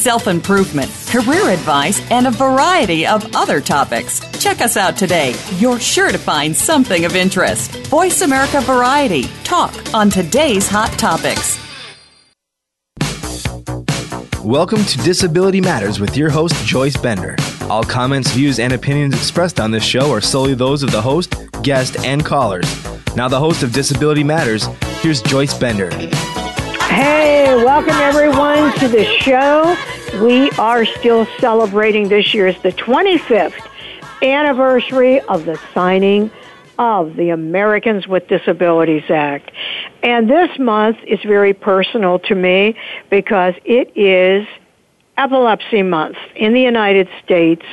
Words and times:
self 0.00 0.26
improvement, 0.26 0.90
career 1.08 1.50
advice, 1.50 2.00
and 2.10 2.26
a 2.26 2.30
variety 2.30 3.06
of 3.06 3.36
other 3.36 3.60
topics. 3.60 4.20
Check 4.42 4.60
us 4.60 4.76
out 4.76 4.96
today. 4.96 5.34
You're 5.58 5.78
sure 5.78 6.10
to 6.10 6.18
find 6.18 6.56
something 6.56 7.04
of 7.04 7.14
interest. 7.14 7.76
Voice 7.88 8.22
America 8.22 8.60
Variety. 8.62 9.24
Talk 9.44 9.74
on 9.92 10.08
today's 10.08 10.66
hot 10.66 10.90
topics. 10.92 11.58
Welcome 14.42 14.84
to 14.86 14.98
Disability 14.98 15.60
Matters 15.60 16.00
with 16.00 16.16
your 16.16 16.30
host, 16.30 16.54
Joyce 16.64 16.96
Bender. 16.96 17.36
All 17.68 17.84
comments, 17.84 18.32
views, 18.32 18.58
and 18.58 18.72
opinions 18.72 19.14
expressed 19.14 19.60
on 19.60 19.70
this 19.70 19.84
show 19.84 20.10
are 20.10 20.22
solely 20.22 20.54
those 20.54 20.82
of 20.82 20.90
the 20.90 21.02
host, 21.02 21.34
guest, 21.62 21.98
and 22.06 22.24
callers. 22.24 22.66
Now, 23.14 23.28
the 23.28 23.38
host 23.38 23.62
of 23.62 23.72
Disability 23.72 24.24
Matters, 24.24 24.64
here's 25.02 25.20
Joyce 25.20 25.56
Bender. 25.56 25.90
Hey, 26.90 27.54
welcome 27.54 27.94
everyone 27.94 28.76
to 28.80 28.88
the 28.88 29.04
show. 29.04 29.76
We 30.24 30.50
are 30.58 30.84
still 30.84 31.24
celebrating 31.38 32.08
this 32.08 32.34
year's 32.34 32.60
the 32.62 32.72
25th 32.72 33.64
anniversary 34.22 35.20
of 35.20 35.44
the 35.44 35.56
signing 35.72 36.32
of 36.80 37.14
the 37.14 37.30
Americans 37.30 38.08
with 38.08 38.26
Disabilities 38.26 39.08
Act. 39.08 39.52
And 40.02 40.28
this 40.28 40.58
month 40.58 40.98
is 41.06 41.20
very 41.22 41.54
personal 41.54 42.18
to 42.18 42.34
me 42.34 42.74
because 43.08 43.54
it 43.64 43.96
is 43.96 44.48
Epilepsy 45.16 45.84
Month 45.84 46.16
in 46.34 46.54
the 46.54 46.60
United 46.60 47.08
States. 47.22 47.64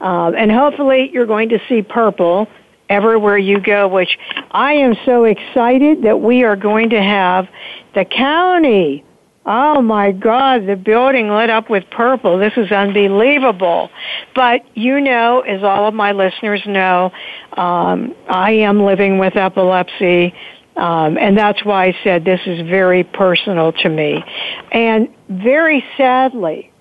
Uh, 0.00 0.32
and 0.36 0.50
hopefully 0.50 1.10
you're 1.12 1.26
going 1.26 1.50
to 1.50 1.60
see 1.68 1.80
purple 1.80 2.48
everywhere 2.88 3.38
you 3.38 3.60
go, 3.60 3.88
which 3.88 4.18
I 4.50 4.74
am 4.74 4.94
so 5.04 5.24
excited 5.24 6.02
that 6.02 6.20
we 6.20 6.44
are 6.44 6.56
going 6.56 6.90
to 6.90 7.02
have 7.02 7.48
the 7.94 8.04
county. 8.04 9.04
Oh 9.46 9.82
my 9.82 10.12
God, 10.12 10.66
the 10.66 10.76
building 10.76 11.28
lit 11.28 11.50
up 11.50 11.68
with 11.68 11.84
purple. 11.90 12.38
This 12.38 12.54
is 12.56 12.72
unbelievable. 12.72 13.90
But 14.34 14.62
you 14.76 15.00
know, 15.00 15.40
as 15.40 15.62
all 15.62 15.86
of 15.86 15.94
my 15.94 16.12
listeners 16.12 16.62
know, 16.66 17.12
um, 17.56 18.14
I 18.28 18.52
am 18.52 18.82
living 18.82 19.18
with 19.18 19.36
epilepsy. 19.36 20.34
Um, 20.76 21.18
and 21.18 21.38
that's 21.38 21.64
why 21.64 21.86
I 21.86 21.96
said 22.02 22.24
this 22.24 22.40
is 22.46 22.66
very 22.68 23.04
personal 23.04 23.72
to 23.72 23.88
me. 23.88 24.24
And 24.72 25.08
very 25.28 25.84
sadly, 25.96 26.72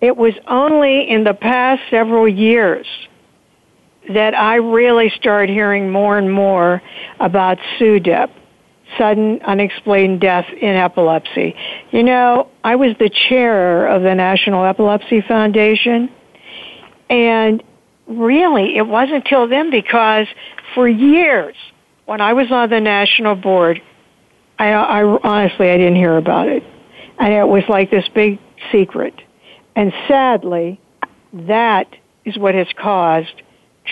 it 0.00 0.16
was 0.16 0.34
only 0.46 1.08
in 1.08 1.24
the 1.24 1.34
past 1.34 1.82
several 1.88 2.28
years 2.28 2.86
that 4.14 4.34
I 4.34 4.56
really 4.56 5.10
started 5.16 5.52
hearing 5.52 5.90
more 5.90 6.18
and 6.18 6.32
more 6.32 6.82
about 7.20 7.58
SUDEP, 7.78 8.30
sudden 8.98 9.40
unexplained 9.42 10.20
death 10.20 10.46
in 10.60 10.74
epilepsy. 10.74 11.54
You 11.92 12.02
know, 12.02 12.48
I 12.64 12.76
was 12.76 12.96
the 12.98 13.08
chair 13.08 13.86
of 13.86 14.02
the 14.02 14.14
National 14.14 14.64
Epilepsy 14.64 15.20
Foundation, 15.22 16.10
and 17.08 17.62
really 18.06 18.76
it 18.76 18.86
wasn't 18.86 19.24
until 19.24 19.48
then 19.48 19.70
because 19.70 20.26
for 20.74 20.88
years, 20.88 21.54
when 22.06 22.20
I 22.20 22.32
was 22.32 22.50
on 22.50 22.70
the 22.70 22.80
national 22.80 23.36
board, 23.36 23.80
I, 24.58 24.72
I 24.72 25.02
honestly 25.04 25.70
I 25.70 25.76
didn't 25.76 25.96
hear 25.96 26.16
about 26.16 26.48
it, 26.48 26.64
and 27.18 27.32
it 27.32 27.46
was 27.46 27.62
like 27.68 27.90
this 27.90 28.08
big 28.12 28.40
secret. 28.72 29.14
And 29.76 29.92
sadly, 30.08 30.80
that 31.32 31.94
is 32.24 32.36
what 32.36 32.56
has 32.56 32.66
caused 32.76 33.42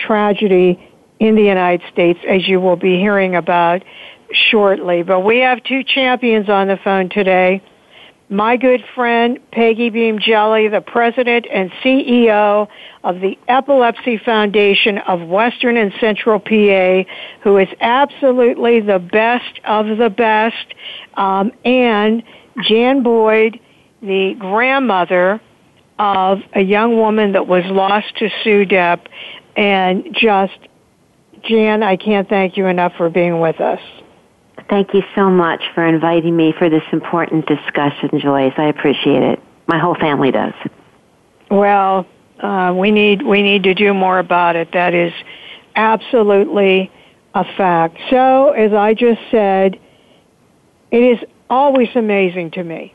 tragedy 0.05 0.79
in 1.19 1.35
the 1.35 1.43
United 1.43 1.81
States, 1.91 2.19
as 2.27 2.47
you 2.47 2.59
will 2.59 2.77
be 2.77 2.97
hearing 2.97 3.35
about 3.35 3.83
shortly. 4.31 5.03
But 5.03 5.21
we 5.21 5.39
have 5.39 5.63
two 5.63 5.83
champions 5.83 6.49
on 6.49 6.67
the 6.67 6.77
phone 6.77 7.09
today. 7.09 7.61
My 8.31 8.57
good 8.57 8.83
friend 8.93 9.39
Peggy 9.51 9.89
Beem-Jelly, 9.89 10.67
the 10.67 10.81
president 10.81 11.47
and 11.51 11.71
CEO 11.83 12.67
of 13.03 13.21
the 13.21 13.39
Epilepsy 13.47 14.19
Foundation 14.19 14.99
of 14.99 15.27
Western 15.27 15.77
and 15.77 15.91
Central 15.99 16.39
PA, 16.39 17.09
who 17.41 17.57
is 17.57 17.67
absolutely 17.81 18.81
the 18.81 18.99
best 18.99 19.59
of 19.65 19.97
the 19.97 20.11
best, 20.11 20.75
um, 21.15 21.51
and 21.65 22.21
Jan 22.61 23.01
Boyd, 23.01 23.59
the 24.01 24.35
grandmother 24.37 25.41
of 25.97 26.39
a 26.53 26.61
young 26.61 26.97
woman 26.97 27.33
that 27.33 27.47
was 27.47 27.65
lost 27.65 28.15
to 28.17 28.29
SUDEP 28.43 29.07
and 29.59 30.15
just, 30.15 30.57
Jan, 31.43 31.83
I 31.83 31.97
can't 31.97 32.29
thank 32.29 32.55
you 32.55 32.67
enough 32.67 32.93
for 32.95 33.09
being 33.09 33.41
with 33.41 33.59
us. 33.59 33.81
Thank 34.69 34.93
you 34.93 35.03
so 35.15 35.29
much 35.29 35.61
for 35.75 35.85
inviting 35.85 36.33
me 36.33 36.53
for 36.57 36.69
this 36.69 36.83
important 36.93 37.45
discussion, 37.45 38.21
Joyce. 38.21 38.53
I 38.57 38.69
appreciate 38.69 39.21
it. 39.21 39.39
My 39.67 39.77
whole 39.77 39.95
family 39.95 40.31
does. 40.31 40.53
Well, 41.51 42.07
uh, 42.39 42.73
we 42.77 42.91
need 42.91 43.21
we 43.21 43.41
need 43.41 43.63
to 43.63 43.73
do 43.73 43.93
more 43.93 44.17
about 44.17 44.55
it. 44.55 44.71
That 44.71 44.93
is 44.93 45.11
absolutely 45.75 46.89
a 47.33 47.43
fact. 47.57 47.97
So, 48.09 48.51
as 48.51 48.71
I 48.71 48.93
just 48.93 49.19
said, 49.29 49.77
it 50.89 51.03
is 51.03 51.19
always 51.49 51.89
amazing 51.95 52.51
to 52.51 52.63
me 52.63 52.93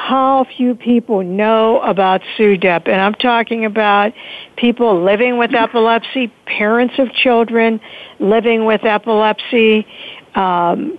how 0.00 0.46
few 0.56 0.74
people 0.74 1.22
know 1.22 1.80
about 1.82 2.22
SUDEP. 2.38 2.88
And 2.88 2.98
I'm 3.00 3.12
talking 3.14 3.66
about 3.66 4.14
people 4.56 5.04
living 5.04 5.36
with 5.36 5.54
epilepsy, 5.54 6.32
parents 6.46 6.94
of 6.98 7.12
children 7.12 7.80
living 8.18 8.64
with 8.64 8.82
epilepsy. 8.82 9.86
Um, 10.34 10.98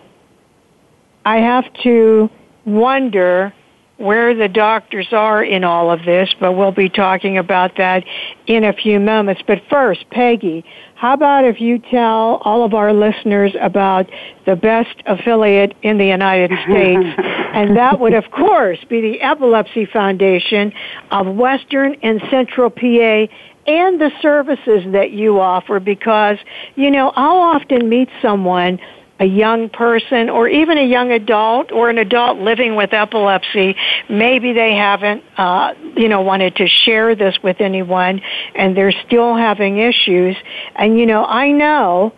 I 1.25 1.38
have 1.38 1.66
to 1.81 2.29
wonder 2.63 3.53
where 3.97 4.35
the 4.35 4.47
doctors 4.47 5.07
are 5.12 5.44
in 5.44 5.63
all 5.63 5.91
of 5.91 6.06
this, 6.06 6.29
but 6.39 6.53
we'll 6.53 6.72
be 6.72 6.89
talking 6.89 7.39
about 7.39 7.78
that 7.78 8.03
in 8.45 8.63
a 8.63 8.73
few 8.73 9.00
moments. 9.00 9.41
But 9.47 9.63
first, 9.68 10.07
Peggy, 10.12 10.63
how 10.94 11.13
about 11.13 11.44
if 11.45 11.59
you 11.59 11.79
tell 11.79 12.39
all 12.44 12.63
of 12.63 12.75
our 12.75 12.94
listeners 12.94 13.56
about 13.59 14.07
the 14.45 14.56
best 14.56 14.95
affiliate 15.07 15.75
in 15.81 15.97
the 15.97 16.06
United 16.06 16.51
States? 16.66 17.07
and 17.53 17.78
that 17.78 18.00
would, 18.00 18.13
of 18.13 18.29
course, 18.31 18.79
be 18.89 19.01
the 19.01 19.22
Epilepsy 19.22 19.85
Foundation 19.85 20.73
of 21.12 21.28
Western 21.28 21.95
and 22.01 22.22
Central 22.29 22.69
PA 22.69 23.28
and 23.67 24.01
the 24.01 24.12
services 24.22 24.84
that 24.94 25.12
you 25.12 25.39
offer 25.39 25.79
because, 25.79 26.38
you 26.75 26.89
know, 26.89 27.12
I'll 27.16 27.56
often 27.56 27.89
meet 27.89 28.09
someone 28.22 28.79
a 29.19 29.25
young 29.25 29.69
person 29.69 30.31
or 30.31 30.47
even 30.47 30.79
a 30.79 30.85
young 30.85 31.12
adult 31.12 31.72
or 31.72 31.91
an 31.91 32.00
adult 32.00 32.39
living 32.39 32.75
with 32.75 32.91
epilepsy, 32.91 33.75
maybe 34.09 34.51
they 34.51 34.73
haven't, 34.73 35.23
uh, 35.38 35.75
you 35.95 36.09
know, 36.09 36.22
wanted 36.22 36.56
to 36.56 36.68
share 36.68 37.13
this 37.13 37.38
with 37.44 37.62
anyone 37.62 38.19
and 38.56 38.75
they're 38.75 38.94
still 39.06 39.35
having 39.35 39.78
issues. 39.78 40.35
And, 40.75 40.97
you 40.97 41.06
know, 41.06 41.23
I 41.23 41.51
know 41.51 42.13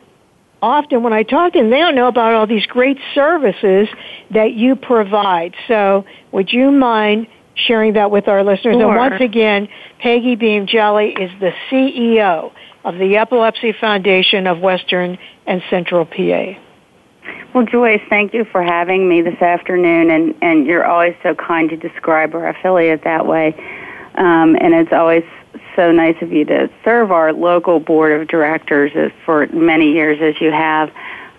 often 0.63 1.03
when 1.03 1.11
I 1.11 1.23
talk 1.23 1.53
to 1.53 1.59
them, 1.59 1.69
they 1.69 1.79
don't 1.79 1.93
know 1.93 2.07
about 2.07 2.33
all 2.33 2.47
these 2.47 2.65
great 2.65 2.97
services 3.13 3.89
that 4.31 4.53
you 4.53 4.77
provide. 4.77 5.53
So 5.67 6.05
would 6.31 6.51
you 6.53 6.71
mind 6.71 7.27
sharing 7.55 7.93
that 7.93 8.09
with 8.09 8.29
our 8.29 8.43
listeners? 8.43 8.77
Sure. 8.77 8.89
And 8.89 8.95
once 8.95 9.21
again, 9.21 9.67
Peggy 9.99 10.35
Beem-Jelly 10.35 11.15
is 11.19 11.31
the 11.41 11.51
CEO 11.69 12.53
of 12.85 12.97
the 12.97 13.17
Epilepsy 13.17 13.73
Foundation 13.73 14.47
of 14.47 14.59
Western 14.59 15.17
and 15.45 15.61
Central 15.69 16.05
PA. 16.05 16.57
Well, 17.53 17.65
Joyce, 17.65 18.01
thank 18.09 18.33
you 18.33 18.45
for 18.45 18.63
having 18.63 19.07
me 19.07 19.21
this 19.21 19.41
afternoon, 19.41 20.09
and, 20.09 20.33
and 20.41 20.65
you're 20.65 20.85
always 20.85 21.15
so 21.23 21.35
kind 21.35 21.69
to 21.69 21.77
describe 21.77 22.33
our 22.35 22.47
affiliate 22.47 23.03
that 23.03 23.27
way. 23.27 23.53
Um, 24.15 24.55
and 24.59 24.73
it's 24.73 24.93
always 24.93 25.23
so 25.75 25.91
nice 25.91 26.15
of 26.21 26.31
you 26.31 26.45
to 26.45 26.69
serve 26.83 27.11
our 27.11 27.33
local 27.33 27.79
board 27.79 28.19
of 28.19 28.27
directors 28.27 28.91
for 29.25 29.47
many 29.47 29.91
years 29.91 30.19
as 30.21 30.39
you 30.41 30.51
have. 30.51 30.91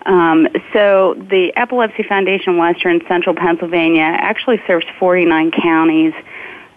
Um, 0.05 0.47
so 0.71 1.15
the 1.15 1.51
Epilepsy 1.55 2.03
Foundation 2.03 2.57
Western 2.57 3.01
Central 3.07 3.35
Pennsylvania 3.35 4.03
actually 4.03 4.61
serves 4.67 4.85
49 4.99 5.51
counties 5.51 6.13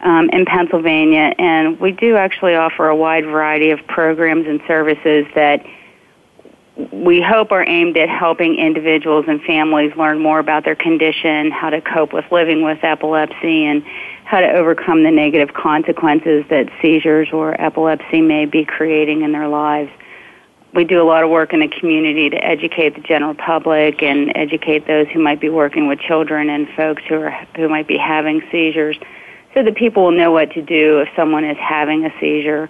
um, 0.00 0.30
in 0.30 0.46
Pennsylvania, 0.46 1.34
and 1.38 1.78
we 1.78 1.92
do 1.92 2.16
actually 2.16 2.54
offer 2.54 2.88
a 2.88 2.96
wide 2.96 3.24
variety 3.24 3.70
of 3.70 3.80
programs 3.86 4.46
and 4.46 4.60
services 4.66 5.26
that 5.34 5.64
we 6.92 7.20
hope 7.20 7.50
are 7.50 7.68
aimed 7.68 7.96
at 7.96 8.08
helping 8.08 8.54
individuals 8.56 9.24
and 9.26 9.42
families 9.42 9.92
learn 9.96 10.20
more 10.20 10.38
about 10.38 10.64
their 10.64 10.76
condition, 10.76 11.50
how 11.50 11.70
to 11.70 11.80
cope 11.80 12.12
with 12.12 12.24
living 12.30 12.62
with 12.62 12.78
epilepsy, 12.82 13.66
and 13.66 13.82
how 14.28 14.40
to 14.40 14.52
overcome 14.52 15.04
the 15.04 15.10
negative 15.10 15.54
consequences 15.54 16.44
that 16.50 16.68
seizures 16.82 17.28
or 17.32 17.58
epilepsy 17.58 18.20
may 18.20 18.44
be 18.44 18.62
creating 18.62 19.22
in 19.22 19.32
their 19.32 19.48
lives. 19.48 19.90
we 20.74 20.84
do 20.84 21.00
a 21.00 21.08
lot 21.12 21.24
of 21.24 21.30
work 21.30 21.54
in 21.54 21.60
the 21.60 21.68
community 21.80 22.28
to 22.28 22.36
educate 22.44 22.94
the 22.94 23.00
general 23.00 23.32
public 23.32 24.02
and 24.02 24.30
educate 24.36 24.86
those 24.86 25.08
who 25.14 25.18
might 25.18 25.40
be 25.40 25.48
working 25.48 25.88
with 25.88 25.98
children 25.98 26.50
and 26.50 26.68
folks 26.76 27.02
who 27.08 27.14
are 27.14 27.30
who 27.56 27.70
might 27.70 27.88
be 27.88 27.96
having 27.96 28.42
seizures, 28.52 28.98
so 29.54 29.62
that 29.62 29.74
people 29.76 30.04
will 30.04 30.12
know 30.12 30.30
what 30.30 30.50
to 30.50 30.60
do 30.60 31.00
if 31.00 31.08
someone 31.16 31.42
is 31.42 31.56
having 31.56 32.04
a 32.04 32.12
seizure. 32.20 32.68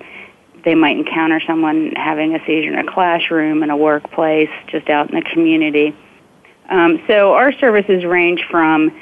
They 0.65 0.77
might 0.77 0.97
encounter 0.97 1.41
someone 1.45 1.91
having 1.97 2.37
a 2.37 2.39
seizure 2.47 2.73
in 2.73 2.79
a 2.79 2.89
classroom, 2.89 3.65
in 3.65 3.71
a 3.71 3.77
workplace, 3.77 4.51
just 4.69 4.89
out 4.89 5.11
in 5.11 5.17
the 5.17 5.29
community. 5.29 5.93
Um, 6.69 7.03
so 7.09 7.33
our 7.33 7.51
services 7.51 8.05
range 8.05 8.45
from 8.49 8.93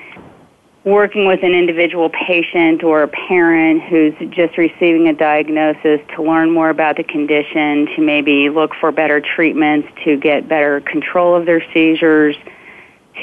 working 0.86 1.26
with 1.26 1.42
an 1.42 1.52
individual 1.52 2.08
patient 2.08 2.84
or 2.84 3.02
a 3.02 3.08
parent 3.08 3.82
who's 3.82 4.14
just 4.30 4.56
receiving 4.56 5.08
a 5.08 5.12
diagnosis 5.12 6.00
to 6.14 6.22
learn 6.22 6.48
more 6.52 6.70
about 6.70 6.96
the 6.96 7.02
condition, 7.02 7.86
to 7.96 8.00
maybe 8.00 8.48
look 8.48 8.70
for 8.80 8.92
better 8.92 9.20
treatments, 9.20 9.88
to 10.04 10.16
get 10.16 10.48
better 10.48 10.80
control 10.82 11.34
of 11.34 11.44
their 11.44 11.60
seizures, 11.74 12.36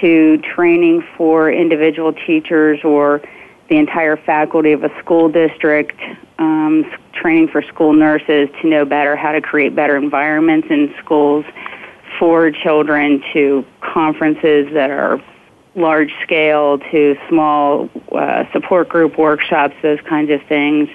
to 0.02 0.40
training 0.40 1.02
for 1.16 1.50
individual 1.50 2.12
teachers 2.12 2.82
or 2.84 3.22
the 3.70 3.78
entire 3.78 4.18
faculty 4.18 4.74
of 4.74 4.84
a 4.84 4.90
school 5.00 5.30
district, 5.30 5.98
um, 6.40 6.84
training 7.14 7.48
for 7.48 7.62
school 7.62 7.94
nurses 7.94 8.50
to 8.62 8.68
know 8.68 8.84
better 8.84 9.16
how 9.16 9.32
to 9.32 9.40
create 9.40 9.74
better 9.74 9.96
environments 9.96 10.68
in 10.70 10.94
schools 11.02 11.46
for 12.20 12.52
children, 12.52 13.24
to 13.32 13.66
conferences 13.80 14.68
that 14.74 14.92
are 14.92 15.24
large 15.76 16.14
scale 16.22 16.78
to 16.78 17.16
small 17.30 17.90
uh, 18.12 18.44
support 18.52 18.90
group 18.90 19.18
workshops, 19.18 19.76
those 19.82 20.00
kinds 20.02 20.32
of 20.32 20.42
things 20.48 20.90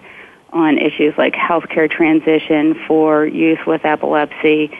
on 0.53 0.79
issues 0.79 1.15
like 1.19 1.35
healthcare 1.35 1.91
transition 1.91 2.75
for 2.87 3.27
youth 3.27 3.59
with 3.67 3.85
epilepsy. 3.85 4.71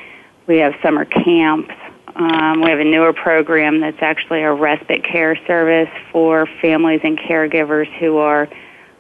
We 0.47 0.59
have 0.59 0.75
summer 0.83 1.05
camps. 1.05 1.75
Um, 2.17 2.63
we 2.63 2.71
have 2.71 2.81
a 2.81 2.85
newer 2.85 3.13
program 3.13 3.81
that's 3.81 4.01
actually 4.01 4.43
a 4.43 4.53
respite 4.53 5.05
care 5.05 5.37
service 5.47 5.91
for 6.11 6.47
families 6.61 7.01
and 7.05 7.19
caregivers 7.19 7.87
who 7.99 8.17
are 8.17 8.49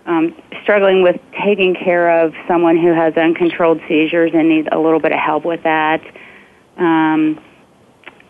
um, 0.06 0.34
struggling 0.62 1.02
with 1.02 1.20
taking 1.44 1.74
care 1.74 2.24
of 2.24 2.34
someone 2.46 2.76
who 2.76 2.92
has 2.92 3.14
uncontrolled 3.16 3.80
seizures 3.88 4.32
and 4.34 4.48
need 4.48 4.68
a 4.72 4.78
little 4.78 5.00
bit 5.00 5.12
of 5.12 5.18
help 5.18 5.44
with 5.44 5.62
that. 5.64 6.02
Um, 6.76 7.40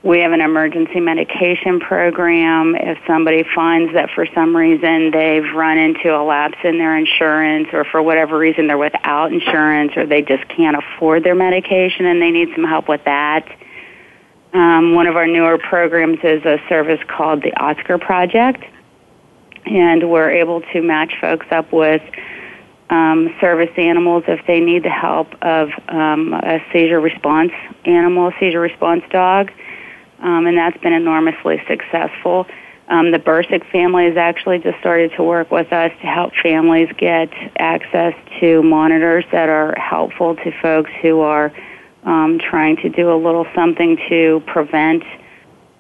we 0.03 0.21
have 0.21 0.33
an 0.33 0.41
emergency 0.41 1.01
medication 1.01 1.81
program. 1.81 2.77
If 2.77 2.99
somebody 3.07 3.45
finds 3.55 3.93
that 3.95 4.11
for 4.15 4.27
some 4.33 4.57
reason 4.57 5.11
they've 5.11 5.53
run 5.55 5.77
into 5.77 6.15
a 6.15 6.23
lapse 6.23 6.59
in 6.63 6.79
their 6.79 6.97
insurance 6.97 7.69
or 7.73 7.85
for 7.85 8.01
whatever 8.01 8.39
reason 8.39 8.69
they're 8.69 8.79
without 8.79 9.33
insurance 9.33 9.93
or 9.97 10.07
they 10.07 10.23
just 10.23 10.47
can't 10.49 10.77
afford 10.77 11.25
their 11.25 11.35
medication 11.35 12.07
and 12.07 12.23
they 12.23 12.31
need 12.31 12.49
some 12.55 12.65
help 12.65 12.89
with 12.89 13.03
that. 13.05 13.49
Um, 14.53 14.95
one 14.95 15.07
of 15.07 15.17
our 15.17 15.27
newer 15.27 15.59
programs 15.59 16.21
is 16.23 16.45
a 16.45 16.59
service 16.69 17.01
called 17.09 17.43
the 17.43 17.53
Oscar 17.61 17.99
Project, 17.99 18.65
and 19.67 20.11
we're 20.11 20.31
able 20.31 20.63
to 20.73 20.81
match 20.81 21.13
folks 21.21 21.47
up 21.51 21.71
with 21.71 22.01
um, 22.89 23.35
service 23.41 23.69
animals 23.77 24.25
if 24.27 24.47
they 24.47 24.61
need 24.61 24.85
the 24.85 24.91
help 24.91 25.29
of 25.43 25.69
um, 25.89 26.33
a 26.33 26.65
seizure 26.73 27.01
response 27.01 27.53
animal, 27.85 28.33
seizure 28.41 28.61
response 28.61 29.03
dog 29.11 29.51
um, 30.21 30.47
and 30.47 30.57
that's 30.57 30.79
been 30.79 30.93
enormously 30.93 31.63
successful. 31.69 32.47
Um, 32.89 33.11
the 33.11 33.19
Bursick 33.19 33.71
family 33.71 34.07
has 34.07 34.17
actually 34.17 34.61
just 34.61 34.79
started 34.81 35.13
to 35.17 35.23
work 35.23 35.51
with 35.51 35.73
us 35.73 35.93
to 36.01 36.07
help 36.07 36.33
families 36.43 36.89
get 36.97 37.29
access 37.59 38.15
to 38.41 38.63
monitors 38.63 39.25
that 39.31 39.49
are 39.51 39.79
helpful 39.79 40.37
to 40.37 40.53
folks 40.63 40.91
who 41.03 41.21
are 41.21 41.53
um, 42.05 42.39
trying 42.39 42.77
to 42.77 42.89
do 42.89 43.13
a 43.13 43.17
little 43.17 43.47
something 43.55 43.99
to 44.09 44.43
prevent 44.47 45.03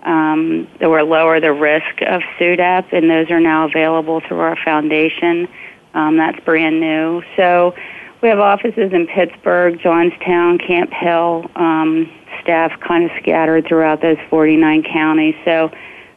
um, 0.02 0.68
or 0.80 1.02
lower 1.02 1.40
the 1.40 1.52
risk 1.52 2.02
of 2.02 2.20
SUDEP, 2.38 2.92
and 2.92 3.10
those 3.10 3.30
are 3.30 3.40
now 3.40 3.66
available 3.66 4.20
through 4.20 4.40
our 4.40 4.56
foundation. 4.62 5.48
Um, 5.94 6.16
that's 6.16 6.38
brand 6.44 6.80
new. 6.80 7.22
So 7.36 7.74
we 8.20 8.28
have 8.28 8.38
offices 8.38 8.92
in 8.92 9.06
Pittsburgh, 9.06 9.80
Johnstown, 9.80 10.58
Camp 10.58 10.92
Hill, 10.92 11.50
um, 11.56 12.12
staff 12.42 12.78
kind 12.80 13.04
of 13.04 13.10
scattered 13.20 13.66
throughout 13.66 14.00
those 14.00 14.18
49 14.30 14.82
counties. 14.84 15.34
So 15.44 15.70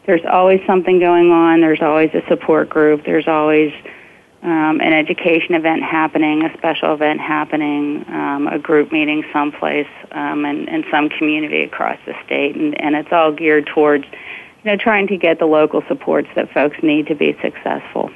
there's 0.06 0.26
always 0.30 0.62
something 0.66 1.00
going 1.00 1.32
on. 1.32 1.62
There's 1.62 1.82
always 1.82 2.10
a 2.14 2.22
support 2.28 2.70
group. 2.70 3.06
There's 3.06 3.28
always 3.28 3.72
um, 4.44 4.82
an 4.82 4.94
education 4.94 5.54
event 5.54 5.84
happening, 5.84 6.44
a 6.44 6.58
special 6.58 6.94
event 6.94 7.20
happening, 7.20 8.04
um, 8.08 8.48
a 8.48 8.58
group 8.58 8.92
meeting 8.92 9.24
someplace 9.32 9.88
um, 10.12 10.46
in, 10.46 10.68
in 10.68 10.84
some 10.90 11.10
community 11.10 11.64
across 11.64 12.00
the 12.06 12.14
state, 12.26 12.56
and, 12.56 12.80
and 12.82 12.96
it's 12.96 13.12
all 13.12 13.32
geared 13.32 13.68
towards, 13.68 14.06
you 14.06 14.72
know, 14.72 14.78
trying 14.78 15.08
to 15.08 15.18
get 15.18 15.38
the 15.38 15.46
local 15.46 15.84
supports 15.88 16.28
that 16.36 16.52
folks 16.52 16.78
need 16.82 17.08
to 17.08 17.16
be 17.16 17.38
successful. 17.42 18.10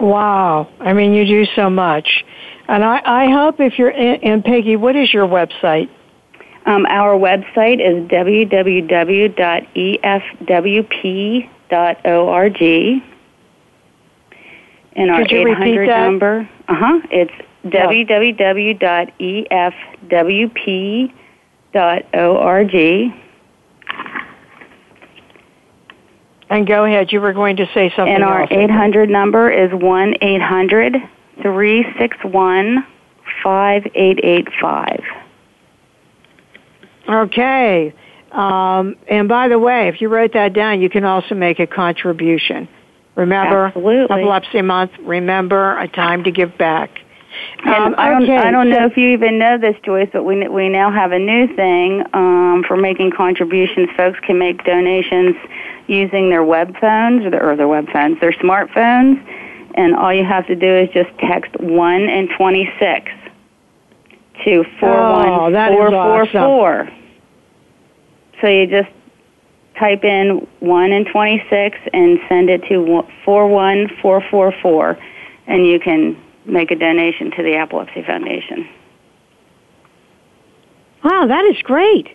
Wow! 0.00 0.68
I 0.80 0.92
mean, 0.92 1.14
you 1.14 1.24
do 1.24 1.46
so 1.54 1.70
much. 1.70 2.24
And 2.66 2.84
I, 2.84 3.00
I 3.04 3.30
hope 3.30 3.60
if 3.60 3.78
you're, 3.78 3.90
and 3.90 4.42
Peggy, 4.44 4.76
what 4.76 4.96
is 4.96 5.12
your 5.12 5.28
website? 5.28 5.90
Um, 6.66 6.86
our 6.86 7.14
website 7.18 7.78
is 7.80 8.08
www.efwp.org. 8.08 9.32
And 14.96 15.10
our 15.10 15.22
800 15.22 15.88
number, 15.88 16.48
uh 16.68 16.74
huh, 16.74 17.00
it's 17.10 17.32
yeah. 17.64 17.86
www.efwp.org. 17.86 18.44
And 26.54 26.68
go 26.68 26.84
ahead, 26.84 27.10
you 27.10 27.20
were 27.20 27.32
going 27.32 27.56
to 27.56 27.66
say 27.74 27.92
something. 27.96 28.14
And 28.14 28.22
our 28.22 28.46
800 28.48 29.10
number 29.10 29.50
is 29.50 29.72
1 29.72 30.14
800 30.20 30.96
361 31.42 32.86
5885. 33.42 35.00
Okay. 37.08 37.92
Um, 38.30 38.94
and 39.08 39.28
by 39.28 39.48
the 39.48 39.58
way, 39.58 39.88
if 39.88 40.00
you 40.00 40.08
wrote 40.08 40.32
that 40.34 40.52
down, 40.52 40.80
you 40.80 40.88
can 40.88 41.04
also 41.04 41.34
make 41.34 41.58
a 41.58 41.66
contribution. 41.66 42.68
Remember, 43.16 43.66
Absolutely. 43.66 44.16
Epilepsy 44.16 44.62
Month. 44.62 44.92
Remember, 45.00 45.76
a 45.76 45.88
time 45.88 46.22
to 46.22 46.30
give 46.30 46.56
back. 46.56 47.00
Um, 47.64 47.94
I 47.96 48.10
don't, 48.10 48.28
I 48.30 48.50
don't 48.50 48.68
know 48.68 48.84
if 48.86 48.96
you 48.96 49.10
even 49.10 49.38
know 49.38 49.56
this, 49.58 49.76
Joyce, 49.84 50.08
but 50.12 50.24
we 50.24 50.46
we 50.48 50.68
now 50.68 50.90
have 50.90 51.12
a 51.12 51.18
new 51.18 51.46
thing 51.54 52.04
um, 52.12 52.64
for 52.66 52.76
making 52.76 53.12
contributions. 53.12 53.88
Folks 53.96 54.18
can 54.20 54.38
make 54.38 54.62
donations 54.64 55.36
using 55.86 56.28
their 56.30 56.44
web 56.44 56.76
phones 56.78 57.24
or 57.24 57.30
their, 57.30 57.50
or 57.50 57.56
their 57.56 57.68
web 57.68 57.88
phones, 57.92 58.20
their 58.20 58.32
smartphones, 58.32 59.22
and 59.74 59.94
all 59.96 60.12
you 60.12 60.24
have 60.24 60.46
to 60.46 60.54
do 60.54 60.76
is 60.76 60.90
just 60.92 61.10
text 61.18 61.58
1 61.60 62.08
and 62.08 62.28
26 62.36 63.10
to 64.44 64.64
41444. 64.80 66.40
Oh, 66.40 66.88
so 68.40 68.48
you 68.48 68.66
just 68.66 68.90
type 69.78 70.04
in 70.04 70.46
1 70.60 70.92
and 70.92 71.06
26 71.06 71.78
and 71.92 72.18
send 72.28 72.50
it 72.50 72.62
to 72.68 73.04
41444 73.24 74.98
and 75.46 75.66
you 75.66 75.80
can 75.80 76.16
make 76.44 76.70
a 76.70 76.76
donation 76.76 77.30
to 77.32 77.42
the 77.42 77.54
Epilepsy 77.54 78.02
Foundation. 78.02 78.68
Wow, 81.02 81.26
that 81.26 81.44
is 81.44 81.60
great. 81.62 82.08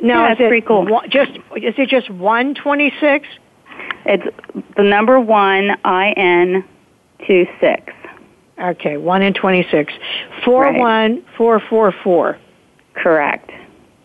No, 0.00 0.14
yeah, 0.14 0.28
that's 0.28 0.38
pretty 0.38 0.66
cool. 0.66 0.86
One, 0.86 1.10
just 1.10 1.32
is 1.56 1.74
it 1.76 1.88
just 1.88 2.10
126? 2.10 3.26
It's 4.04 4.36
the 4.76 4.82
number 4.82 5.20
one 5.20 5.70
I 5.84 6.12
N 6.12 6.64
two 7.26 7.46
six. 7.60 7.92
Okay, 8.58 8.96
one 8.96 9.22
in 9.22 9.34
twenty 9.34 9.66
six. 9.70 9.92
Four 10.44 10.72
one 10.78 11.24
four 11.36 11.60
four 11.60 11.92
four. 12.04 12.38
Correct. 12.94 13.50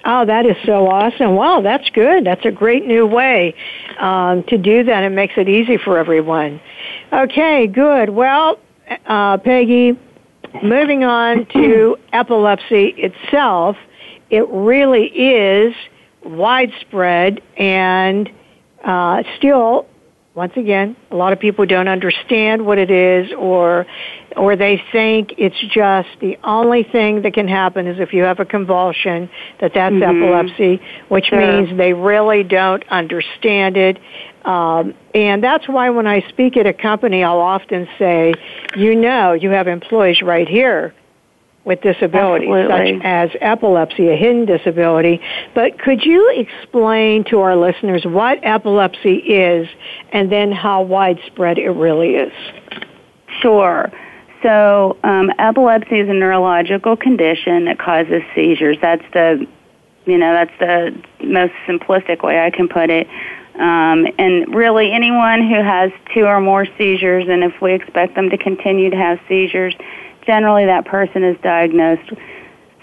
Oh, 0.05 0.25
that 0.25 0.45
is 0.45 0.57
so 0.65 0.87
awesome! 0.87 1.35
Wow, 1.35 1.61
that's 1.61 1.89
good. 1.91 2.25
That's 2.25 2.45
a 2.45 2.51
great 2.51 2.85
new 2.85 3.07
way 3.07 3.55
um, 3.99 4.43
to 4.49 4.57
do 4.57 4.83
that. 4.83 5.03
It 5.03 5.11
makes 5.11 5.35
it 5.37 5.47
easy 5.47 5.77
for 5.77 5.97
everyone. 5.97 6.59
Okay, 7.13 7.67
good. 7.67 8.09
Well, 8.09 8.59
uh, 9.05 9.37
Peggy, 9.37 9.97
moving 10.61 11.03
on 11.03 11.45
to 11.47 11.97
epilepsy 12.13 12.93
itself, 12.97 13.77
it 14.29 14.47
really 14.49 15.05
is 15.07 15.73
widespread 16.23 17.41
and 17.57 18.29
uh, 18.83 19.23
still 19.37 19.87
once 20.35 20.53
again, 20.55 20.95
a 21.11 21.15
lot 21.15 21.31
of 21.31 21.39
people 21.39 21.63
don't 21.65 21.87
understand 21.87 22.65
what 22.65 22.79
it 22.79 22.89
is 22.89 23.31
or 23.37 23.85
or 24.35 24.55
they 24.55 24.81
think 24.91 25.33
it's 25.37 25.59
just 25.59 26.09
the 26.19 26.39
only 26.43 26.81
thing 26.81 27.21
that 27.21 27.35
can 27.35 27.47
happen 27.47 27.85
is 27.85 27.99
if 27.99 28.13
you 28.13 28.23
have 28.23 28.39
a 28.39 28.45
convulsion 28.45 29.29
that 29.61 29.73
that's 29.75 29.93
mm-hmm. 29.93 30.23
epilepsy, 30.23 30.81
which 31.09 31.25
sure. 31.25 31.37
means 31.39 31.77
they 31.77 31.93
really 31.93 32.43
don't 32.43 32.83
understand 32.89 33.77
it. 33.77 33.99
Um, 34.43 34.95
and 35.13 35.43
that's 35.43 35.67
why 35.67 35.91
when 35.91 36.07
I 36.07 36.27
speak 36.29 36.57
at 36.57 36.65
a 36.65 36.73
company, 36.73 37.23
I'll 37.23 37.37
often 37.37 37.87
say, 37.99 38.33
you 38.75 38.95
know, 38.95 39.33
you 39.33 39.51
have 39.51 39.67
employees 39.67 40.23
right 40.23 40.47
here 40.47 40.95
with 41.65 41.81
disabilities, 41.81 42.49
Absolutely. 42.49 42.97
such 42.97 43.05
as 43.05 43.29
epilepsy, 43.39 44.09
a 44.09 44.15
hidden 44.15 44.45
disability. 44.45 45.21
But 45.55 45.79
could 45.79 46.03
you 46.03 46.29
explain 46.35 47.23
to 47.25 47.39
our 47.39 47.55
listeners 47.55 48.03
what 48.05 48.39
epilepsy 48.43 49.15
is 49.15 49.67
and 50.11 50.31
then 50.31 50.51
how 50.51 50.81
widespread 50.81 51.57
it 51.57 51.69
really 51.69 52.15
is? 52.15 52.33
Sure. 53.41 53.91
So, 54.41 54.97
um, 55.03 55.31
epilepsy 55.39 55.99
is 55.99 56.09
a 56.09 56.13
neurological 56.13 56.97
condition 56.97 57.65
that 57.65 57.79
causes 57.79 58.21
seizures. 58.35 58.77
That's 58.81 59.03
the, 59.13 59.47
you 60.05 60.17
know, 60.17 60.33
that's 60.33 60.59
the 60.59 61.25
most 61.25 61.53
simplistic 61.65 62.23
way 62.23 62.41
I 62.41 62.49
can 62.49 62.67
put 62.67 62.89
it. 62.89 63.07
Um, 63.55 64.07
and 64.17 64.53
really, 64.53 64.91
anyone 64.91 65.47
who 65.47 65.61
has 65.61 65.91
two 66.13 66.25
or 66.25 66.41
more 66.41 66.65
seizures, 66.77 67.25
and 67.29 67.43
if 67.43 67.61
we 67.61 67.73
expect 67.73 68.15
them 68.15 68.29
to 68.31 68.37
continue 68.37 68.89
to 68.89 68.97
have 68.97 69.19
seizures, 69.29 69.75
generally 70.25 70.65
that 70.65 70.85
person 70.85 71.23
is 71.23 71.37
diagnosed 71.41 72.11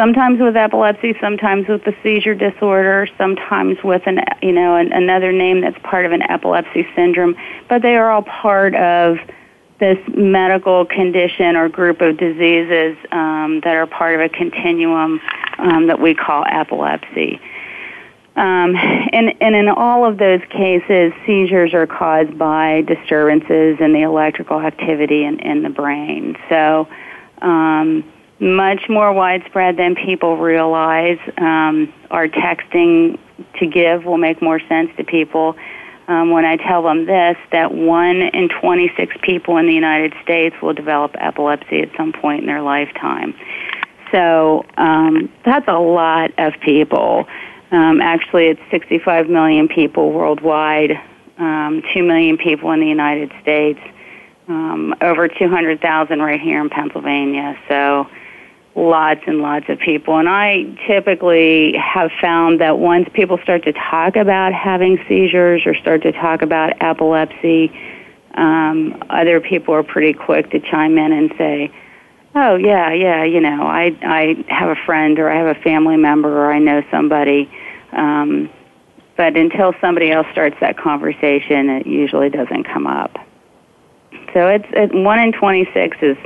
sometimes 0.00 0.40
with 0.40 0.56
epilepsy, 0.56 1.14
sometimes 1.20 1.68
with 1.68 1.86
a 1.86 1.94
seizure 2.02 2.34
disorder, 2.34 3.06
sometimes 3.18 3.76
with 3.84 4.00
an 4.06 4.18
you 4.40 4.52
know 4.52 4.76
an, 4.76 4.92
another 4.92 5.30
name 5.30 5.60
that's 5.60 5.76
part 5.82 6.06
of 6.06 6.12
an 6.12 6.22
epilepsy 6.22 6.86
syndrome. 6.96 7.36
But 7.68 7.82
they 7.82 7.96
are 7.96 8.10
all 8.10 8.22
part 8.22 8.74
of 8.74 9.18
this 9.78 9.98
medical 10.08 10.86
condition 10.86 11.56
or 11.56 11.68
group 11.68 12.00
of 12.00 12.16
diseases 12.16 12.96
um, 13.12 13.60
that 13.64 13.76
are 13.76 13.86
part 13.86 14.14
of 14.14 14.20
a 14.20 14.28
continuum 14.28 15.20
um, 15.58 15.86
that 15.88 16.00
we 16.00 16.14
call 16.14 16.44
epilepsy. 16.46 17.40
Um, 18.36 18.74
and, 18.76 19.34
and 19.40 19.54
in 19.54 19.68
all 19.68 20.06
of 20.06 20.18
those 20.18 20.40
cases, 20.50 21.12
seizures 21.26 21.74
are 21.74 21.86
caused 21.86 22.38
by 22.38 22.82
disturbances 22.82 23.78
in 23.80 23.92
the 23.92 24.02
electrical 24.02 24.60
activity 24.60 25.24
in, 25.24 25.40
in 25.40 25.62
the 25.62 25.68
brain. 25.68 26.36
So, 26.48 26.88
um, 27.42 28.04
much 28.38 28.88
more 28.88 29.12
widespread 29.12 29.76
than 29.76 29.94
people 29.94 30.36
realize. 30.36 31.18
Um, 31.36 31.92
our 32.10 32.26
texting 32.28 33.18
to 33.58 33.66
give 33.66 34.04
will 34.04 34.18
make 34.18 34.40
more 34.42 34.60
sense 34.60 34.90
to 34.96 35.04
people 35.04 35.56
um, 36.08 36.30
when 36.30 36.44
I 36.44 36.56
tell 36.56 36.82
them 36.82 37.06
this 37.06 37.36
that 37.52 37.72
one 37.72 38.16
in 38.16 38.48
26 38.48 39.16
people 39.22 39.58
in 39.58 39.66
the 39.66 39.74
United 39.74 40.12
States 40.22 40.56
will 40.60 40.74
develop 40.74 41.14
epilepsy 41.18 41.82
at 41.82 41.90
some 41.96 42.12
point 42.12 42.40
in 42.40 42.46
their 42.46 42.62
lifetime. 42.62 43.34
So 44.10 44.64
um, 44.76 45.32
that's 45.44 45.68
a 45.68 45.78
lot 45.78 46.32
of 46.38 46.54
people. 46.60 47.28
Um, 47.70 48.00
actually, 48.00 48.46
it's 48.46 48.60
65 48.72 49.28
million 49.28 49.68
people 49.68 50.10
worldwide, 50.12 51.00
um, 51.38 51.82
2 51.94 52.02
million 52.02 52.36
people 52.36 52.72
in 52.72 52.80
the 52.80 52.88
United 52.88 53.30
States, 53.40 53.78
um, 54.50 54.94
over 55.00 55.28
200,000 55.28 56.20
right 56.20 56.40
here 56.40 56.60
in 56.60 56.68
Pennsylvania. 56.70 57.56
So 57.68 58.10
lots 58.74 59.20
and 59.26 59.38
lots 59.38 59.66
of 59.68 59.78
people. 59.78 60.18
And 60.18 60.28
I 60.28 60.64
typically 60.88 61.76
have 61.76 62.10
found 62.20 62.60
that 62.60 62.78
once 62.78 63.08
people 63.12 63.38
start 63.44 63.64
to 63.64 63.72
talk 63.72 64.16
about 64.16 64.52
having 64.52 64.98
seizures 65.08 65.62
or 65.66 65.74
start 65.76 66.02
to 66.02 66.12
talk 66.12 66.42
about 66.42 66.82
epilepsy, 66.82 67.72
um, 68.34 69.02
other 69.08 69.40
people 69.40 69.74
are 69.74 69.84
pretty 69.84 70.14
quick 70.14 70.50
to 70.50 70.60
chime 70.60 70.98
in 70.98 71.12
and 71.12 71.32
say, 71.36 71.70
"Oh 72.34 72.56
yeah, 72.56 72.92
yeah, 72.92 73.24
you 73.24 73.40
know, 73.40 73.66
I 73.66 73.96
I 74.02 74.44
have 74.48 74.70
a 74.70 74.80
friend 74.86 75.18
or 75.18 75.28
I 75.28 75.36
have 75.36 75.56
a 75.56 75.60
family 75.60 75.96
member 75.96 76.28
or 76.28 76.52
I 76.52 76.58
know 76.58 76.82
somebody." 76.90 77.50
Um, 77.92 78.48
but 79.16 79.36
until 79.36 79.74
somebody 79.80 80.12
else 80.12 80.28
starts 80.30 80.56
that 80.60 80.78
conversation, 80.78 81.68
it 81.70 81.86
usually 81.86 82.30
doesn't 82.30 82.64
come 82.64 82.86
up. 82.86 83.18
So 84.32 84.48
it's 84.48 84.66
it, 84.72 84.94
one 84.94 85.18
in 85.18 85.32
twenty 85.32 85.68
six 85.72 85.96
is 86.02 86.16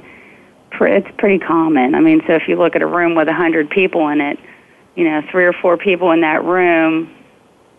it's 0.80 1.08
pretty 1.18 1.38
common. 1.38 1.94
I 1.94 2.00
mean, 2.00 2.20
so 2.26 2.34
if 2.34 2.48
you 2.48 2.56
look 2.56 2.74
at 2.74 2.82
a 2.82 2.86
room 2.86 3.14
with 3.14 3.28
a 3.28 3.32
hundred 3.32 3.70
people 3.70 4.08
in 4.08 4.20
it, 4.20 4.38
you 4.96 5.04
know, 5.04 5.22
three 5.30 5.44
or 5.44 5.52
four 5.52 5.76
people 5.76 6.10
in 6.10 6.20
that 6.22 6.44
room 6.44 7.14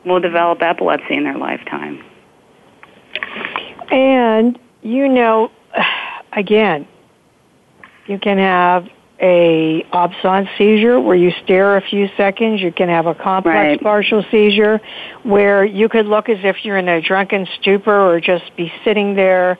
will 0.05 0.19
develop 0.19 0.61
epilepsy 0.61 1.15
in 1.15 1.23
their 1.23 1.37
lifetime. 1.37 2.03
And 3.91 4.57
you 4.81 5.07
know, 5.07 5.51
again, 6.33 6.87
you 8.07 8.19
can 8.19 8.37
have 8.37 8.87
a 9.21 9.85
absence 9.93 10.49
seizure 10.57 10.99
where 10.99 11.15
you 11.15 11.31
stare 11.43 11.77
a 11.77 11.81
few 11.81 12.09
seconds. 12.17 12.61
You 12.61 12.71
can 12.71 12.89
have 12.89 13.05
a 13.07 13.15
complex 13.15 13.55
Right. 13.55 13.81
partial 13.81 14.25
seizure 14.29 14.81
where 15.23 15.63
you 15.63 15.87
could 15.89 16.05
look 16.05 16.27
as 16.27 16.39
if 16.43 16.63
you're 16.63 16.77
in 16.77 16.89
a 16.89 17.01
drunken 17.01 17.47
stupor 17.59 17.95
or 17.95 18.19
just 18.19 18.55
be 18.57 18.71
sitting 18.83 19.15
there, 19.15 19.57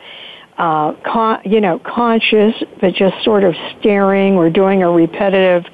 uh, 0.58 0.94
con- 1.04 1.42
you 1.46 1.60
know, 1.62 1.80
conscious 1.80 2.56
but 2.80 2.94
just 2.94 3.24
sort 3.24 3.44
of 3.44 3.56
staring 3.80 4.36
or 4.36 4.50
doing 4.50 4.84
a 4.84 4.90
repetitive 4.90 5.66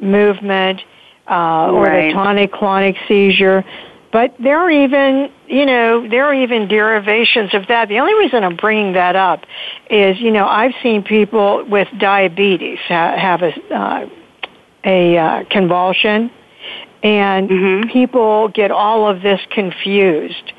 movement, 0.00 0.80
uh, 1.28 1.70
or 1.70 1.84
Right. 1.84 2.08
the 2.08 2.12
tonic-clonic 2.14 2.96
seizure. 3.06 3.64
But 4.12 4.34
there 4.40 4.58
are 4.58 4.70
even, 4.70 5.30
you 5.46 5.66
know, 5.66 6.08
there 6.08 6.24
are 6.24 6.34
even 6.34 6.66
derivations 6.66 7.54
of 7.54 7.68
that. 7.68 7.88
The 7.88 8.00
only 8.00 8.14
reason 8.14 8.42
I'm 8.42 8.56
bringing 8.56 8.94
that 8.94 9.14
up 9.14 9.44
is, 9.88 10.20
you 10.20 10.32
know, 10.32 10.46
I've 10.48 10.74
seen 10.82 11.02
people 11.04 11.64
with 11.68 11.86
diabetes 11.98 12.78
ha- 12.88 13.14
have 13.16 13.42
a 13.42 13.52
uh, 13.72 14.06
a 14.84 15.16
uh, 15.18 15.44
convulsion, 15.50 16.30
and 17.04 17.48
Mhm. 17.50 17.92
people 17.92 18.48
get 18.48 18.70
all 18.70 19.06
of 19.06 19.22
this 19.22 19.40
confused, 19.50 20.52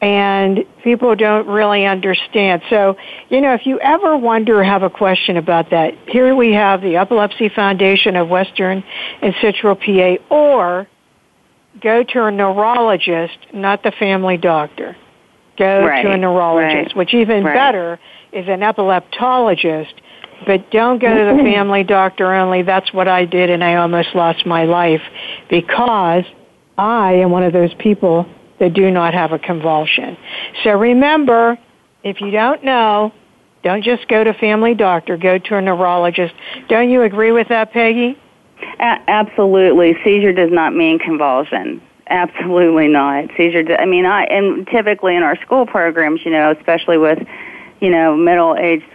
and 0.00 0.64
people 0.84 1.16
don't 1.16 1.46
really 1.48 1.84
understand. 1.84 2.62
So, 2.70 2.96
you 3.28 3.40
know, 3.40 3.54
if 3.54 3.66
you 3.66 3.80
ever 3.80 4.16
wonder, 4.16 4.62
have 4.62 4.82
a 4.82 4.90
question 4.90 5.36
about 5.36 5.70
that, 5.70 5.94
here 6.06 6.34
we 6.36 6.52
have 6.52 6.82
the 6.82 6.96
Epilepsy 6.96 7.48
Foundation 7.48 8.14
of 8.14 8.28
Western 8.28 8.84
and 9.22 9.34
Central 9.40 9.74
PA, 9.74 10.16
or 10.30 10.86
go 11.80 12.04
to 12.04 12.24
a 12.24 12.30
neurologist, 12.30 13.38
not 13.52 13.82
the 13.82 13.92
family 13.92 14.36
doctor. 14.36 14.96
Go 15.56 15.84
Right, 15.84 16.02
to 16.02 16.12
a 16.12 16.16
neurologist, 16.16 16.94
right, 16.94 16.96
which 16.96 17.14
even 17.14 17.42
right. 17.42 17.52
better 17.52 17.98
is 18.32 18.46
an 18.46 18.60
epileptologist. 18.60 19.92
But 20.46 20.70
don't 20.70 21.00
go 21.00 21.12
to 21.12 21.36
the 21.36 21.42
family 21.52 21.82
doctor 21.82 22.32
only. 22.32 22.62
That's 22.62 22.92
what 22.92 23.08
I 23.08 23.24
did, 23.24 23.50
and 23.50 23.64
I 23.64 23.74
almost 23.74 24.14
lost 24.14 24.46
my 24.46 24.64
life 24.64 25.02
because 25.50 26.22
I 26.76 27.14
am 27.14 27.32
one 27.32 27.42
of 27.42 27.52
those 27.52 27.74
people 27.74 28.26
that 28.60 28.74
do 28.74 28.90
not 28.90 29.14
have 29.14 29.32
a 29.32 29.38
convulsion. 29.38 30.16
So 30.64 30.70
remember, 30.72 31.58
if 32.02 32.20
you 32.20 32.30
don't 32.30 32.64
know, 32.64 33.12
don't 33.62 33.82
just 33.82 34.08
go 34.08 34.22
to 34.22 34.32
family 34.34 34.74
doctor. 34.74 35.16
Go 35.16 35.38
to 35.38 35.56
a 35.56 35.60
neurologist. 35.60 36.34
Don't 36.68 36.90
you 36.90 37.02
agree 37.02 37.32
with 37.32 37.48
that, 37.48 37.72
Peggy? 37.72 38.18
A- 38.80 39.02
absolutely, 39.08 39.96
seizure 40.04 40.32
does 40.32 40.50
not 40.52 40.74
mean 40.74 40.98
convulsion. 40.98 41.82
Absolutely 42.08 42.88
not. 42.88 43.28
Seizure. 43.36 43.62
do- 43.62 43.76
I 43.76 43.84
mean, 43.84 44.06
I 44.06 44.24
and 44.24 44.66
typically 44.66 45.14
in 45.14 45.22
our 45.22 45.36
school 45.42 45.66
programs, 45.66 46.24
you 46.24 46.30
know, 46.30 46.50
especially 46.50 46.98
with, 46.98 47.18
you 47.80 47.90
know, 47.90 48.16
middle-aged 48.16 48.86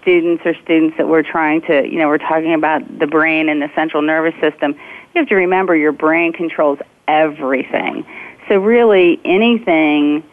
students 0.00 0.42
or 0.44 0.54
students 0.64 0.96
that 0.96 1.08
we're 1.08 1.22
trying 1.22 1.62
to, 1.62 1.86
you 1.86 1.98
know, 1.98 2.08
we're 2.08 2.18
talking 2.18 2.54
about 2.54 2.98
the 2.98 3.06
brain 3.06 3.48
and 3.48 3.62
the 3.62 3.70
central 3.74 4.02
nervous 4.02 4.34
system. 4.40 4.74
You 5.14 5.20
have 5.20 5.28
to 5.28 5.36
remember 5.36 5.76
your 5.76 5.92
brain 5.92 6.32
controls 6.32 6.78
everything. 7.06 8.04
So 8.48 8.58
really, 8.58 9.20
anything 9.24 10.24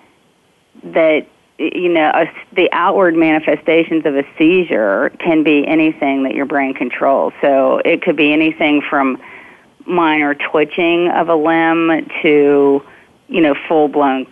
that 0.84 1.28
you 1.58 1.90
know, 1.90 2.12
a, 2.14 2.26
the 2.54 2.70
outward 2.74 3.16
manifestations 3.16 4.06
of 4.06 4.16
a 4.16 4.24
seizure 4.38 5.12
can 5.20 5.44
be 5.44 5.66
anything 5.66 6.24
that 6.24 6.36
your 6.36 6.46
brain 6.46 6.74
controls. 6.74 7.34
So 7.40 7.82
it 7.86 8.02
could 8.02 8.18
be 8.18 8.34
anything 8.34 8.82
from 8.82 9.22
minor 9.86 10.36
twitching 10.36 11.10
of 11.10 11.30
a 11.30 11.36
limb 11.36 12.10
to, 12.22 12.84
you 13.30 13.42
know, 13.42 13.56
full 13.68 13.88
blown 13.88 14.28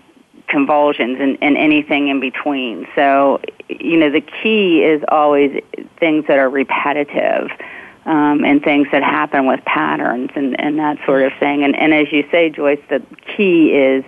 convulsions 0.47 1.17
and, 1.21 1.37
and 1.41 1.57
anything 1.57 2.09
in 2.09 2.19
between. 2.19 2.87
So, 2.95 3.39
you 3.69 3.97
know, 3.97 4.09
the 4.09 4.21
key 4.21 4.83
is 4.83 5.01
always 5.07 5.61
things 5.99 6.25
that 6.27 6.37
are 6.37 6.49
repetitive. 6.49 7.49
Um, 8.05 8.43
and 8.43 8.61
things 8.61 8.89
that 8.91 9.01
happen 9.01 9.45
with 9.47 9.63
patterns 9.63 10.29
and, 10.35 10.59
and 10.59 10.77
that 10.77 10.97
sort 11.05 11.23
of 11.23 11.31
thing. 11.39 11.63
And, 11.63 11.73
and 11.73 11.93
as 11.93 12.11
you 12.11 12.27
say, 12.29 12.49
Joyce, 12.49 12.81
the 12.89 13.01
key 13.37 13.71
is 13.71 14.03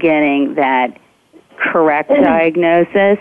getting 0.00 0.56
that 0.56 0.98
correct 1.56 2.08
diagnosis 2.08 3.18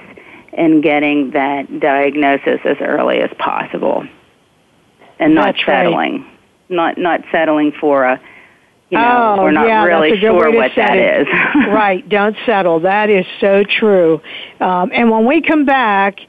and 0.53 0.81
getting 0.81 1.29
that 1.31 1.79
diagnosis 1.79 2.59
as 2.65 2.77
early 2.81 3.19
as 3.19 3.29
possible 3.38 4.07
and 5.19 5.36
not 5.36 5.53
That's 5.55 5.67
right. 5.67 5.83
settling 5.83 6.38
not 6.69 6.97
not 6.97 7.21
settling 7.31 7.71
for 7.79 8.03
a 8.03 8.21
you 8.89 8.97
know 8.97 9.36
oh, 9.38 9.43
we're 9.43 9.51
not 9.51 9.67
yeah, 9.67 9.83
really 9.83 10.19
sure 10.19 10.51
what 10.51 10.71
that 10.75 10.97
it. 10.97 11.27
is 11.27 11.67
right, 11.67 12.07
don't 12.07 12.36
settle. 12.45 12.81
That 12.81 13.09
is 13.09 13.25
so 13.41 13.63
true. 13.63 14.21
Um, 14.59 14.91
and 14.93 15.12
when 15.12 15.25
we 15.25 15.41
come 15.41 15.65
back, 15.65 16.19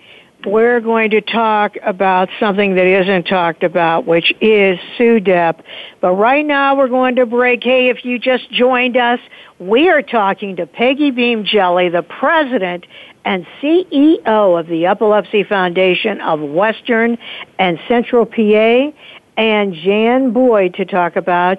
we're 0.50 0.80
going 0.80 1.10
to 1.10 1.20
talk 1.20 1.76
about 1.82 2.28
something 2.40 2.74
that 2.74 2.86
isn't 2.86 3.24
talked 3.24 3.62
about, 3.62 4.06
which 4.06 4.32
is 4.40 4.78
SUDEP. 4.98 5.62
But 6.00 6.12
right 6.12 6.44
now 6.44 6.76
we're 6.76 6.88
going 6.88 7.16
to 7.16 7.26
break. 7.26 7.62
Hey, 7.62 7.88
if 7.90 8.04
you 8.04 8.18
just 8.18 8.50
joined 8.50 8.96
us, 8.96 9.20
we 9.58 9.88
are 9.88 10.02
talking 10.02 10.56
to 10.56 10.66
Peggy 10.66 11.10
Beem-Jelly, 11.10 11.90
the 11.90 12.02
president 12.02 12.86
and 13.24 13.46
CEO 13.60 14.58
of 14.58 14.66
the 14.66 14.86
Epilepsy 14.86 15.44
Foundation 15.44 16.20
of 16.20 16.40
Western 16.40 17.18
and 17.58 17.78
Central 17.86 18.24
PA. 18.24 18.92
and 19.36 19.74
Jan 19.74 20.32
Boyd 20.32 20.74
to 20.74 20.84
talk 20.84 21.16
about 21.16 21.58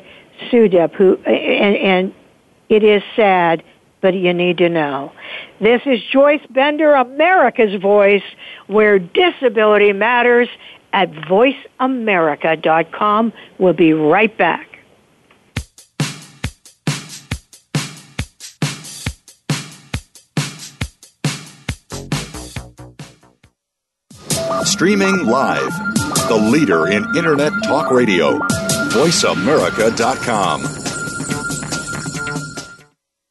SUDEP, 0.49 0.93
who, 0.95 1.15
and, 1.25 1.75
and 1.75 2.13
it 2.69 2.83
is 2.83 3.03
sad, 3.15 3.63
but 4.01 4.13
you 4.13 4.33
need 4.33 4.57
to 4.59 4.69
know. 4.69 5.11
This 5.59 5.81
is 5.85 5.99
Joyce 6.11 6.45
Bender, 6.49 6.93
America's 6.93 7.81
Voice, 7.81 8.23
where 8.67 8.99
disability 8.99 9.91
matters 9.93 10.47
at 10.93 11.11
voiceamerica.com. 11.11 13.33
We'll 13.57 13.73
be 13.73 13.93
right 13.93 14.37
back. 14.37 14.67
Streaming 24.63 25.25
live. 25.25 25.71
The 26.29 26.37
leader 26.51 26.87
in 26.87 27.03
Internet 27.15 27.51
talk 27.65 27.91
radio. 27.91 28.39
VoiceAmerica.com. 28.89 30.78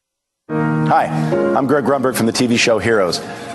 Hi, 0.49 1.05
I'm 1.55 1.67
Greg 1.67 1.85
Grunberg 1.85 2.15
from 2.15 2.25
the 2.25 2.33
TV 2.33 2.57
show 2.57 2.79
Heroes. 2.79 3.19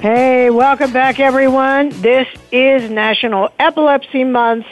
Hey, 0.00 0.48
welcome 0.48 0.92
back, 0.92 1.18
everyone. 1.18 1.88
This 1.88 2.28
is 2.52 2.88
National 2.88 3.50
Epilepsy 3.58 4.22
Month, 4.22 4.64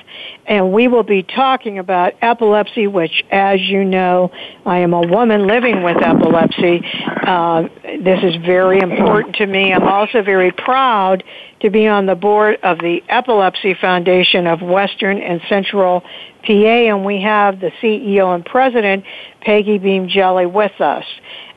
and 0.47 0.73
we 0.73 0.87
will 0.87 1.03
be 1.03 1.25
talking 1.25 1.81
about 1.81 2.13
epilepsy, 2.23 2.87
which, 2.87 3.25
as 3.29 3.61
you 3.61 3.85
know, 3.85 4.31
I 4.65 4.79
am 4.79 4.95
a 4.95 5.01
woman 5.01 5.49
living 5.49 5.83
with 5.83 5.97
epilepsy. 5.97 6.81
Uh, 7.05 7.63
this 7.83 8.23
is 8.23 8.37
very 8.37 8.79
important 8.79 9.35
to 9.37 9.47
me. 9.47 9.73
I'm 9.73 9.83
also 9.83 10.23
very 10.23 10.53
proud 10.53 11.25
to 11.59 11.71
be 11.71 11.89
on 11.89 12.07
the 12.07 12.15
board 12.15 12.61
of 12.63 12.79
the 12.79 13.03
Epilepsy 13.09 13.75
Foundation 13.75 14.47
of 14.47 14.63
Western 14.63 15.19
and 15.19 15.41
Central 15.49 16.03
PA, 16.45 16.53
and 16.53 17.05
we 17.05 17.23
have 17.23 17.59
the 17.59 17.73
CEO 17.83 18.33
and 18.33 18.45
president, 18.45 19.03
Peggy 19.41 19.79
Beem-Jelly, 19.79 20.47
with 20.47 20.81
us. 20.81 21.05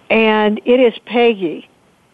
And 0.09 0.59
it 0.65 0.79
is 0.79 0.97
Peggy 1.05 1.69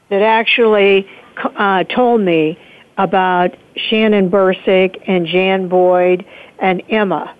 that 0.10 0.21
actually 0.21 1.08
uh, 1.43 1.84
told 1.84 2.21
me 2.21 2.58
about 2.98 3.56
Shannon 3.76 4.30
Bursick 4.30 5.04
and 5.08 5.26
Jan 5.28 5.67
Boyd 5.67 6.26
and 6.60 6.82
Emma. 6.89 7.36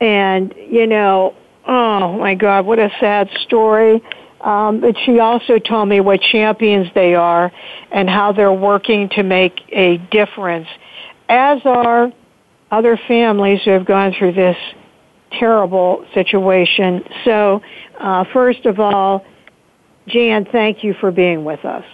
And, 0.00 0.54
you 0.56 0.86
know, 0.86 1.34
oh 1.66 2.18
my 2.18 2.34
God, 2.34 2.66
what 2.66 2.78
a 2.78 2.90
sad 3.00 3.28
story. 3.42 4.02
Um, 4.40 4.80
but 4.80 4.96
she 5.04 5.18
also 5.18 5.58
told 5.58 5.88
me 5.88 6.00
what 6.00 6.20
champions 6.20 6.88
they 6.94 7.14
are 7.14 7.52
and 7.90 8.08
how 8.08 8.32
they're 8.32 8.52
working 8.52 9.08
to 9.10 9.22
make 9.22 9.60
a 9.72 9.98
difference, 10.10 10.68
as 11.28 11.60
are 11.64 12.12
other 12.70 12.96
families 13.08 13.60
who 13.64 13.72
have 13.72 13.84
gone 13.84 14.14
through 14.16 14.32
this 14.32 14.56
terrible 15.32 16.06
situation. 16.14 17.04
So, 17.24 17.62
uh, 17.98 18.24
first 18.32 18.64
of 18.64 18.78
all, 18.78 19.26
Jan, 20.06 20.46
thank 20.50 20.84
you 20.84 20.94
for 20.94 21.10
being 21.10 21.44
with 21.44 21.64
us. 21.64 21.84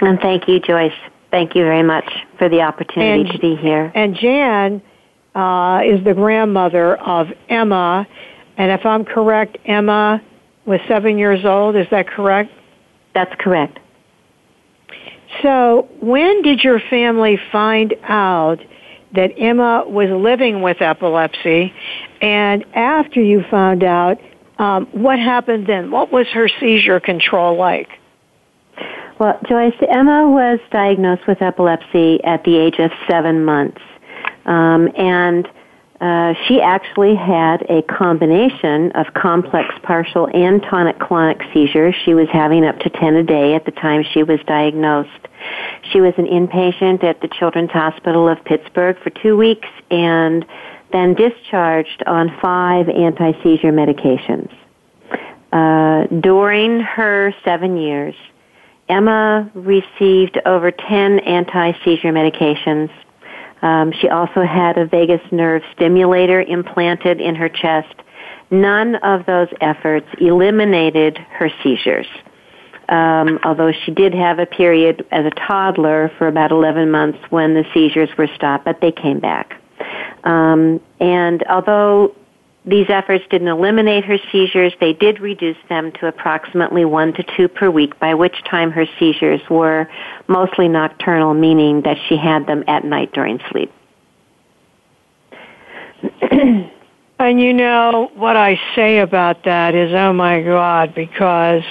And 0.00 0.18
thank 0.20 0.48
you, 0.48 0.60
Joyce. 0.60 0.92
Thank 1.30 1.54
you 1.54 1.62
very 1.62 1.82
much 1.82 2.10
for 2.38 2.48
the 2.48 2.62
opportunity 2.62 3.22
and, 3.22 3.32
to 3.32 3.38
be 3.38 3.56
here. 3.56 3.92
And 3.94 4.14
Jan 4.14 4.82
uh, 5.34 5.82
is 5.84 6.02
the 6.04 6.14
grandmother 6.14 6.96
of 6.96 7.28
Emma, 7.48 8.06
and 8.56 8.72
if 8.72 8.84
I'm 8.86 9.04
correct, 9.04 9.58
Emma 9.64 10.22
was 10.64 10.80
seven 10.88 11.18
years 11.18 11.44
old. 11.44 11.76
Is 11.76 11.86
that 11.90 12.08
correct? 12.08 12.50
That's 13.14 13.34
correct. 13.38 13.78
So, 15.42 15.88
when 16.00 16.42
did 16.42 16.64
your 16.64 16.80
family 16.90 17.38
find 17.52 17.94
out 18.02 18.58
that 19.14 19.30
Emma 19.38 19.84
was 19.86 20.08
living 20.10 20.62
with 20.62 20.80
epilepsy? 20.80 21.72
And 22.20 22.64
after 22.74 23.20
you 23.20 23.44
found 23.50 23.84
out, 23.84 24.18
um, 24.58 24.86
what 24.92 25.18
happened 25.18 25.66
then? 25.66 25.90
What 25.90 26.10
was 26.10 26.26
her 26.28 26.48
seizure 26.48 26.98
control 27.00 27.56
like? 27.56 27.88
Well, 29.18 29.36
Joyce, 29.48 29.74
Emma 29.88 30.28
was 30.30 30.60
diagnosed 30.70 31.26
with 31.26 31.42
epilepsy 31.42 32.22
at 32.22 32.44
the 32.44 32.56
age 32.56 32.78
of 32.78 32.92
seven 33.08 33.44
months. 33.44 33.80
Um, 34.46 34.88
and 34.96 35.48
uh, 36.00 36.34
she 36.46 36.60
actually 36.60 37.16
had 37.16 37.62
a 37.68 37.82
combination 37.82 38.92
of 38.92 39.12
complex 39.14 39.74
partial 39.82 40.28
and 40.32 40.62
tonic 40.62 41.00
clonic 41.00 41.42
seizures. 41.52 41.96
She 42.04 42.14
was 42.14 42.28
having 42.32 42.64
up 42.64 42.78
to 42.78 42.90
10 42.90 43.16
a 43.16 43.24
day 43.24 43.54
at 43.56 43.64
the 43.64 43.72
time 43.72 44.04
she 44.04 44.22
was 44.22 44.38
diagnosed. 44.46 45.26
She 45.90 46.00
was 46.00 46.14
an 46.16 46.26
inpatient 46.26 47.02
at 47.02 47.20
the 47.20 47.28
Children's 47.28 47.72
Hospital 47.72 48.28
of 48.28 48.42
Pittsburgh 48.44 48.96
for 49.02 49.10
two 49.10 49.36
weeks 49.36 49.68
and 49.90 50.46
then 50.92 51.14
discharged 51.14 52.04
on 52.06 52.36
five 52.40 52.88
anti-seizure 52.88 53.72
medications. 53.72 54.54
Uh, 55.50 56.06
during 56.20 56.80
her 56.80 57.34
seven 57.44 57.76
years, 57.76 58.14
Emma 58.88 59.50
received 59.54 60.40
over 60.46 60.70
10 60.70 61.18
anti-seizure 61.20 62.12
medications. 62.12 62.90
Um, 63.62 63.92
she 63.92 64.08
also 64.08 64.42
had 64.42 64.78
a 64.78 64.86
vagus 64.86 65.20
nerve 65.30 65.62
stimulator 65.74 66.40
implanted 66.40 67.20
in 67.20 67.34
her 67.34 67.48
chest. 67.48 67.94
None 68.50 68.96
of 68.96 69.26
those 69.26 69.48
efforts 69.60 70.06
eliminated 70.18 71.18
her 71.18 71.50
seizures. 71.62 72.06
Um, 72.88 73.38
although 73.44 73.72
she 73.84 73.90
did 73.90 74.14
have 74.14 74.38
a 74.38 74.46
period 74.46 75.06
as 75.10 75.26
a 75.26 75.30
toddler 75.30 76.10
for 76.16 76.26
about 76.26 76.50
11 76.52 76.90
months 76.90 77.18
when 77.28 77.52
the 77.52 77.64
seizures 77.74 78.08
were 78.16 78.28
stopped, 78.34 78.64
but 78.64 78.80
they 78.80 78.92
came 78.92 79.20
back. 79.20 79.60
Um, 80.24 80.80
and 80.98 81.42
although 81.44 82.14
these 82.68 82.86
efforts 82.90 83.24
didn't 83.30 83.48
eliminate 83.48 84.04
her 84.04 84.18
seizures. 84.30 84.74
They 84.78 84.92
did 84.92 85.20
reduce 85.20 85.56
them 85.68 85.90
to 85.92 86.06
approximately 86.06 86.84
one 86.84 87.14
to 87.14 87.24
two 87.36 87.48
per 87.48 87.70
week, 87.70 87.98
by 87.98 88.14
which 88.14 88.34
time 88.44 88.70
her 88.72 88.84
seizures 88.98 89.40
were 89.48 89.88
mostly 90.26 90.68
nocturnal, 90.68 91.32
meaning 91.34 91.82
that 91.82 91.96
she 92.08 92.16
had 92.16 92.46
them 92.46 92.64
at 92.68 92.84
night 92.84 93.12
during 93.12 93.40
sleep. 93.50 93.72
and 97.18 97.40
you 97.40 97.54
know, 97.54 98.10
what 98.14 98.36
I 98.36 98.60
say 98.74 98.98
about 98.98 99.44
that 99.44 99.74
is, 99.74 99.92
oh 99.94 100.12
my 100.12 100.42
God, 100.42 100.94
because 100.94 101.62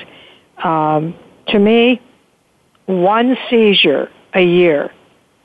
um, 0.64 1.14
to 1.50 1.60
me, 1.60 2.02
one 2.88 3.38
seizure 3.50 4.10
a 4.34 4.42
year 4.42 4.92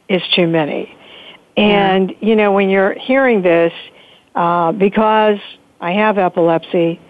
is 0.08 0.22
too 0.34 0.46
many. 0.46 0.96
And, 1.56 2.10
yeah. 2.10 2.16
you 2.20 2.36
know, 2.36 2.52
when 2.52 2.70
you're 2.70 2.94
hearing 2.94 3.42
this, 3.42 3.72
uh, 4.34 4.72
because 4.72 5.38
I 5.80 5.92
have 5.92 6.18
epilepsy. 6.18 7.00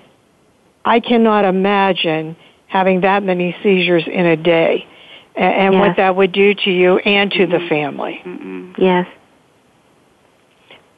I 0.85 1.01
cannot 1.01 1.45
imagine 1.45 2.37
having 2.67 3.03
that 3.03 3.23
many 3.23 3.55
seizures 3.63 4.05
in 4.07 4.27
a 4.27 4.37
day 4.37 4.87
and, 5.37 5.55
and 5.55 5.75
Yes. 5.75 5.81
what 5.81 5.97
that 5.99 6.17
would 6.17 6.33
do 6.33 6.55
to 6.55 6.71
you 6.71 6.99
and 6.99 7.31
to 7.33 7.47
the 7.47 7.61
family. 7.69 8.21
Yes. 8.79 9.07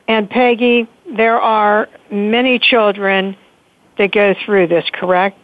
And 0.06 0.28
Peggy, 0.28 0.87
there 1.16 1.40
are 1.40 1.88
many 2.10 2.58
children 2.58 3.37
that 3.98 4.12
go 4.12 4.34
through 4.44 4.68
this, 4.68 4.84
correct? 4.92 5.38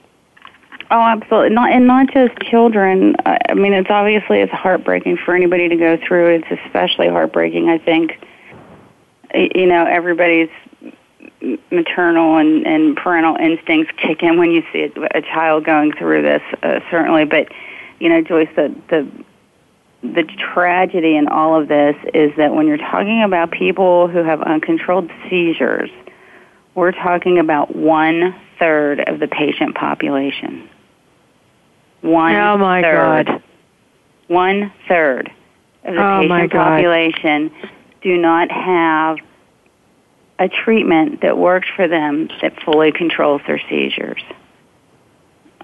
Oh, 0.90 1.00
absolutely. 1.00 1.50
Not 1.54 1.70
and 1.70 1.86
not 1.86 2.08
just 2.12 2.36
children. 2.50 3.14
I 3.24 3.54
mean, 3.54 3.72
it's 3.72 3.90
obviously 3.90 4.40
it's 4.40 4.52
heartbreaking 4.52 5.18
for 5.24 5.36
anybody 5.36 5.68
to 5.68 5.76
go 5.76 5.96
through. 6.06 6.34
It's 6.36 6.60
especially 6.66 7.08
heartbreaking. 7.08 7.68
I 7.68 7.78
think. 7.78 8.12
You 9.32 9.66
know, 9.66 9.86
everybody's 9.86 10.48
maternal 11.70 12.37
and, 12.37 12.66
and 12.66 12.96
parental 12.96 13.37
instincts 13.37 13.92
kick 13.96 14.22
in 14.22 14.38
when 14.38 14.50
you 14.50 14.62
see 14.72 14.90
a, 14.94 15.18
a 15.18 15.22
child 15.22 15.64
going 15.64 15.92
through 15.92 16.22
this. 16.22 16.42
Uh, 16.62 16.81
certainly, 16.90 17.24
but 17.24 17.48
you 17.98 18.09
know, 18.09 18.20
Joyce, 18.22 18.48
the 18.57 18.74
the 18.88 19.09
the 20.03 20.22
tragedy 20.55 21.16
in 21.16 21.29
all 21.29 21.61
of 21.61 21.68
this 21.68 21.94
is 22.14 22.33
that 22.37 22.55
when 22.55 22.66
you're 22.66 22.79
talking 22.79 23.22
about 23.22 23.50
people 23.50 24.09
who 24.09 24.22
have 24.22 24.40
uncontrolled 24.42 25.11
seizures, 25.29 25.90
we're 26.74 26.92
talking 26.92 27.38
about 27.38 27.74
one 27.76 28.35
third 28.59 29.00
of 29.00 29.20
the 29.20 29.29
patient 29.29 29.74
population. 29.74 30.68
One 32.00 32.35
Oh, 32.35 32.57
my 32.57 32.81
third. 32.83 33.26
God. 33.26 33.42
One 34.29 34.72
third 34.88 35.31
of 35.85 35.94
the 35.94 36.03
Oh, 36.03 36.20
patient 36.22 36.53
population 36.53 37.50
do 38.03 38.16
not 38.16 38.50
have 38.50 39.18
a 40.40 40.48
treatment 40.48 41.20
that 41.20 41.37
works 41.37 41.68
for 41.76 41.87
them 41.87 42.29
that 42.40 42.61
fully 42.64 42.90
controls 42.90 43.42
their 43.46 43.61
seizures. 43.68 44.22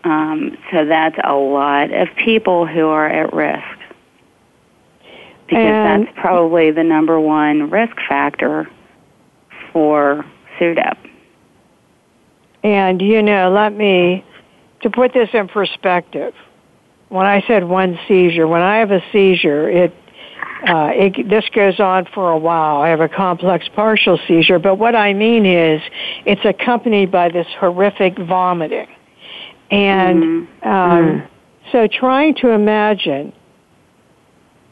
Um, 0.05 0.57
so 0.71 0.85
that's 0.85 1.17
a 1.25 1.35
lot 1.35 1.93
of 1.93 2.09
people 2.17 2.67
who 2.67 2.87
are 2.87 3.09
at 3.09 3.33
risk 3.33 3.79
because 5.47 5.65
And- 5.65 6.07
that's 6.07 6.19
probably 6.19 6.71
the 6.71 6.85
number 6.85 7.19
one 7.19 7.71
risk 7.71 7.97
factor 8.09 8.69
for 9.73 10.25
SUDEP. 10.59 10.97
And 12.63 13.01
you 13.01 13.23
know, 13.23 13.51
let 13.51 13.73
me 13.73 14.25
to 14.83 14.91
put 14.91 15.13
this 15.13 15.31
in 15.33 15.49
perspective. 15.49 16.35
When 17.09 17.25
I 17.25 17.41
said 17.47 17.65
one 17.65 17.99
seizure, 18.07 18.47
when 18.47 18.63
I 18.63 18.79
have 18.79 18.91
a 18.91 19.03
seizure, 19.13 19.69
it 19.71 19.95
uh, 20.65 20.91
it, 20.95 21.29
this 21.29 21.45
goes 21.55 21.81
on 21.81 22.07
for 22.15 22.31
a 22.31 22.39
while. 22.39 22.81
I 22.81 22.89
have 22.89 23.01
a 23.01 23.09
complex 23.09 23.69
partial 23.75 24.19
seizure, 24.27 24.59
but 24.59 24.77
what 24.77 24.95
I 24.95 25.13
mean 25.13 25.45
is 25.45 25.83
it's 26.25 26.45
accompanied 26.45 27.11
by 27.11 27.29
this 27.29 27.47
horrific 27.59 28.19
vomiting. 28.19 28.89
And 29.71 30.49
um, 30.63 31.29
so 31.73 31.89
trying 31.89 32.37
to 32.37 32.51
imagine 32.51 33.33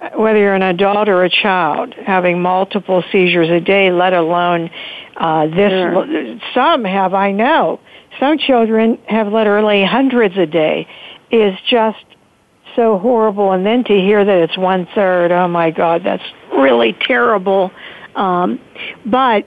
uh, 0.00 0.10
whether 0.10 0.38
you're 0.38 0.54
an 0.54 0.62
adult 0.62 1.08
or 1.08 1.24
a 1.24 1.30
child 1.30 1.94
having 1.94 2.40
multiple 2.40 3.02
seizures 3.10 3.50
a 3.50 3.60
day, 3.60 3.90
let 3.90 4.12
alone 4.12 4.70
uh, 5.16 5.46
this. 5.48 6.40
Some 6.54 6.84
have, 6.84 7.14
I 7.14 7.32
know. 7.32 7.80
Some 8.20 8.38
children 8.38 8.98
have 9.08 9.32
literally 9.32 9.84
hundreds 9.84 10.36
a 10.38 10.46
day. 10.46 10.86
Is 11.30 11.58
just 11.68 12.04
so 12.76 12.98
horrible. 12.98 13.52
And 13.52 13.64
then 13.64 13.84
to 13.84 13.92
hear 13.92 14.24
that 14.24 14.38
it's 14.38 14.56
one 14.58 14.86
third, 14.94 15.32
oh 15.32 15.48
my 15.48 15.70
God, 15.70 16.02
that's 16.04 16.22
really 16.52 16.92
terrible. 17.00 17.70
Um, 18.14 18.60
but 19.04 19.46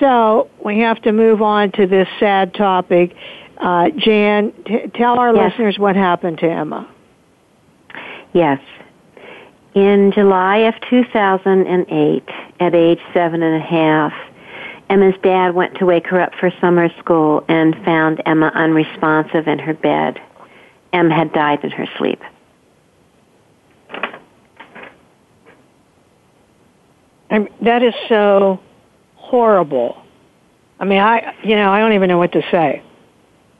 so 0.00 0.48
we 0.64 0.80
have 0.80 1.00
to 1.02 1.12
move 1.12 1.42
on 1.42 1.72
to 1.72 1.86
this 1.86 2.08
sad 2.18 2.54
topic. 2.54 3.14
Uh, 3.58 3.90
Jan, 3.90 4.52
t- 4.66 4.86
tell 4.94 5.18
our 5.18 5.34
Yes. 5.34 5.50
listeners 5.52 5.78
what 5.78 5.96
happened 5.96 6.38
to 6.38 6.50
Emma. 6.50 6.88
Yes. 8.32 8.60
In 9.74 10.12
July 10.12 10.58
of 10.58 10.74
2008, 10.88 12.22
at 12.60 12.74
age 12.74 13.00
seven 13.12 13.42
and 13.42 13.56
a 13.56 13.64
half, 13.66 14.12
Emma's 14.88 15.14
dad 15.22 15.54
went 15.54 15.76
to 15.78 15.86
wake 15.86 16.06
her 16.08 16.20
up 16.20 16.32
for 16.38 16.50
summer 16.60 16.88
school 17.00 17.44
and 17.48 17.74
found 17.84 18.22
Emma 18.26 18.52
unresponsive 18.54 19.48
in 19.48 19.58
her 19.58 19.74
bed. 19.74 20.20
Emma 20.94 21.14
had 21.14 21.32
died 21.32 21.64
in 21.64 21.70
her 21.72 21.86
sleep. 21.98 22.20
I 27.30 27.48
that 27.62 27.82
is 27.82 27.94
so 28.08 28.60
horrible. 29.16 30.00
I 30.78 30.84
mean, 30.84 31.00
I 31.00 31.34
you 31.42 31.56
know 31.56 31.70
I 31.70 31.80
don't 31.80 31.92
even 31.94 32.08
know 32.08 32.18
what 32.18 32.32
to 32.32 32.42
say. 32.50 32.82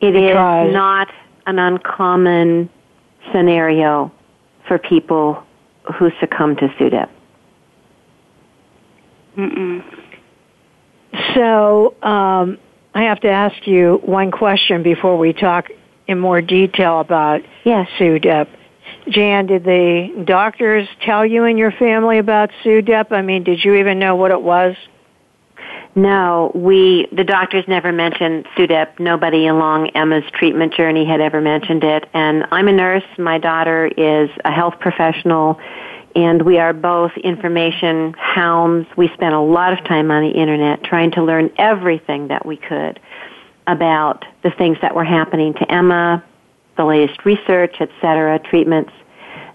It 0.01 0.15
is 0.15 0.35
not 0.73 1.09
an 1.47 1.59
uncommon 1.59 2.71
scenario 3.33 4.13
for 4.69 4.79
people 4.79 5.43
who 5.99 6.11
succumb 6.21 6.57
to 6.57 6.69
SUDEP. 6.79 7.09
Mm-mm. 9.37 9.83
So 11.35 11.95
um, 12.03 12.59
I 12.95 13.05
have 13.05 13.21
to 13.21 13.29
ask 13.29 13.67
you 13.67 14.01
one 14.05 14.31
question 14.31 14.83
before 14.83 15.19
we 15.19 15.33
talk 15.33 15.69
in 16.07 16.19
more 16.19 16.41
detail 16.41 17.01
about 17.01 17.43
Yes. 17.65 17.89
SUDEP. 17.99 18.49
Jan, 19.09 19.47
did 19.47 19.65
the 19.65 20.25
doctors 20.25 20.89
tell 21.03 21.25
you 21.25 21.45
and 21.45 21.59
your 21.59 21.73
family 21.73 22.19
about 22.19 22.51
SUDEP? 22.63 23.13
I 23.13 23.23
mean, 23.23 23.45
did 23.45 23.65
you 23.65 23.75
even 23.75 23.99
know 23.99 24.17
what 24.17 24.31
it 24.31 24.43
was? 24.43 24.77
No, 25.97 26.51
we 26.55 27.07
the 27.13 27.23
doctors 27.23 27.65
never 27.69 27.93
mentioned 27.93 28.47
SUDEP. 28.57 28.99
Nobody 28.99 29.47
along 29.47 29.89
Emma's 29.91 30.25
treatment 30.33 30.75
journey 30.75 31.05
had 31.05 31.21
ever 31.21 31.41
mentioned 31.41 31.85
it. 31.85 32.09
And 32.13 32.47
I'm 32.51 32.67
a 32.67 32.73
nurse. 32.73 33.05
My 33.17 33.39
daughter 33.39 33.87
is 33.87 34.29
a 34.45 34.51
health 34.51 34.81
professional, 34.81 35.61
and 36.17 36.43
we 36.43 36.59
are 36.59 36.73
both 36.73 37.13
information 37.19 38.13
hounds. 38.19 38.89
We 38.97 39.09
spent 39.15 39.35
a 39.35 39.41
lot 39.41 39.73
of 39.73 39.85
time 39.85 40.11
on 40.11 40.25
the 40.25 40.31
internet 40.31 40.83
trying 40.83 41.13
to 41.13 41.23
learn 41.23 41.53
everything 41.59 42.29
that 42.29 42.45
we 42.45 42.57
could 42.57 42.99
about 43.67 44.25
the 44.43 44.51
things 44.51 44.79
that 44.83 44.95
were 44.95 45.05
happening 45.05 45.55
to 45.55 45.73
Emma, 45.73 46.23
the 46.77 46.85
latest 46.85 47.25
research, 47.25 47.77
etc., 47.81 48.39
treatments. 48.39 48.93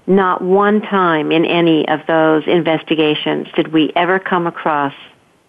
Not 0.07 0.41
one 0.41 0.81
time 0.81 1.31
in 1.31 1.45
any 1.45 1.87
of 1.87 1.99
those 2.07 2.43
investigations 2.47 3.47
did 3.55 3.71
we 3.71 3.91
ever 3.95 4.17
come 4.19 4.47
across 4.47 4.93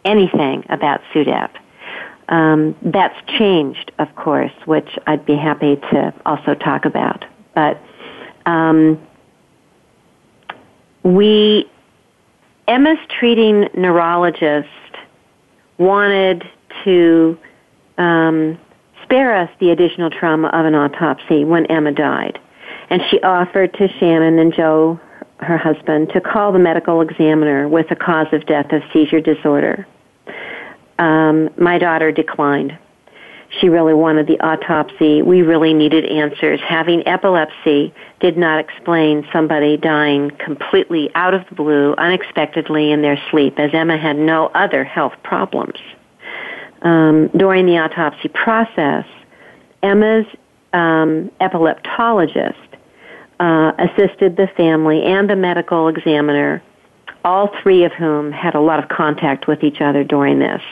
anything 0.04 0.64
about 0.68 1.00
SUDEP. 1.12 1.50
Um, 2.28 2.76
that's 2.82 3.16
changed, 3.38 3.90
of 3.98 4.14
course, 4.14 4.52
which 4.66 4.88
I'd 5.06 5.24
be 5.26 5.34
happy 5.34 5.76
to 5.76 6.14
also 6.26 6.54
talk 6.54 6.84
about. 6.84 7.24
But 7.54 7.82
um, 8.46 9.00
we, 11.02 11.68
Emma's 12.68 12.98
treating 13.08 13.68
neurologist 13.74 14.68
wanted 15.78 16.48
to 16.84 17.38
um, 18.00 18.58
spare 19.04 19.36
us 19.36 19.50
the 19.60 19.70
additional 19.70 20.10
trauma 20.10 20.48
of 20.48 20.64
an 20.64 20.74
autopsy 20.74 21.44
when 21.44 21.66
Emma 21.66 21.92
died. 21.92 22.40
And 22.88 23.02
she 23.10 23.20
offered 23.20 23.74
to 23.74 23.88
Shannon 23.98 24.38
and 24.38 24.52
Joe, 24.54 24.98
her 25.38 25.58
husband, 25.58 26.10
to 26.14 26.20
call 26.20 26.52
the 26.52 26.58
medical 26.58 27.02
examiner 27.02 27.68
with 27.68 27.90
a 27.90 27.96
cause 27.96 28.26
of 28.32 28.46
death 28.46 28.72
of 28.72 28.82
seizure 28.92 29.20
disorder. 29.20 29.86
Um, 30.98 31.50
my 31.56 31.78
daughter 31.78 32.10
declined. 32.10 32.76
She 33.60 33.68
really 33.68 33.94
wanted 33.94 34.28
the 34.28 34.38
autopsy. 34.40 35.22
We 35.22 35.42
really 35.42 35.74
needed 35.74 36.04
answers. 36.04 36.60
Having 36.60 37.06
epilepsy 37.06 37.92
did 38.20 38.36
not 38.36 38.60
explain 38.60 39.26
somebody 39.32 39.76
dying 39.76 40.30
completely 40.44 41.10
out 41.14 41.34
of 41.34 41.42
the 41.48 41.54
blue, 41.54 41.94
unexpectedly 41.98 42.92
in 42.92 43.02
their 43.02 43.20
sleep, 43.30 43.58
as 43.58 43.70
Emma 43.72 43.98
had 43.98 44.16
no 44.16 44.46
other 44.54 44.84
health 44.84 45.14
problems. 45.24 45.78
Um, 46.82 47.28
during 47.36 47.66
the 47.66 47.78
autopsy 47.78 48.28
process, 48.28 49.04
Emma's 49.82 50.26
um, 50.72 51.30
epileptologist 51.40 52.54
uh, 53.38 53.72
assisted 53.78 54.36
the 54.36 54.48
family 54.56 55.02
and 55.02 55.28
the 55.28 55.36
medical 55.36 55.88
examiner, 55.88 56.62
all 57.24 57.50
three 57.62 57.84
of 57.84 57.92
whom 57.92 58.32
had 58.32 58.54
a 58.54 58.60
lot 58.60 58.82
of 58.82 58.88
contact 58.88 59.46
with 59.46 59.62
each 59.62 59.80
other 59.80 60.04
during 60.04 60.38
this, 60.38 60.62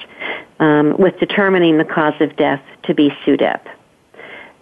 um, 0.61 0.97
with 0.99 1.19
determining 1.19 1.79
the 1.79 1.85
cause 1.85 2.19
of 2.21 2.37
death 2.37 2.63
to 2.85 2.95
be 2.95 3.11
SUDEP. 3.25 3.61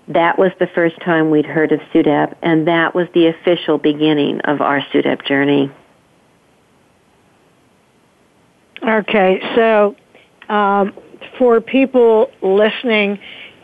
That 0.08 0.38
was 0.38 0.52
the 0.60 0.68
first 0.68 1.00
time 1.00 1.30
we'd 1.30 1.46
heard 1.46 1.72
of 1.72 1.80
SUDEP, 1.92 2.36
and 2.42 2.68
that 2.68 2.94
was 2.94 3.08
the 3.12 3.26
official 3.26 3.78
beginning 3.78 4.40
of 4.42 4.60
our 4.60 4.80
SUDEP 4.92 5.24
journey. 5.26 5.70
Okay, 8.86 9.40
so 9.56 9.96
um, 10.48 10.94
for 11.38 11.60
people 11.60 12.30
listening 12.42 13.18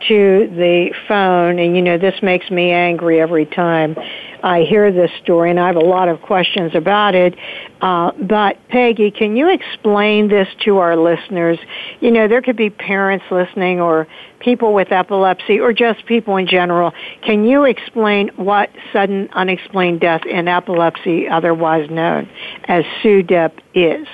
to 0.07 0.49
the 0.55 0.93
phone, 1.07 1.59
and 1.59 1.75
you 1.75 1.81
know, 1.81 1.97
this 1.97 2.21
makes 2.21 2.49
me 2.51 2.71
angry 2.71 3.21
every 3.21 3.45
time 3.45 3.95
I 4.41 4.63
hear 4.63 4.91
this 4.91 5.11
story, 5.21 5.49
and 5.49 5.59
I 5.59 5.67
have 5.67 5.77
a 5.77 5.85
lot 5.85 6.09
of 6.09 6.21
questions 6.21 6.75
about 6.75 7.15
it. 7.15 7.35
Uh, 7.81 8.11
but 8.21 8.57
Peggy, 8.67 9.11
can 9.11 9.37
you 9.37 9.49
explain 9.49 10.27
this 10.27 10.47
to 10.65 10.79
our 10.79 10.97
listeners? 10.97 11.57
You 12.01 12.11
know, 12.11 12.27
there 12.27 12.41
could 12.41 12.57
be 12.57 12.69
parents 12.69 13.25
listening 13.31 13.79
or 13.79 14.07
people 14.39 14.73
with 14.73 14.91
epilepsy 14.91 15.59
or 15.59 15.71
just 15.71 16.05
people 16.05 16.35
in 16.35 16.47
general. 16.47 16.91
Can 17.21 17.45
you 17.45 17.63
explain 17.63 18.29
what 18.35 18.69
sudden 18.91 19.29
unexplained 19.33 20.01
death 20.01 20.25
in 20.25 20.47
epilepsy, 20.47 21.27
otherwise 21.29 21.89
known 21.89 22.29
as 22.65 22.83
SUDEP, 23.01 23.53
is? 23.73 24.07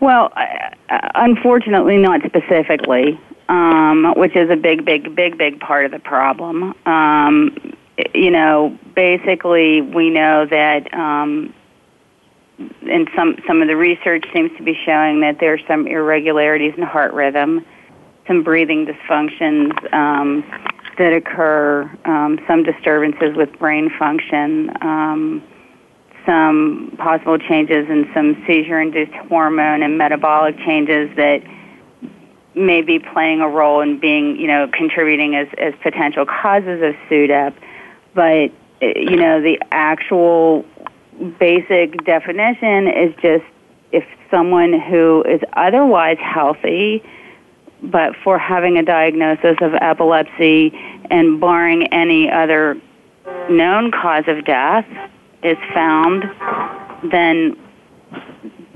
Well, 0.00 0.32
unfortunately, 1.14 1.96
not 1.96 2.20
specifically, 2.24 3.18
um, 3.48 4.14
which 4.16 4.36
is 4.36 4.50
a 4.50 4.56
big, 4.56 4.84
big, 4.84 5.14
big, 5.14 5.38
big 5.38 5.60
part 5.60 5.84
of 5.86 5.92
the 5.92 5.98
problem. 5.98 6.74
Um, 6.86 7.74
you 8.14 8.30
know, 8.30 8.76
basically, 8.94 9.80
we 9.80 10.10
know 10.10 10.46
that, 10.46 10.92
um, 10.92 11.54
and 12.58 13.08
some 13.16 13.36
some 13.46 13.62
of 13.62 13.68
the 13.68 13.76
research 13.76 14.24
seems 14.32 14.56
to 14.56 14.62
be 14.62 14.78
showing 14.84 15.20
that 15.20 15.38
there's 15.40 15.60
some 15.66 15.86
irregularities 15.86 16.74
in 16.76 16.82
heart 16.82 17.12
rhythm, 17.12 17.64
some 18.26 18.42
breathing 18.42 18.86
dysfunctions 18.86 19.92
um, 19.92 20.44
that 20.98 21.12
occur, 21.12 21.90
um, 22.04 22.38
some 22.46 22.62
disturbances 22.62 23.36
with 23.36 23.56
brain 23.58 23.90
function, 23.98 24.70
um, 24.82 25.42
some 26.26 26.94
possible 26.98 27.38
changes 27.38 27.88
in 27.88 28.08
some 28.14 28.42
seizure-induced 28.46 29.12
hormone 29.28 29.82
and 29.82 29.98
metabolic 29.98 30.56
changes 30.58 31.14
that 31.16 31.42
may 32.54 32.82
be 32.82 32.98
playing 32.98 33.40
a 33.40 33.48
role 33.48 33.80
in 33.80 33.98
being, 33.98 34.36
you 34.36 34.46
know, 34.46 34.68
contributing 34.72 35.34
as, 35.34 35.48
as 35.58 35.74
potential 35.82 36.24
causes 36.24 36.82
of 36.82 36.94
SUDEP 37.08 37.54
but 38.14 38.50
you 38.80 39.16
know 39.16 39.40
the 39.40 39.58
actual 39.70 40.64
basic 41.38 42.04
definition 42.04 42.88
is 42.88 43.14
just 43.20 43.44
if 43.92 44.04
someone 44.30 44.72
who 44.72 45.22
is 45.28 45.40
otherwise 45.54 46.18
healthy 46.20 47.02
but 47.82 48.16
for 48.22 48.38
having 48.38 48.78
a 48.78 48.82
diagnosis 48.82 49.56
of 49.60 49.74
epilepsy 49.74 50.72
and 51.10 51.40
barring 51.40 51.86
any 51.92 52.30
other 52.30 52.80
known 53.50 53.90
cause 53.90 54.24
of 54.26 54.44
death 54.44 54.86
is 55.44 55.58
found 55.72 56.24
then 57.10 57.56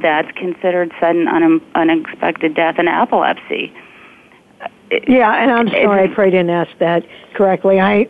that's 0.00 0.30
considered 0.36 0.92
sudden 1.00 1.26
un- 1.26 1.60
unexpected 1.74 2.54
death 2.54 2.78
in 2.78 2.88
epilepsy. 2.88 3.72
Yeah, 5.06 5.42
and 5.42 5.50
I'm 5.50 5.68
sorry, 5.68 6.04
I 6.04 6.14
probably 6.14 6.30
didn't 6.30 6.50
ask 6.50 6.70
that 6.78 7.04
correctly. 7.34 7.80
I 7.80 8.08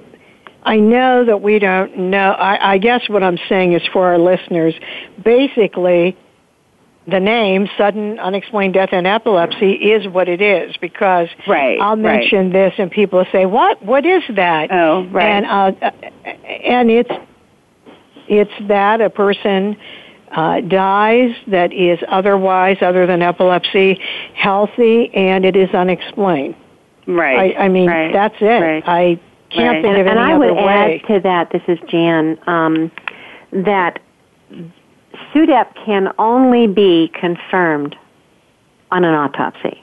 I 0.62 0.76
know 0.76 1.24
that 1.24 1.40
we 1.40 1.58
don't 1.58 1.96
know. 2.10 2.32
I, 2.32 2.74
I 2.74 2.78
guess 2.78 3.08
what 3.08 3.22
I'm 3.22 3.38
saying 3.48 3.72
is 3.72 3.82
for 3.92 4.06
our 4.06 4.18
listeners, 4.18 4.74
basically, 5.22 6.16
the 7.06 7.20
name 7.20 7.68
sudden 7.78 8.18
unexplained 8.18 8.74
death 8.74 8.92
in 8.92 9.06
epilepsy 9.06 9.72
is 9.72 10.06
what 10.08 10.28
it 10.28 10.42
is 10.42 10.76
because 10.76 11.28
right, 11.46 11.80
I'll 11.80 11.96
mention 11.96 12.50
right. 12.50 12.52
this 12.52 12.74
and 12.78 12.90
people 12.90 13.24
say 13.32 13.46
what 13.46 13.82
what 13.82 14.04
is 14.04 14.22
that 14.36 14.70
oh 14.70 15.06
right 15.06 15.24
and 15.24 15.46
uh, 15.46 15.90
and 16.24 16.90
it's 16.90 17.10
it's 18.28 18.68
that 18.68 19.00
a 19.00 19.10
person 19.10 19.76
uh, 20.32 20.60
dies 20.60 21.34
that 21.46 21.72
is 21.72 21.98
otherwise 22.08 22.76
other 22.82 23.06
than 23.06 23.22
epilepsy 23.22 23.98
healthy 24.34 25.10
and 25.14 25.44
it 25.44 25.56
is 25.56 25.70
unexplained 25.70 26.54
right 27.06 27.56
I, 27.56 27.64
I 27.64 27.68
mean 27.68 27.88
right, 27.88 28.12
that's 28.12 28.36
it 28.40 28.44
right. 28.44 28.84
I 28.86 29.20
can't 29.50 29.76
right. 29.76 29.82
think 29.82 29.98
of 29.98 30.06
and 30.06 30.18
any 30.18 30.32
I 30.32 30.34
other 30.34 30.54
would 30.54 30.58
add 30.58 31.00
to 31.08 31.20
that, 31.20 31.50
this 31.50 31.62
is 31.68 31.78
Jan, 31.88 32.38
um, 32.46 32.92
that 33.52 34.00
SUDEP 35.32 35.74
can 35.86 36.12
only 36.18 36.66
be 36.66 37.10
confirmed 37.18 37.96
on 38.90 39.04
an 39.04 39.14
autopsy. 39.14 39.82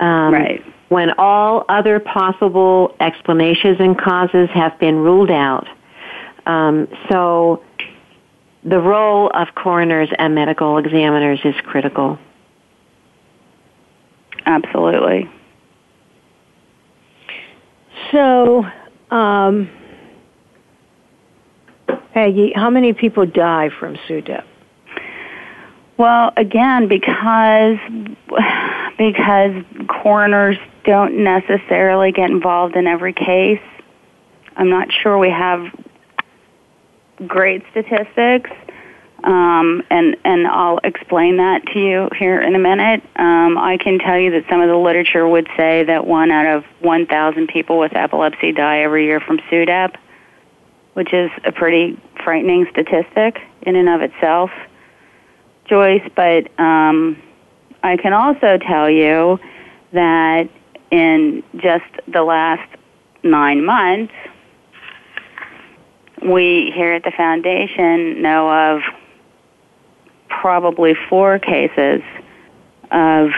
Um, 0.00 0.32
right. 0.32 0.62
When 0.88 1.10
all 1.18 1.64
other 1.68 2.00
possible 2.00 2.94
explanations 3.00 3.76
and 3.78 3.98
causes 3.98 4.48
have 4.54 4.78
been 4.78 4.96
ruled 4.96 5.30
out. 5.30 5.66
Um, 6.48 6.88
so 7.08 7.62
the 8.64 8.80
role 8.80 9.30
of 9.34 9.48
coroners 9.54 10.08
and 10.18 10.34
medical 10.34 10.78
examiners 10.78 11.40
is 11.44 11.54
critical. 11.64 12.18
Absolutely. 14.46 15.30
So, 18.10 18.64
um, 19.10 19.68
Peggy, 22.14 22.52
how 22.54 22.70
many 22.70 22.94
people 22.94 23.26
die 23.26 23.68
from 23.78 23.96
SUDEP? 24.08 24.44
Well, 25.98 26.32
again, 26.36 26.88
because 26.88 27.76
because 28.96 29.64
coroners 29.88 30.56
don't 30.84 31.22
necessarily 31.22 32.12
get 32.12 32.30
involved 32.30 32.76
in 32.76 32.86
every 32.86 33.12
case. 33.12 33.60
I'm 34.56 34.70
not 34.70 34.88
sure 34.92 35.18
we 35.18 35.30
have 35.30 35.66
great 37.26 37.62
statistics, 37.70 38.50
um, 39.24 39.82
and 39.90 40.16
and 40.24 40.46
I'll 40.46 40.78
explain 40.84 41.38
that 41.38 41.66
to 41.72 41.78
you 41.78 42.08
here 42.16 42.40
in 42.40 42.54
a 42.54 42.58
minute. 42.58 43.02
Um, 43.16 43.58
I 43.58 43.76
can 43.78 43.98
tell 43.98 44.18
you 44.18 44.30
that 44.32 44.44
some 44.48 44.60
of 44.60 44.68
the 44.68 44.76
literature 44.76 45.26
would 45.26 45.48
say 45.56 45.84
that 45.84 46.06
one 46.06 46.30
out 46.30 46.46
of 46.46 46.64
1,000 46.80 47.48
people 47.48 47.78
with 47.78 47.94
epilepsy 47.96 48.52
die 48.52 48.80
every 48.80 49.06
year 49.06 49.20
from 49.20 49.38
SUDEP, 49.50 49.96
which 50.94 51.12
is 51.12 51.30
a 51.44 51.52
pretty 51.52 52.00
frightening 52.22 52.66
statistic 52.70 53.40
in 53.62 53.74
and 53.74 53.88
of 53.88 54.02
itself, 54.02 54.50
Joyce. 55.66 56.08
But 56.14 56.48
um, 56.60 57.20
I 57.82 57.96
can 57.96 58.12
also 58.12 58.58
tell 58.58 58.88
you 58.88 59.40
that 59.92 60.48
in 60.90 61.42
just 61.56 61.84
the 62.06 62.22
last 62.22 62.68
nine 63.22 63.64
months, 63.64 64.12
we 66.22 66.72
here 66.74 66.92
at 66.92 67.04
the 67.04 67.12
foundation 67.12 68.22
know 68.22 68.50
of 68.50 68.82
probably 70.28 70.94
four 71.08 71.38
cases 71.38 72.02
of 72.90 73.30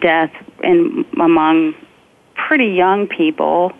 death 0.00 0.32
in 0.62 1.04
among 1.20 1.74
pretty 2.34 2.66
young 2.66 3.06
people, 3.06 3.72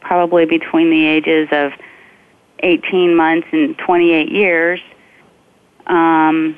probably 0.00 0.44
between 0.44 0.90
the 0.90 1.06
ages 1.06 1.48
of 1.52 1.72
18 2.60 3.16
months 3.16 3.48
and 3.52 3.76
28 3.78 4.30
years. 4.30 4.80
Um, 5.86 6.56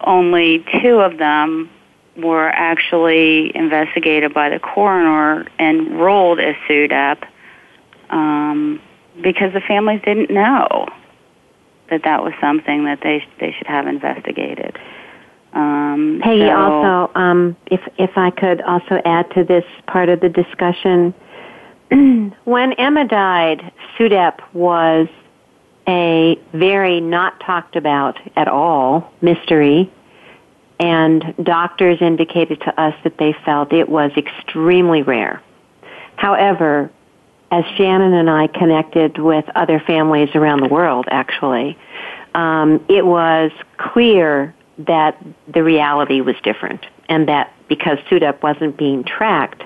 only 0.00 0.64
two 0.80 1.00
of 1.00 1.18
them 1.18 1.70
were 2.16 2.48
actually 2.48 3.54
investigated 3.54 4.32
by 4.32 4.48
the 4.48 4.58
coroner 4.58 5.46
and 5.58 6.00
ruled 6.00 6.40
as 6.40 6.54
SUDEP 6.68 7.26
um, 8.10 8.80
because 9.22 9.52
the 9.52 9.60
families 9.60 10.00
didn't 10.04 10.30
know 10.30 10.86
that 11.90 12.02
that 12.04 12.22
was 12.22 12.32
something 12.40 12.84
that 12.84 13.00
they 13.02 13.24
they 13.40 13.54
should 13.56 13.66
have 13.66 13.86
investigated. 13.86 14.78
Um, 15.52 16.20
Peggy, 16.22 16.46
so, 16.46 16.56
also, 16.56 17.12
um, 17.14 17.56
if 17.66 17.80
if 17.98 18.10
I 18.16 18.30
could 18.30 18.60
also 18.62 19.00
add 19.04 19.30
to 19.32 19.44
this 19.44 19.64
part 19.86 20.08
of 20.08 20.20
the 20.20 20.28
discussion, 20.28 21.14
when 22.44 22.72
Emma 22.74 23.06
died, 23.06 23.72
SUDEP 23.96 24.40
was 24.52 25.08
a 25.88 26.38
very 26.52 27.00
not 27.00 27.40
talked 27.40 27.76
about 27.76 28.18
at 28.36 28.48
all 28.48 29.12
mystery, 29.20 29.90
and 30.80 31.34
doctors 31.42 31.98
indicated 32.00 32.60
to 32.62 32.80
us 32.80 32.94
that 33.04 33.18
they 33.18 33.34
felt 33.44 33.72
it 33.72 33.88
was 33.88 34.10
extremely 34.16 35.02
rare. 35.02 35.40
However, 36.16 36.90
as 37.50 37.64
Shannon 37.76 38.12
and 38.12 38.28
I 38.28 38.48
connected 38.48 39.18
with 39.18 39.44
other 39.54 39.80
families 39.80 40.30
around 40.34 40.60
the 40.60 40.68
world, 40.68 41.06
actually, 41.10 41.78
um, 42.34 42.84
it 42.88 43.06
was 43.06 43.50
clear 43.78 44.54
that 44.78 45.22
the 45.48 45.62
reality 45.62 46.20
was 46.20 46.36
different, 46.42 46.84
and 47.08 47.28
that 47.28 47.52
because 47.68 47.98
SUDEP 48.10 48.42
wasn't 48.42 48.76
being 48.76 49.04
tracked, 49.04 49.62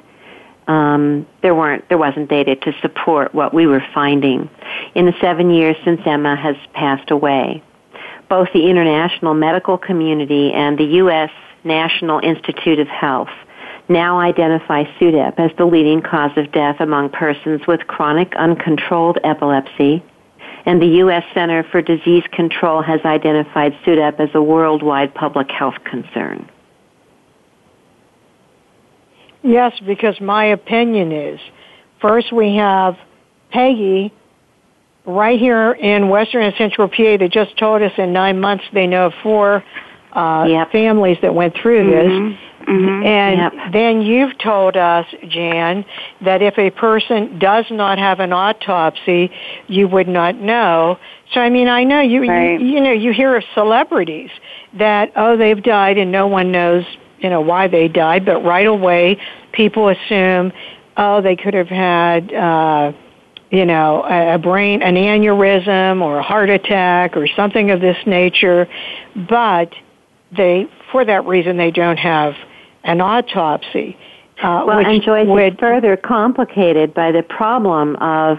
um, 0.69 1.27
there 1.43 1.55
weren't 1.55 1.89
there 1.89 1.99
wasn't 1.99 2.29
data 2.29 2.55
to 2.55 2.73
support 2.81 3.35
what 3.35 3.53
we 3.53 3.67
were 3.67 3.83
finding 3.93 4.49
in 4.95 5.07
the 5.07 5.15
seven 5.21 5.51
years 5.51 5.77
since 5.85 6.01
Emma 6.05 6.37
has 6.37 6.55
passed 6.75 7.11
away. 7.11 7.63
Both 8.29 8.53
the 8.53 8.69
international 8.69 9.35
medical 9.35 9.77
community 9.77 10.53
and 10.53 10.79
the 10.79 10.85
U.S. 10.85 11.31
National 11.65 12.21
Institute 12.21 12.79
of 12.79 12.87
Health 12.87 13.31
now 13.91 14.21
identify 14.21 14.85
SUDEP 14.99 15.39
as 15.39 15.51
the 15.59 15.67
leading 15.67 16.01
cause 16.01 16.31
of 16.37 16.51
death 16.53 16.77
among 16.81 17.11
persons 17.11 17.61
with 17.67 17.81
chronic 17.87 18.35
uncontrolled 18.37 19.19
epilepsy, 19.25 20.03
and 20.65 20.81
the 20.81 20.87
U.S. 20.87 21.25
Center 21.35 21.65
for 21.71 21.83
Disease 21.83 22.23
Control 22.33 22.83
has 22.83 23.01
identified 23.05 23.73
SUDEP 23.85 24.21
as 24.21 24.29
a 24.35 24.43
worldwide 24.43 25.15
public 25.15 25.51
health 25.51 25.75
concern. 25.85 26.49
Yes, 29.43 29.73
because 29.87 30.21
my 30.21 30.47
opinion 30.47 31.13
is 31.13 31.41
first 32.01 32.33
we 32.33 32.57
have 32.57 32.97
Peggy 33.51 34.13
right 35.07 35.39
here 35.39 35.73
in 35.73 36.09
Western 36.09 36.43
and 36.43 36.55
Central 36.57 36.89
PA 36.89 37.17
that 37.17 37.31
just 37.33 37.57
told 37.59 37.83
us 37.83 37.93
in 37.97 38.13
nine 38.13 38.39
months 38.39 38.65
they 38.73 38.87
know 38.87 39.07
of 39.07 39.13
four 39.23 39.65
uh, 40.13 40.47
Yep. 40.49 40.73
families 40.73 41.17
that 41.23 41.35
went 41.35 41.55
through 41.57 41.91
this. 41.91 42.39
Mhm. 42.71 43.05
And 43.05 43.39
Yep. 43.39 43.53
then 43.73 44.03
you've 44.03 44.39
told 44.39 44.77
us, 44.77 45.05
Jan, 45.27 45.85
that 46.21 46.41
if 46.41 46.57
a 46.57 46.71
person 46.71 47.39
does 47.39 47.65
not 47.71 47.99
have 47.99 48.21
an 48.21 48.33
autopsy, 48.33 49.31
you 49.67 49.89
would 49.89 50.07
not 50.07 50.37
know. 50.37 50.97
So 51.33 51.41
I 51.41 51.51
mean, 51.51 51.69
I 51.69 51.83
know 51.83 52.01
you, 52.01 52.29
Right. 52.29 52.61
you, 52.61 52.67
you 52.67 52.81
know, 52.81 52.93
you 52.93 53.13
hear 53.13 53.35
of 53.35 53.45
celebrities 53.55 54.31
that 54.75 55.11
oh 55.17 55.37
they've 55.37 55.61
died 55.61 55.99
and 55.99 56.13
no 56.13 56.29
one 56.29 56.53
knows 56.53 56.85
you 57.19 57.29
know 57.29 57.41
why 57.41 57.67
they 57.67 57.89
died, 57.89 58.25
but 58.25 58.45
right 58.45 58.67
away 58.67 59.19
people 59.53 59.89
assume 59.89 60.53
oh 60.97 61.21
they 61.21 61.37
could 61.37 61.55
have 61.55 61.69
had. 61.69 62.33
Uh, 62.33 62.93
you 63.51 63.67
know, 63.67 64.05
a 64.09 64.35
a 64.35 64.39
brain, 64.39 64.81
an 64.81 64.95
aneurysm 64.95 66.03
or 66.03 66.19
a 66.19 66.23
heart 66.23 66.51
attack 66.51 67.17
or 67.17 67.27
something 67.27 67.73
of 67.73 67.81
this 67.81 67.97
nature, 68.07 68.69
but 69.29 69.75
they, 70.31 70.69
for 70.93 71.05
that 71.05 71.27
reason, 71.27 71.57
they 71.57 71.73
don't 71.73 71.97
have 71.97 72.37
an 72.85 73.01
autopsy. 73.01 73.97
Uh, 74.43 74.65
Well, 74.67 74.79
which 74.79 74.87
and 74.87 75.03
Joyce, 75.03 75.27
would, 75.29 75.43
it's 75.43 75.61
further 75.61 75.97
complicated 75.97 76.95
by 76.95 77.13
the 77.13 77.23
problem 77.23 77.97
of 77.97 78.39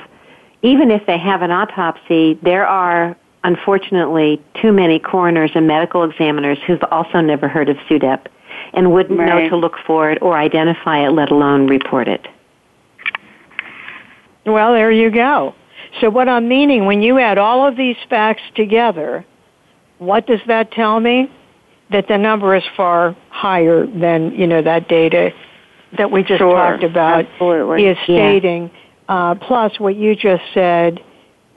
even 0.64 0.92
if 0.92 1.06
they 1.06 1.18
have 1.18 1.42
an 1.42 1.52
autopsy, 1.52 2.40
there 2.44 2.66
are 2.66 3.16
unfortunately 3.44 4.42
too 4.62 4.72
many 4.72 5.00
coroners 5.00 5.52
and 5.56 5.68
medical 5.68 6.04
examiners 6.04 6.58
who've 6.66 6.84
also 6.92 7.22
never 7.22 7.48
heard 7.48 7.70
of 7.70 7.78
SUDEP 7.90 8.28
and 8.74 8.92
wouldn't 8.92 9.20
know 9.20 9.50
to 9.50 9.56
look 9.56 9.76
for 9.86 10.12
it 10.12 10.22
or 10.22 10.38
identify 10.38 11.06
it, 11.06 11.12
let 11.12 11.32
alone 11.32 11.68
report 11.68 12.08
it. 12.08 12.28
well, 14.46 14.74
there 14.74 14.92
you 14.92 15.10
go. 15.10 15.56
So 16.00 16.10
what 16.10 16.30
I'm 16.30 16.48
meaning, 16.48 16.86
when 16.86 17.02
you 17.02 17.20
add 17.20 17.38
all 17.38 17.68
of 17.68 17.76
these 17.76 17.98
facts 18.10 18.44
together, 18.56 19.26
what 19.98 20.26
does 20.26 20.40
that 20.48 20.72
tell 20.72 21.00
me? 21.00 21.30
That 21.92 22.08
the 22.08 22.18
number 22.18 22.56
is 22.56 22.64
far 22.76 23.16
higher 23.30 23.86
than, 23.86 24.34
you 24.34 24.48
know, 24.48 24.62
that 24.62 24.88
data 24.88 25.34
that 25.98 26.10
we 26.10 26.24
just 26.24 26.40
Sure, 26.40 26.56
talked 26.56 26.84
about 26.84 27.26
absolutely. 27.26 27.86
is 27.86 27.98
stating. 28.04 28.72
Uh, 29.10 29.36
plus, 29.36 29.78
what 29.80 29.96
you 29.96 30.16
just 30.16 30.44
said, 30.54 31.02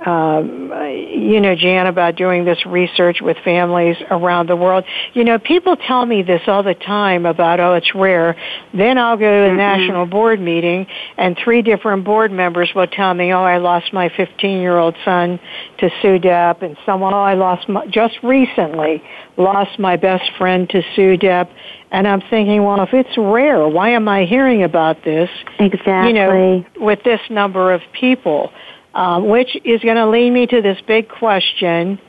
um, 0.07 0.71
you 0.91 1.41
know, 1.41 1.55
Jan, 1.55 1.87
about 1.87 2.17
doing 2.17 2.45
this 2.45 2.65
research 2.67 3.19
with 3.23 3.37
families 3.45 3.97
around 4.11 4.49
the 4.49 4.57
world. 4.57 4.85
You 5.15 5.25
know, 5.25 5.39
people 5.39 5.77
tell 5.77 6.05
me 6.05 6.23
this 6.23 6.43
all 6.47 6.63
the 6.63 6.75
time 6.75 7.25
about, 7.25 7.61
oh, 7.61 7.75
it's 7.75 7.95
rare. 7.95 8.37
Then 8.75 8.99
I'll 8.99 9.17
go 9.17 9.47
to 9.47 9.53
a 9.53 9.57
national 9.57 10.07
board 10.07 10.41
meeting, 10.41 10.87
and 11.17 11.39
three 11.43 11.63
different 11.63 12.05
board 12.05 12.33
members 12.33 12.71
will 12.75 12.87
tell 12.87 13.15
me, 13.15 13.33
oh, 13.33 13.43
I 13.43 13.59
lost 13.59 13.93
my 13.93 14.11
15-year-old 14.11 14.95
son 15.05 15.41
to 15.79 15.91
SUDEP, 16.03 16.63
and 16.63 16.77
someone, 16.85 17.15
oh, 17.15 17.19
I 17.19 17.35
lost 17.35 17.69
my, 17.69 17.87
just 17.87 18.15
recently 18.23 19.03
lost 19.37 19.79
my 19.79 19.97
best 19.97 20.31
friend 20.37 20.69
to 20.71 20.83
SUDEP. 20.97 21.49
And 21.91 22.09
I'm 22.09 22.21
thinking, 22.29 22.63
well, 22.65 22.83
if 22.83 22.93
it's 22.93 23.17
rare, 23.17 23.67
why 23.69 23.91
am 23.91 24.09
I 24.09 24.25
hearing 24.25 24.65
about 24.65 25.05
this? 25.05 25.31
Exactly. 25.61 26.09
you 26.09 26.15
know, 26.15 26.65
with 26.77 27.03
this 27.05 27.21
number 27.31 27.73
of 27.73 27.81
people, 27.93 28.51
um, 28.95 29.29
which 29.29 29.57
is 29.65 29.81
going 29.83 29.97
to 29.97 30.09
lead 30.09 30.31
me 30.31 30.47
to 30.47 30.63
this 30.63 30.79
big 30.87 31.09
question. 31.09 32.01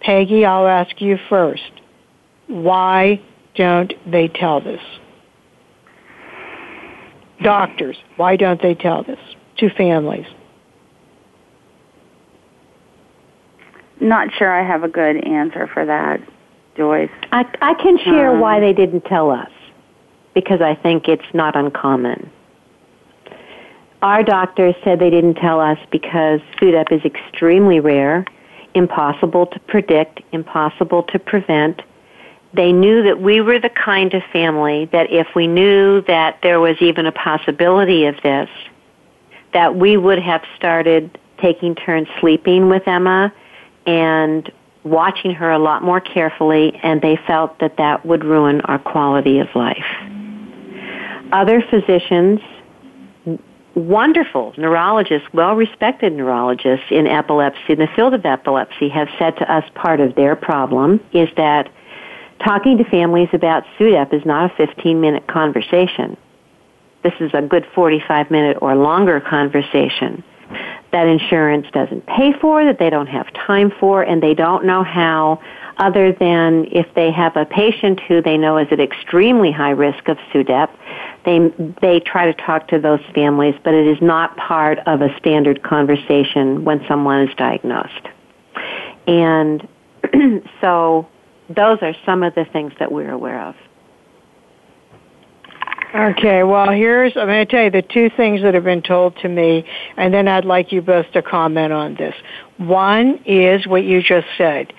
Peggy, 0.00 0.44
I'll 0.44 0.66
ask 0.66 1.00
you 1.00 1.18
first. 1.28 1.70
Why 2.46 3.20
don't 3.54 3.92
they 4.10 4.28
tell 4.28 4.60
this? 4.60 4.80
Doctors, 7.42 7.96
why 8.16 8.36
don't 8.36 8.60
they 8.60 8.74
tell 8.74 9.02
this 9.02 9.18
to 9.58 9.70
families? 9.70 10.26
Not 14.00 14.28
sure 14.36 14.50
I 14.50 14.66
have 14.66 14.82
a 14.82 14.88
good 14.88 15.24
answer 15.24 15.66
for 15.72 15.86
that, 15.86 16.20
Joyce. 16.76 17.10
I, 17.32 17.44
I 17.60 17.74
can 17.74 17.98
share 17.98 18.32
Um, 18.32 18.40
why 18.40 18.60
they 18.60 18.72
didn't 18.72 19.04
tell 19.04 19.30
us 19.30 19.50
because 20.34 20.60
I 20.60 20.74
think 20.74 21.08
it's 21.08 21.22
not 21.32 21.56
uncommon. 21.56 22.30
Our 24.04 24.22
doctors 24.22 24.74
said 24.84 24.98
they 24.98 25.08
didn't 25.08 25.36
tell 25.36 25.60
us 25.60 25.78
because 25.90 26.40
SUDEP 26.60 26.92
is 26.92 27.02
extremely 27.06 27.80
rare, 27.80 28.26
impossible 28.74 29.46
to 29.46 29.58
predict, 29.60 30.20
impossible 30.30 31.04
to 31.04 31.18
prevent. 31.18 31.80
They 32.52 32.70
knew 32.70 33.02
that 33.04 33.22
we 33.22 33.40
were 33.40 33.58
the 33.58 33.70
kind 33.70 34.12
of 34.12 34.22
family 34.30 34.90
that 34.92 35.10
if 35.10 35.28
we 35.34 35.46
knew 35.46 36.02
that 36.02 36.38
there 36.42 36.60
was 36.60 36.76
even 36.82 37.06
a 37.06 37.12
possibility 37.12 38.04
of 38.04 38.16
this, 38.22 38.50
that 39.54 39.74
we 39.74 39.96
would 39.96 40.18
have 40.18 40.42
started 40.54 41.18
taking 41.40 41.74
turns 41.74 42.06
sleeping 42.20 42.68
with 42.68 42.86
Emma 42.86 43.32
and 43.86 44.52
watching 44.82 45.30
her 45.30 45.50
a 45.50 45.58
lot 45.58 45.82
more 45.82 46.02
carefully, 46.02 46.78
and 46.82 47.00
they 47.00 47.16
felt 47.26 47.58
that 47.60 47.78
that 47.78 48.04
would 48.04 48.22
ruin 48.22 48.60
our 48.60 48.78
quality 48.78 49.38
of 49.38 49.48
life. 49.54 49.86
Other 51.32 51.62
physicians, 51.70 52.40
wonderful 53.74 54.54
neurologists, 54.56 55.28
well 55.32 55.54
respected 55.54 56.12
neurologists 56.12 56.86
in 56.90 57.06
epilepsy, 57.06 57.72
in 57.72 57.78
the 57.78 57.88
field 57.94 58.14
of 58.14 58.24
epilepsy, 58.24 58.88
have 58.88 59.08
said 59.18 59.36
to 59.38 59.52
us 59.52 59.64
part 59.74 60.00
of 60.00 60.14
their 60.14 60.36
problem 60.36 61.00
is 61.12 61.28
that 61.36 61.70
talking 62.44 62.78
to 62.78 62.84
families 62.84 63.28
about 63.32 63.64
SUDEP 63.78 64.12
is 64.12 64.24
not 64.24 64.52
a 64.52 64.54
15 64.56 65.00
minute 65.00 65.26
conversation. 65.26 66.16
This 67.02 67.14
is 67.20 67.32
a 67.34 67.42
good 67.42 67.66
45 67.74 68.30
minute 68.30 68.58
or 68.60 68.74
longer 68.74 69.20
conversation 69.20 70.22
that 70.92 71.08
insurance 71.08 71.66
doesn't 71.72 72.06
pay 72.06 72.32
for, 72.40 72.64
that 72.64 72.78
they 72.78 72.88
don't 72.88 73.08
have 73.08 73.26
time 73.32 73.72
for, 73.80 74.02
and 74.02 74.22
they 74.22 74.32
don't 74.32 74.64
know 74.64 74.84
how, 74.84 75.40
other 75.76 76.12
than 76.12 76.66
if 76.70 76.86
they 76.94 77.10
have 77.10 77.36
a 77.36 77.44
patient 77.44 77.98
who 78.00 78.22
they 78.22 78.38
know 78.38 78.58
is 78.58 78.68
at 78.70 78.78
extremely 78.78 79.50
high 79.50 79.70
risk 79.70 80.06
of 80.08 80.16
SUDEP, 80.32 80.70
they, 81.24 81.52
they 81.80 82.00
try 82.00 82.26
to 82.26 82.34
talk 82.34 82.68
to 82.68 82.78
those 82.78 83.00
families, 83.14 83.54
but 83.64 83.74
it 83.74 83.86
is 83.86 83.98
not 84.00 84.36
part 84.36 84.78
of 84.86 85.00
a 85.00 85.08
standard 85.18 85.62
conversation 85.62 86.64
when 86.64 86.84
someone 86.86 87.28
is 87.28 87.34
diagnosed. 87.36 88.08
And 89.06 89.66
so 90.60 91.08
those 91.48 91.78
are 91.82 91.94
some 92.04 92.22
of 92.22 92.34
the 92.34 92.44
things 92.52 92.72
that 92.78 92.90
we're 92.90 93.12
aware 93.12 93.42
of. 93.42 93.54
Okay, 95.94 96.42
well, 96.42 96.72
here's, 96.72 97.16
I'm 97.16 97.28
going 97.28 97.46
to 97.46 97.50
tell 97.50 97.62
you 97.62 97.70
the 97.70 97.82
two 97.82 98.10
things 98.16 98.42
that 98.42 98.54
have 98.54 98.64
been 98.64 98.82
told 98.82 99.16
to 99.18 99.28
me, 99.28 99.64
and 99.96 100.12
then 100.12 100.26
I'd 100.26 100.44
like 100.44 100.72
you 100.72 100.82
both 100.82 101.06
to 101.12 101.22
comment 101.22 101.72
on 101.72 101.94
this. 101.94 102.14
One 102.56 103.20
is 103.24 103.64
what 103.64 103.84
you 103.84 104.02
just 104.02 104.26
said. 104.36 104.72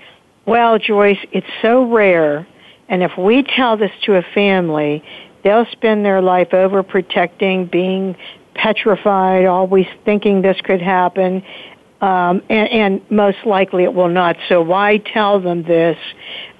Well, 0.45 0.77
Joyce, 0.77 1.17
it's 1.31 1.47
so 1.61 1.89
rare, 1.89 2.45
and 2.89 3.01
if 3.01 3.17
we 3.17 3.43
tell 3.43 3.77
this 3.77 3.91
to 4.03 4.15
a 4.15 4.23
family, 4.33 5.03
they'll 5.45 5.67
spend 5.71 6.03
their 6.03 6.21
life 6.21 6.49
overprotecting, 6.49 7.71
being 7.71 8.17
petrified, 8.55 9.45
always 9.45 9.85
thinking 10.03 10.41
this 10.41 10.59
could 10.61 10.81
happen, 10.81 11.43
um, 12.01 12.41
and, 12.49 12.69
and 12.69 13.11
most 13.11 13.37
likely 13.45 13.83
it 13.83 13.93
will 13.93 14.09
not. 14.09 14.35
So 14.49 14.61
why 14.61 14.97
tell 14.97 15.39
them 15.39 15.63
this 15.63 15.97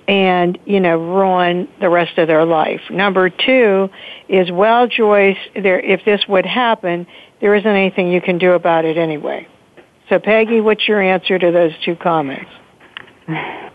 and, 0.07 0.57
you 0.65 0.79
know, 0.79 0.97
ruin 0.97 1.67
the 1.81 1.89
rest 1.89 2.17
of 2.19 2.27
their 2.27 2.45
life? 2.45 2.81
Number 2.91 3.29
two 3.29 3.89
is, 4.29 4.51
well, 4.51 4.87
Joyce, 4.87 5.37
there, 5.55 5.79
if 5.79 6.05
this 6.05 6.21
would 6.29 6.45
happen, 6.45 7.07
there 7.41 7.55
isn't 7.55 7.67
anything 7.67 8.11
you 8.11 8.21
can 8.21 8.37
do 8.37 8.51
about 8.51 8.85
it 8.85 8.97
anyway. 8.97 9.47
So, 10.09 10.19
Peggy, 10.19 10.61
what's 10.61 10.87
your 10.87 11.01
answer 11.01 11.39
to 11.39 11.51
those 11.51 11.71
two 11.83 11.95
comments? 11.95 12.51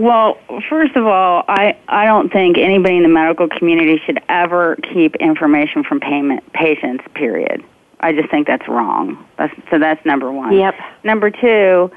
Well, 0.00 0.38
first 0.70 0.96
of 0.96 1.04
all, 1.04 1.44
I, 1.46 1.76
I 1.86 2.06
don't 2.06 2.32
think 2.32 2.56
anybody 2.56 2.96
in 2.96 3.02
the 3.02 3.10
medical 3.10 3.48
community 3.48 4.00
should 4.06 4.18
ever 4.30 4.76
keep 4.76 5.14
information 5.16 5.84
from 5.84 6.00
payment 6.00 6.50
patients. 6.54 7.04
Period. 7.12 7.62
I 8.00 8.14
just 8.14 8.30
think 8.30 8.46
that's 8.46 8.66
wrong. 8.66 9.22
That's, 9.36 9.54
so 9.70 9.78
that's 9.78 10.02
number 10.06 10.32
one. 10.32 10.56
Yep. 10.56 10.74
Number 11.04 11.30
two, 11.30 11.90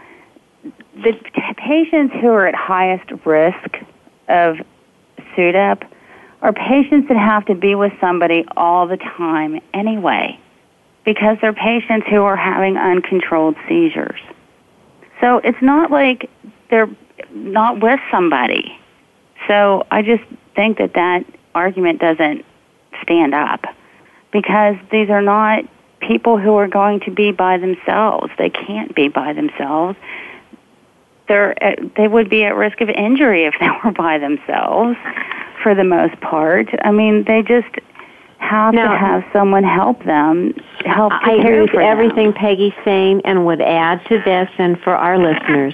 the 0.95 1.13
patients 1.55 2.13
who 2.19 2.27
are 2.27 2.45
at 2.45 2.55
highest 2.55 3.09
risk 3.23 3.77
of 4.27 4.57
SUDEP 5.33 5.87
are 6.41 6.51
patients 6.51 7.07
that 7.07 7.15
have 7.15 7.45
to 7.45 7.55
be 7.55 7.73
with 7.73 7.93
somebody 8.01 8.43
all 8.57 8.85
the 8.85 8.97
time 8.97 9.61
anyway, 9.73 10.37
because 11.05 11.37
they're 11.39 11.53
patients 11.53 12.05
who 12.09 12.21
are 12.23 12.35
having 12.35 12.75
uncontrolled 12.75 13.55
seizures. 13.69 14.19
So 15.21 15.37
it's 15.37 15.61
not 15.61 15.89
like 15.89 16.29
they're 16.69 16.89
not 17.31 17.81
with 17.81 17.99
somebody. 18.11 18.77
So 19.47 19.85
I 19.91 20.01
just 20.01 20.23
think 20.55 20.77
that 20.77 20.93
that 20.93 21.25
argument 21.55 21.99
doesn't 21.99 22.45
stand 23.01 23.33
up 23.33 23.65
because 24.31 24.75
these 24.91 25.09
are 25.09 25.21
not 25.21 25.65
people 25.99 26.37
who 26.37 26.55
are 26.55 26.67
going 26.67 26.99
to 27.01 27.11
be 27.11 27.31
by 27.31 27.57
themselves. 27.57 28.31
They 28.37 28.49
can't 28.49 28.93
be 28.95 29.07
by 29.07 29.33
themselves. 29.33 29.97
They're 31.27 31.61
at, 31.63 31.95
they 31.95 32.07
would 32.07 32.29
be 32.29 32.43
at 32.43 32.55
risk 32.55 32.81
of 32.81 32.89
injury 32.89 33.45
if 33.45 33.53
they 33.59 33.69
were 33.83 33.91
by 33.91 34.17
themselves 34.17 34.97
for 35.61 35.73
the 35.75 35.83
most 35.83 36.19
part. 36.21 36.67
I 36.83 36.91
mean, 36.91 37.23
they 37.25 37.41
just 37.41 37.67
have 38.39 38.73
Now- 38.73 38.91
to 38.91 38.97
have 38.97 39.23
someone 39.31 39.63
help 39.63 40.03
them, 40.03 40.53
help 40.85 41.13
I 41.13 41.33
agree 41.33 41.61
with 41.61 41.69
for 41.71 41.77
them. 41.81 41.89
everything 41.89 42.33
Peggy's 42.33 42.73
saying 42.83 43.21
and 43.23 43.45
would 43.45 43.61
add 43.61 44.03
to 44.07 44.19
this 44.25 44.49
and 44.57 44.79
for 44.81 44.95
our 44.95 45.17
listeners. 45.17 45.73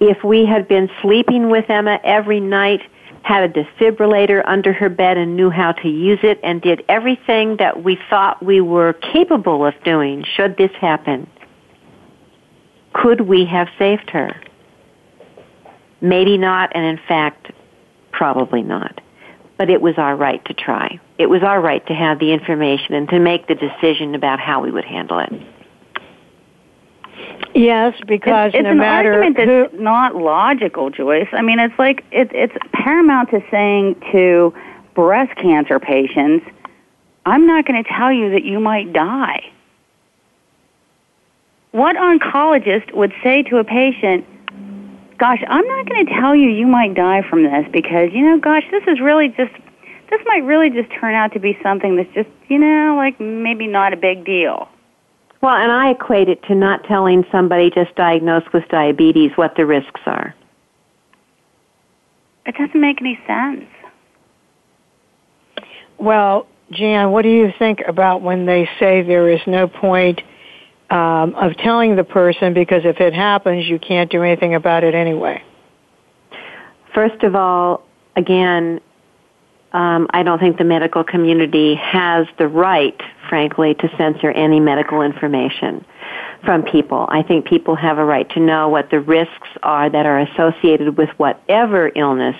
If 0.00 0.24
we 0.24 0.46
had 0.46 0.66
been 0.66 0.88
sleeping 1.02 1.50
with 1.50 1.68
Emma 1.68 2.00
every 2.02 2.40
night, 2.40 2.80
had 3.22 3.44
a 3.44 3.48
defibrillator 3.48 4.42
under 4.46 4.72
her 4.72 4.88
bed 4.88 5.18
and 5.18 5.36
knew 5.36 5.50
how 5.50 5.72
to 5.72 5.88
use 5.88 6.20
it 6.22 6.40
and 6.42 6.62
did 6.62 6.82
everything 6.88 7.56
that 7.58 7.84
we 7.84 7.98
thought 8.08 8.42
we 8.42 8.62
were 8.62 8.94
capable 8.94 9.66
of 9.66 9.74
doing 9.84 10.24
should 10.36 10.56
this 10.56 10.70
happen, 10.80 11.28
could 12.94 13.20
we 13.20 13.44
have 13.44 13.68
saved 13.78 14.08
her? 14.10 14.34
Maybe 16.00 16.38
not, 16.38 16.72
and 16.74 16.84
in 16.84 16.98
fact, 17.06 17.52
probably 18.10 18.62
not. 18.62 19.00
But 19.58 19.68
it 19.68 19.82
was 19.82 19.94
our 19.98 20.16
right 20.16 20.42
to 20.46 20.54
try. 20.54 20.98
It 21.18 21.26
was 21.26 21.42
our 21.42 21.60
right 21.60 21.86
to 21.86 21.92
have 21.92 22.18
the 22.18 22.32
information 22.32 22.94
and 22.94 23.08
to 23.10 23.18
make 23.18 23.46
the 23.46 23.54
decision 23.54 24.14
about 24.14 24.40
how 24.40 24.62
we 24.62 24.70
would 24.70 24.86
handle 24.86 25.18
it. 25.18 25.30
Yes, 27.54 27.94
because 28.06 28.48
it's, 28.48 28.56
it's 28.56 28.64
no 28.64 28.70
an 28.70 28.78
matter 28.78 29.14
argument 29.14 29.48
who, 29.48 29.62
that's 29.62 29.82
not 29.82 30.14
logical, 30.14 30.90
Joyce. 30.90 31.28
I 31.32 31.42
mean, 31.42 31.58
it's 31.58 31.78
like 31.78 32.04
it, 32.10 32.30
it's 32.32 32.54
paramount 32.72 33.30
to 33.30 33.42
saying 33.50 34.00
to 34.12 34.54
breast 34.94 35.36
cancer 35.36 35.78
patients, 35.80 36.46
"I'm 37.26 37.46
not 37.46 37.66
going 37.66 37.82
to 37.82 37.90
tell 37.90 38.12
you 38.12 38.30
that 38.30 38.44
you 38.44 38.60
might 38.60 38.92
die." 38.92 39.50
What 41.72 41.96
oncologist 41.96 42.92
would 42.94 43.12
say 43.22 43.42
to 43.44 43.58
a 43.58 43.64
patient, 43.64 44.24
"Gosh, 45.18 45.42
I'm 45.48 45.66
not 45.66 45.88
going 45.88 46.06
to 46.06 46.14
tell 46.14 46.34
you 46.34 46.48
you 46.48 46.66
might 46.66 46.94
die 46.94 47.22
from 47.28 47.42
this 47.42 47.66
because 47.72 48.12
you 48.12 48.22
know, 48.22 48.38
gosh, 48.38 48.64
this 48.70 48.84
is 48.86 49.00
really 49.00 49.28
just 49.28 49.52
this 50.10 50.20
might 50.26 50.44
really 50.44 50.70
just 50.70 50.90
turn 50.92 51.14
out 51.14 51.32
to 51.32 51.38
be 51.40 51.58
something 51.62 51.96
that's 51.96 52.12
just 52.14 52.28
you 52.48 52.58
know, 52.58 52.94
like 52.96 53.18
maybe 53.20 53.66
not 53.66 53.92
a 53.92 53.96
big 53.96 54.24
deal." 54.24 54.68
Well, 55.40 55.54
and 55.54 55.72
I 55.72 55.90
equate 55.90 56.28
it 56.28 56.42
to 56.44 56.54
not 56.54 56.84
telling 56.84 57.24
somebody 57.32 57.70
just 57.70 57.94
diagnosed 57.94 58.52
with 58.52 58.68
diabetes 58.68 59.32
what 59.36 59.56
the 59.56 59.64
risks 59.64 60.00
are. 60.04 60.34
It 62.46 62.54
doesn't 62.56 62.80
make 62.80 63.00
any 63.00 63.18
sense. 63.26 63.64
well, 65.98 66.46
Jan, 66.72 67.10
what 67.10 67.22
do 67.22 67.28
you 67.28 67.52
think 67.58 67.80
about 67.86 68.22
when 68.22 68.46
they 68.46 68.68
say 68.78 69.02
there 69.02 69.28
is 69.28 69.40
no 69.46 69.66
point 69.66 70.20
um, 70.90 71.34
of 71.34 71.56
telling 71.58 71.96
the 71.96 72.04
person 72.04 72.54
because 72.54 72.82
if 72.84 73.00
it 73.00 73.12
happens, 73.12 73.66
you 73.66 73.78
can't 73.78 74.10
do 74.10 74.22
anything 74.22 74.54
about 74.54 74.84
it 74.84 74.94
anyway? 74.94 75.42
First 76.94 77.22
of 77.22 77.34
all, 77.34 77.86
again, 78.16 78.80
um, 79.72 80.08
I 80.10 80.22
don't 80.22 80.38
think 80.38 80.58
the 80.58 80.64
medical 80.64 81.04
community 81.04 81.76
has 81.76 82.26
the 82.38 82.48
right, 82.48 83.00
frankly, 83.30 83.74
to 83.76 83.88
censor 83.96 84.30
any 84.32 84.60
medical 84.60 85.00
information 85.00 85.82
from 86.44 86.62
people. 86.64 87.06
I 87.08 87.22
think 87.22 87.46
people 87.46 87.76
have 87.76 87.96
a 87.96 88.04
right 88.04 88.28
to 88.30 88.40
know 88.40 88.68
what 88.68 88.90
the 88.90 89.00
risks 89.00 89.48
are 89.62 89.88
that 89.88 90.04
are 90.04 90.18
associated 90.18 90.98
with 90.98 91.08
whatever 91.10 91.90
illness 91.94 92.36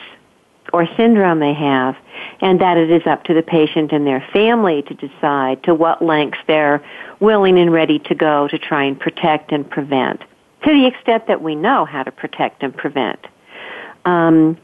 or 0.73 0.87
syndrome 0.97 1.39
they 1.39 1.55
have, 1.55 1.97
and 2.41 2.61
that 2.61 2.77
it 2.77 2.91
is 2.91 3.07
up 3.07 3.25
to 3.25 3.35
the 3.35 3.43
patient 3.43 3.93
and 3.93 4.07
their 4.07 4.25
family 4.33 4.83
to 4.83 4.95
decide 4.95 5.63
to 5.63 5.75
what 5.75 6.03
lengths 6.03 6.39
they're 6.47 6.85
willing 7.21 7.59
and 7.59 7.73
ready 7.73 7.99
to 7.99 8.15
go 8.15 8.47
to 8.49 8.59
try 8.59 8.85
and 8.85 8.99
protect 8.99 9.53
and 9.53 9.69
prevent, 9.69 10.21
to 10.65 10.71
the 10.71 10.87
extent 10.87 11.27
that 11.29 11.41
we 11.41 11.55
know 11.55 11.85
how 11.85 12.03
to 12.03 12.13
protect 12.13 12.63
and 12.63 12.77
prevent. 12.77 13.27
Um, 14.05 14.59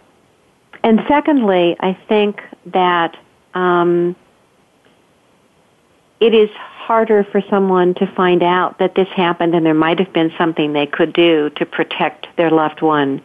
and 0.83 1.01
secondly, 1.09 1.77
I 1.81 1.99
think 2.09 2.41
that 2.67 3.17
um, 3.55 4.15
it 6.21 6.35
is 6.35 6.51
harder 6.55 7.25
for 7.25 7.43
someone 7.51 7.95
to 7.95 8.07
find 8.15 8.43
out 8.43 8.79
that 8.79 8.95
this 8.95 9.09
happened 9.09 9.55
and 9.55 9.67
there 9.67 9.75
might 9.75 9.99
have 9.99 10.13
been 10.13 10.33
something 10.39 10.73
they 10.73 10.87
could 10.87 11.13
do 11.13 11.51
to 11.51 11.67
protect 11.67 12.27
their 12.37 12.51
loved 12.51 12.81
one 12.81 13.21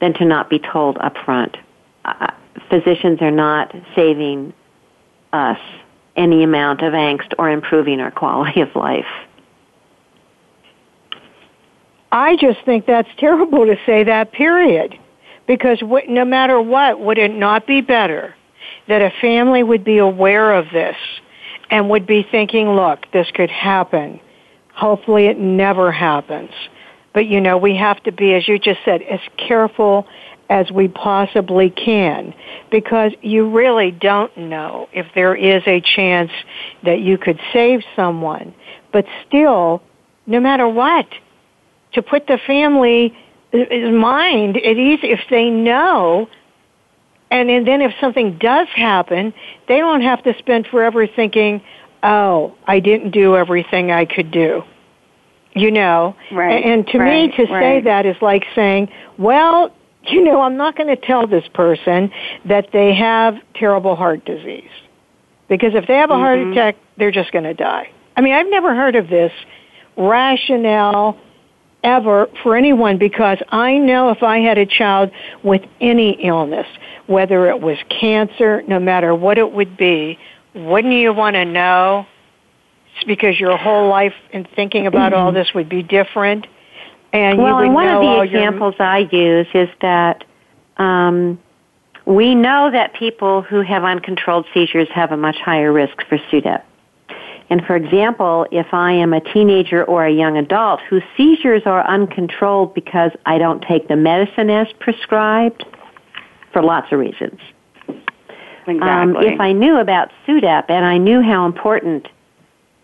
than 0.00 0.14
to 0.14 0.24
not 0.24 0.48
be 0.48 0.58
told 0.58 0.98
up 0.98 1.16
front. 1.24 1.56
Uh, 2.04 2.28
physicians 2.68 3.20
are 3.20 3.30
not 3.30 3.74
saving 3.96 4.52
us 5.32 5.58
any 6.16 6.42
amount 6.42 6.82
of 6.82 6.92
angst 6.92 7.32
or 7.38 7.50
improving 7.50 8.00
our 8.00 8.10
quality 8.10 8.60
of 8.60 8.74
life. 8.74 9.06
I 12.10 12.36
just 12.36 12.60
think 12.64 12.86
that's 12.86 13.08
terrible 13.18 13.66
to 13.66 13.76
say 13.84 14.04
that, 14.04 14.32
period. 14.32 14.98
Because 15.46 15.78
no 16.08 16.24
matter 16.24 16.60
what, 16.60 17.00
would 17.00 17.18
it 17.18 17.34
not 17.34 17.66
be 17.66 17.80
better 17.80 18.34
that 18.86 19.02
a 19.02 19.10
family 19.20 19.62
would 19.62 19.84
be 19.84 19.98
aware 19.98 20.52
of 20.52 20.66
this 20.72 20.96
and 21.70 21.90
would 21.90 22.06
be 22.06 22.26
thinking, 22.30 22.70
look, 22.70 23.10
this 23.12 23.30
could 23.32 23.50
happen. 23.50 24.20
Hopefully 24.74 25.26
it 25.26 25.38
never 25.38 25.90
happens. 25.92 26.50
But 27.12 27.26
you 27.26 27.40
know, 27.40 27.58
we 27.58 27.76
have 27.76 28.02
to 28.04 28.12
be, 28.12 28.34
as 28.34 28.46
you 28.46 28.58
just 28.58 28.80
said, 28.84 29.02
as 29.02 29.20
careful 29.36 30.06
as 30.50 30.70
we 30.70 30.88
possibly 30.88 31.68
can 31.70 32.32
because 32.70 33.12
you 33.20 33.50
really 33.50 33.90
don't 33.90 34.34
know 34.36 34.88
if 34.92 35.06
there 35.14 35.34
is 35.34 35.62
a 35.66 35.80
chance 35.80 36.30
that 36.84 37.00
you 37.00 37.18
could 37.18 37.38
save 37.52 37.82
someone. 37.94 38.54
But 38.92 39.04
still, 39.26 39.82
no 40.26 40.40
matter 40.40 40.66
what, 40.66 41.06
to 41.92 42.02
put 42.02 42.26
the 42.26 42.38
family 42.46 43.16
uh, 43.52 43.90
mind 43.90 44.56
at 44.56 44.76
ease 44.76 45.00
if 45.02 45.20
they 45.30 45.50
know 45.50 46.28
and, 47.30 47.50
and 47.50 47.66
then 47.66 47.82
if 47.82 47.92
something 48.00 48.38
does 48.38 48.68
happen, 48.68 49.34
they 49.66 49.78
don't 49.78 50.02
have 50.02 50.22
to 50.24 50.36
spend 50.38 50.66
forever 50.66 51.06
thinking, 51.06 51.62
oh, 52.02 52.54
I 52.66 52.80
didn't 52.80 53.10
do 53.10 53.36
everything 53.36 53.90
I 53.90 54.04
could 54.04 54.30
do. 54.30 54.62
You 55.54 55.70
know? 55.70 56.14
Right, 56.30 56.64
And 56.64 56.86
to 56.88 56.98
right, 56.98 57.30
me, 57.30 57.36
to 57.36 57.46
say 57.46 57.80
that 57.82 58.06
is 58.06 58.16
like 58.22 58.44
saying, 58.54 58.90
well, 59.18 59.74
you 60.04 60.22
know, 60.22 60.40
I'm 60.40 60.56
not 60.56 60.76
going 60.76 60.88
to 60.88 60.96
tell 60.96 61.26
this 61.26 61.46
person 61.52 62.10
that 62.44 62.68
they 62.72 62.94
have 62.94 63.34
terrible 63.54 63.96
heart 63.96 64.24
disease. 64.24 64.70
Because 65.48 65.74
if 65.74 65.86
they 65.86 65.94
have 65.94 66.10
a 66.10 66.16
heart 66.16 66.38
Mhm. 66.38 66.52
attack, 66.52 66.76
they're 66.96 67.10
just 67.10 67.32
going 67.32 67.44
to 67.44 67.54
die. 67.54 67.88
I 68.16 68.20
mean, 68.20 68.34
I've 68.34 68.48
never 68.48 68.74
heard 68.74 68.96
of 68.96 69.08
this 69.08 69.32
rationale 69.96 71.16
ever 71.82 72.28
for 72.42 72.56
anyone 72.56 72.98
because 72.98 73.38
I 73.48 73.78
know 73.78 74.10
if 74.10 74.22
I 74.22 74.38
had 74.38 74.58
a 74.58 74.66
child 74.66 75.10
with 75.42 75.62
any 75.80 76.12
illness, 76.24 76.66
whether 77.06 77.48
it 77.48 77.60
was 77.60 77.78
cancer, 77.88 78.62
no 78.66 78.78
matter 78.78 79.14
what 79.14 79.38
it 79.38 79.52
would 79.52 79.76
be, 79.76 80.18
wouldn't 80.54 80.94
you 80.94 81.12
want 81.12 81.34
to 81.34 81.44
know? 81.44 82.06
It's 82.96 83.04
because 83.04 83.38
your 83.38 83.56
whole 83.56 83.88
life 83.88 84.14
in 84.32 84.46
thinking 84.56 84.86
about 84.86 85.12
all 85.12 85.32
this 85.32 85.54
would 85.54 85.68
be 85.68 85.82
different. 85.82 86.46
And 87.12 87.38
well, 87.38 87.48
you 87.48 87.54
would 87.54 87.64
and 87.66 87.74
one 87.74 87.88
of 87.88 88.00
the 88.00 88.06
all 88.06 88.24
your- 88.24 88.24
examples 88.24 88.74
I 88.78 89.08
use 89.10 89.46
is 89.54 89.68
that 89.80 90.24
um, 90.76 91.38
we 92.04 92.34
know 92.34 92.70
that 92.70 92.94
people 92.94 93.42
who 93.42 93.60
have 93.62 93.84
uncontrolled 93.84 94.46
seizures 94.52 94.88
have 94.94 95.12
a 95.12 95.16
much 95.16 95.36
higher 95.36 95.72
risk 95.72 96.02
for 96.08 96.18
SUDEP. 96.30 96.62
And 97.50 97.64
for 97.64 97.76
example, 97.76 98.46
if 98.52 98.66
I 98.72 98.92
am 98.92 99.14
a 99.14 99.20
teenager 99.20 99.82
or 99.84 100.04
a 100.04 100.12
young 100.12 100.36
adult 100.36 100.80
whose 100.88 101.02
seizures 101.16 101.62
are 101.64 101.86
uncontrolled 101.86 102.74
because 102.74 103.10
I 103.24 103.38
don't 103.38 103.62
take 103.62 103.88
the 103.88 103.96
medicine 103.96 104.50
as 104.50 104.66
prescribed, 104.80 105.64
for 106.52 106.62
lots 106.62 106.92
of 106.92 106.98
reasons. 106.98 107.40
Exactly. 108.66 108.80
Um, 108.80 109.16
if 109.16 109.40
I 109.40 109.52
knew 109.52 109.78
about 109.78 110.10
SUDEP 110.26 110.64
and 110.68 110.84
I 110.84 110.98
knew 110.98 111.22
how 111.22 111.46
important 111.46 112.06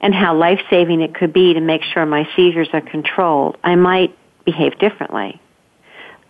and 0.01 0.15
how 0.15 0.35
life 0.35 0.61
saving 0.71 1.01
it 1.01 1.15
could 1.15 1.33
be 1.33 1.55
to 1.55 1.61
make 1.61 1.83
sure 1.83 2.07
my 2.07 2.29
seizures 2.37 2.69
are 2.73 2.81
controlled, 2.81 3.57
I 3.65 3.75
might 3.75 4.17
behave 4.45 4.79
differently. 4.79 5.41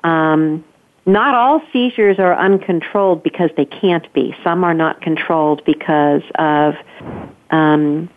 Um, 0.02 0.64
not 1.06 1.34
all 1.34 1.60
seizures 1.72 2.18
are 2.18 2.36
uncontrolled 2.36 3.22
because 3.22 3.50
they 3.56 3.66
can't 3.66 4.10
be. 4.12 4.34
Some 4.42 4.64
are 4.64 4.74
not 4.74 5.00
controlled 5.02 5.62
because 5.64 6.22
of 6.36 6.74
um, 7.50 8.08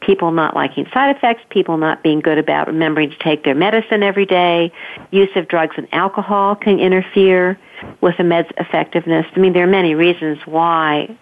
people 0.00 0.30
not 0.30 0.54
liking 0.54 0.86
side 0.92 1.16
effects, 1.16 1.42
people 1.50 1.76
not 1.76 2.02
being 2.02 2.20
good 2.20 2.38
about 2.38 2.66
remembering 2.66 3.10
to 3.10 3.18
take 3.18 3.44
their 3.44 3.54
medicine 3.54 4.02
every 4.02 4.26
day. 4.26 4.72
Use 5.10 5.30
of 5.36 5.48
drugs 5.48 5.74
and 5.76 5.88
alcohol 5.92 6.54
can 6.54 6.78
interfere 6.78 7.58
with 8.00 8.18
a 8.18 8.24
med's 8.24 8.48
effectiveness. 8.58 9.26
I 9.34 9.38
mean, 9.40 9.52
there 9.52 9.64
are 9.64 9.70
many 9.70 9.94
reasons 9.94 10.38
why 10.46 11.16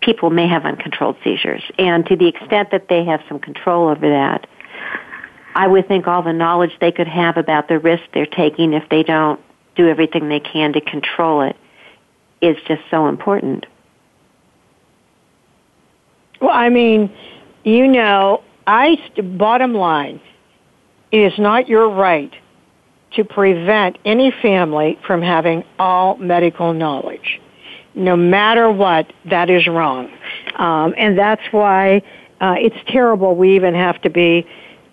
people 0.00 0.30
may 0.30 0.46
have 0.46 0.64
uncontrolled 0.64 1.16
seizures. 1.24 1.62
And 1.78 2.06
to 2.06 2.16
the 2.16 2.28
extent 2.28 2.70
that 2.70 2.88
they 2.88 3.04
have 3.04 3.22
some 3.28 3.38
control 3.38 3.88
over 3.88 4.08
that, 4.08 4.46
I 5.54 5.66
would 5.66 5.88
think 5.88 6.06
all 6.06 6.22
the 6.22 6.32
knowledge 6.32 6.72
they 6.80 6.92
could 6.92 7.08
have 7.08 7.36
about 7.36 7.68
the 7.68 7.78
risk 7.78 8.04
they're 8.12 8.26
taking 8.26 8.72
if 8.72 8.88
they 8.90 9.02
don't 9.02 9.40
do 9.74 9.88
everything 9.88 10.28
they 10.28 10.40
can 10.40 10.72
to 10.74 10.80
control 10.80 11.42
it 11.42 11.56
is 12.40 12.56
just 12.66 12.82
so 12.90 13.08
important. 13.08 13.66
Well, 16.40 16.50
I 16.50 16.68
mean, 16.68 17.10
you 17.66 17.88
know, 17.88 18.44
I 18.66 18.96
bottom 19.36 19.74
line, 19.74 20.20
it 21.10 21.32
is 21.32 21.38
not 21.38 21.68
your 21.68 21.90
right 21.90 22.32
to 23.14 23.24
prevent 23.24 23.98
any 24.04 24.30
family 24.30 24.98
from 25.04 25.20
having 25.20 25.64
all 25.78 26.16
medical 26.16 26.72
knowledge. 26.72 27.40
No 27.94 28.16
matter 28.16 28.70
what, 28.70 29.12
that 29.30 29.50
is 29.50 29.66
wrong. 29.66 30.10
Um, 30.56 30.94
and 30.96 31.18
that's 31.18 31.42
why 31.50 32.02
uh, 32.40 32.54
it's 32.58 32.76
terrible 32.86 33.34
we 33.34 33.56
even 33.56 33.74
have 33.74 34.00
to 34.02 34.10
be 34.10 34.46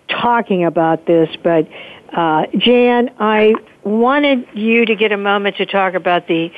talking 0.08 0.64
about 0.64 1.06
this. 1.06 1.28
But 1.44 1.68
uh, 2.12 2.46
Jan, 2.58 3.10
I 3.20 3.54
wanted 3.84 4.48
you 4.52 4.84
to 4.86 4.96
get 4.96 5.12
a 5.12 5.16
moment 5.16 5.58
to 5.58 5.66
talk 5.66 5.94
about 5.94 6.26
the 6.26 6.50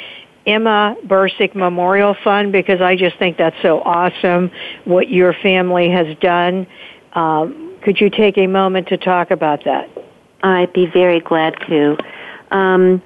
Emma 0.46 0.96
Bursick 1.06 1.54
Memorial 1.54 2.14
Fund 2.22 2.52
because 2.52 2.80
I 2.80 2.96
just 2.96 3.18
think 3.18 3.36
that's 3.36 3.60
so 3.62 3.80
awesome 3.80 4.50
what 4.84 5.08
your 5.08 5.32
family 5.32 5.90
has 5.90 6.16
done. 6.18 6.66
Um, 7.14 7.76
could 7.82 8.00
you 8.00 8.10
take 8.10 8.38
a 8.38 8.46
moment 8.46 8.88
to 8.88 8.96
talk 8.96 9.30
about 9.30 9.64
that? 9.64 9.90
I'd 10.42 10.72
be 10.72 10.86
very 10.86 11.20
glad 11.20 11.54
to. 11.68 11.96
Um, 12.50 13.02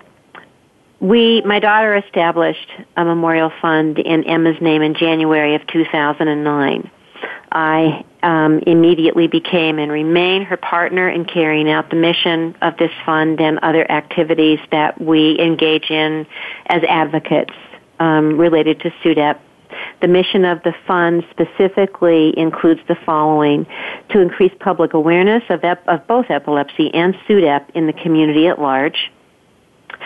we, 1.00 1.40
my 1.42 1.58
daughter 1.60 1.96
established 1.96 2.70
a 2.96 3.04
memorial 3.04 3.50
fund 3.62 3.98
in 3.98 4.24
Emma's 4.24 4.60
name 4.60 4.82
in 4.82 4.94
January 4.94 5.54
of 5.54 5.66
2009. 5.68 6.90
I 7.52 8.04
um, 8.22 8.60
immediately 8.66 9.26
became 9.26 9.78
and 9.78 9.90
remain 9.90 10.44
her 10.44 10.56
partner 10.56 11.08
in 11.08 11.24
carrying 11.24 11.68
out 11.68 11.90
the 11.90 11.96
mission 11.96 12.56
of 12.62 12.76
this 12.76 12.92
fund 13.04 13.40
and 13.40 13.58
other 13.60 13.90
activities 13.90 14.60
that 14.70 15.00
we 15.00 15.38
engage 15.40 15.90
in 15.90 16.26
as 16.66 16.82
advocates 16.88 17.54
um, 17.98 18.38
related 18.38 18.80
to 18.80 18.90
SUDEP. 19.02 19.38
The 20.00 20.08
mission 20.08 20.44
of 20.44 20.62
the 20.62 20.74
fund 20.86 21.24
specifically 21.30 22.36
includes 22.38 22.80
the 22.88 22.96
following 23.06 23.66
to 24.10 24.20
increase 24.20 24.52
public 24.60 24.94
awareness 24.94 25.42
of, 25.48 25.64
ep- 25.64 25.86
of 25.88 26.06
both 26.06 26.26
epilepsy 26.30 26.92
and 26.94 27.14
SUDEP 27.26 27.70
in 27.74 27.86
the 27.86 27.92
community 27.92 28.46
at 28.46 28.60
large, 28.60 29.10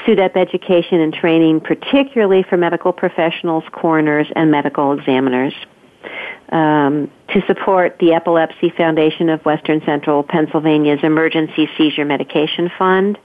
SUDEP 0.06 0.36
education 0.36 1.00
and 1.00 1.12
training, 1.12 1.60
particularly 1.60 2.42
for 2.42 2.56
medical 2.56 2.92
professionals, 2.92 3.64
coroners, 3.72 4.26
and 4.34 4.50
medical 4.50 4.92
examiners 4.92 5.54
um, 6.54 7.10
to 7.30 7.42
support 7.48 7.96
the 7.98 8.12
Epilepsy 8.12 8.70
Foundation 8.76 9.28
of 9.28 9.44
Western 9.44 9.82
Central 9.84 10.22
Pennsylvania's 10.22 11.00
Emergency 11.02 11.68
Seizure 11.76 12.04
Medication 12.04 12.70
Fund, 12.78 13.18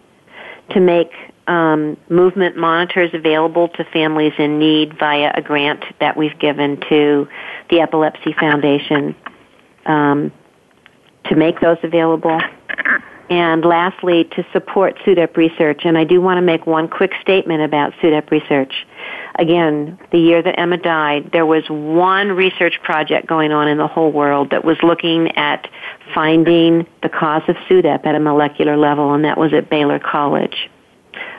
to 0.72 0.80
make 0.80 1.12
um, 1.48 1.96
movement 2.10 2.58
monitors 2.58 3.12
available 3.14 3.70
to 3.70 3.84
families 3.86 4.34
in 4.40 4.58
need 4.58 4.98
via 4.98 5.32
a 5.36 5.42
grant 5.42 5.84
that 6.00 6.18
we've 6.18 6.38
given 6.40 6.80
to 6.90 7.28
the 7.70 7.80
Epilepsy 7.82 8.34
Foundation 8.34 9.16
um, 9.86 10.32
to 11.26 11.36
make 11.36 11.60
those 11.60 11.78
available. 11.84 12.40
And 13.30 13.64
lastly, 13.64 14.24
to 14.36 14.46
support 14.52 14.98
SUDEP 15.06 15.38
research. 15.38 15.82
And 15.86 16.00
I 16.00 16.04
do 16.04 16.20
want 16.20 16.40
to 16.40 16.42
make 16.42 16.66
one 16.66 16.88
quick 16.88 17.12
statement 17.22 17.62
about 17.62 17.94
SUDEP 18.02 18.32
research 18.32 18.74
again, 19.40 19.98
the 20.12 20.20
year 20.20 20.42
that 20.42 20.60
Emma 20.60 20.78
died, 20.78 21.32
there 21.32 21.46
was 21.46 21.64
one 21.70 22.30
research 22.30 22.76
project 22.84 23.28
going 23.28 23.52
on 23.52 23.68
in 23.68 23.78
the 23.78 23.88
whole 23.88 24.12
world 24.12 24.52
that 24.52 24.64
was 24.64 24.78
looking 24.84 25.32
at 25.38 25.70
finding 26.14 26.86
the 27.02 27.10
cause 27.10 27.44
of 27.48 27.56
SUDEP 27.68 28.06
at 28.06 28.16
a 28.16 28.20
molecular 28.20 28.78
level, 28.78 29.14
and 29.14 29.24
that 29.26 29.38
was 29.38 29.54
at 29.54 29.70
Baylor 29.70 30.00
College 30.00 30.70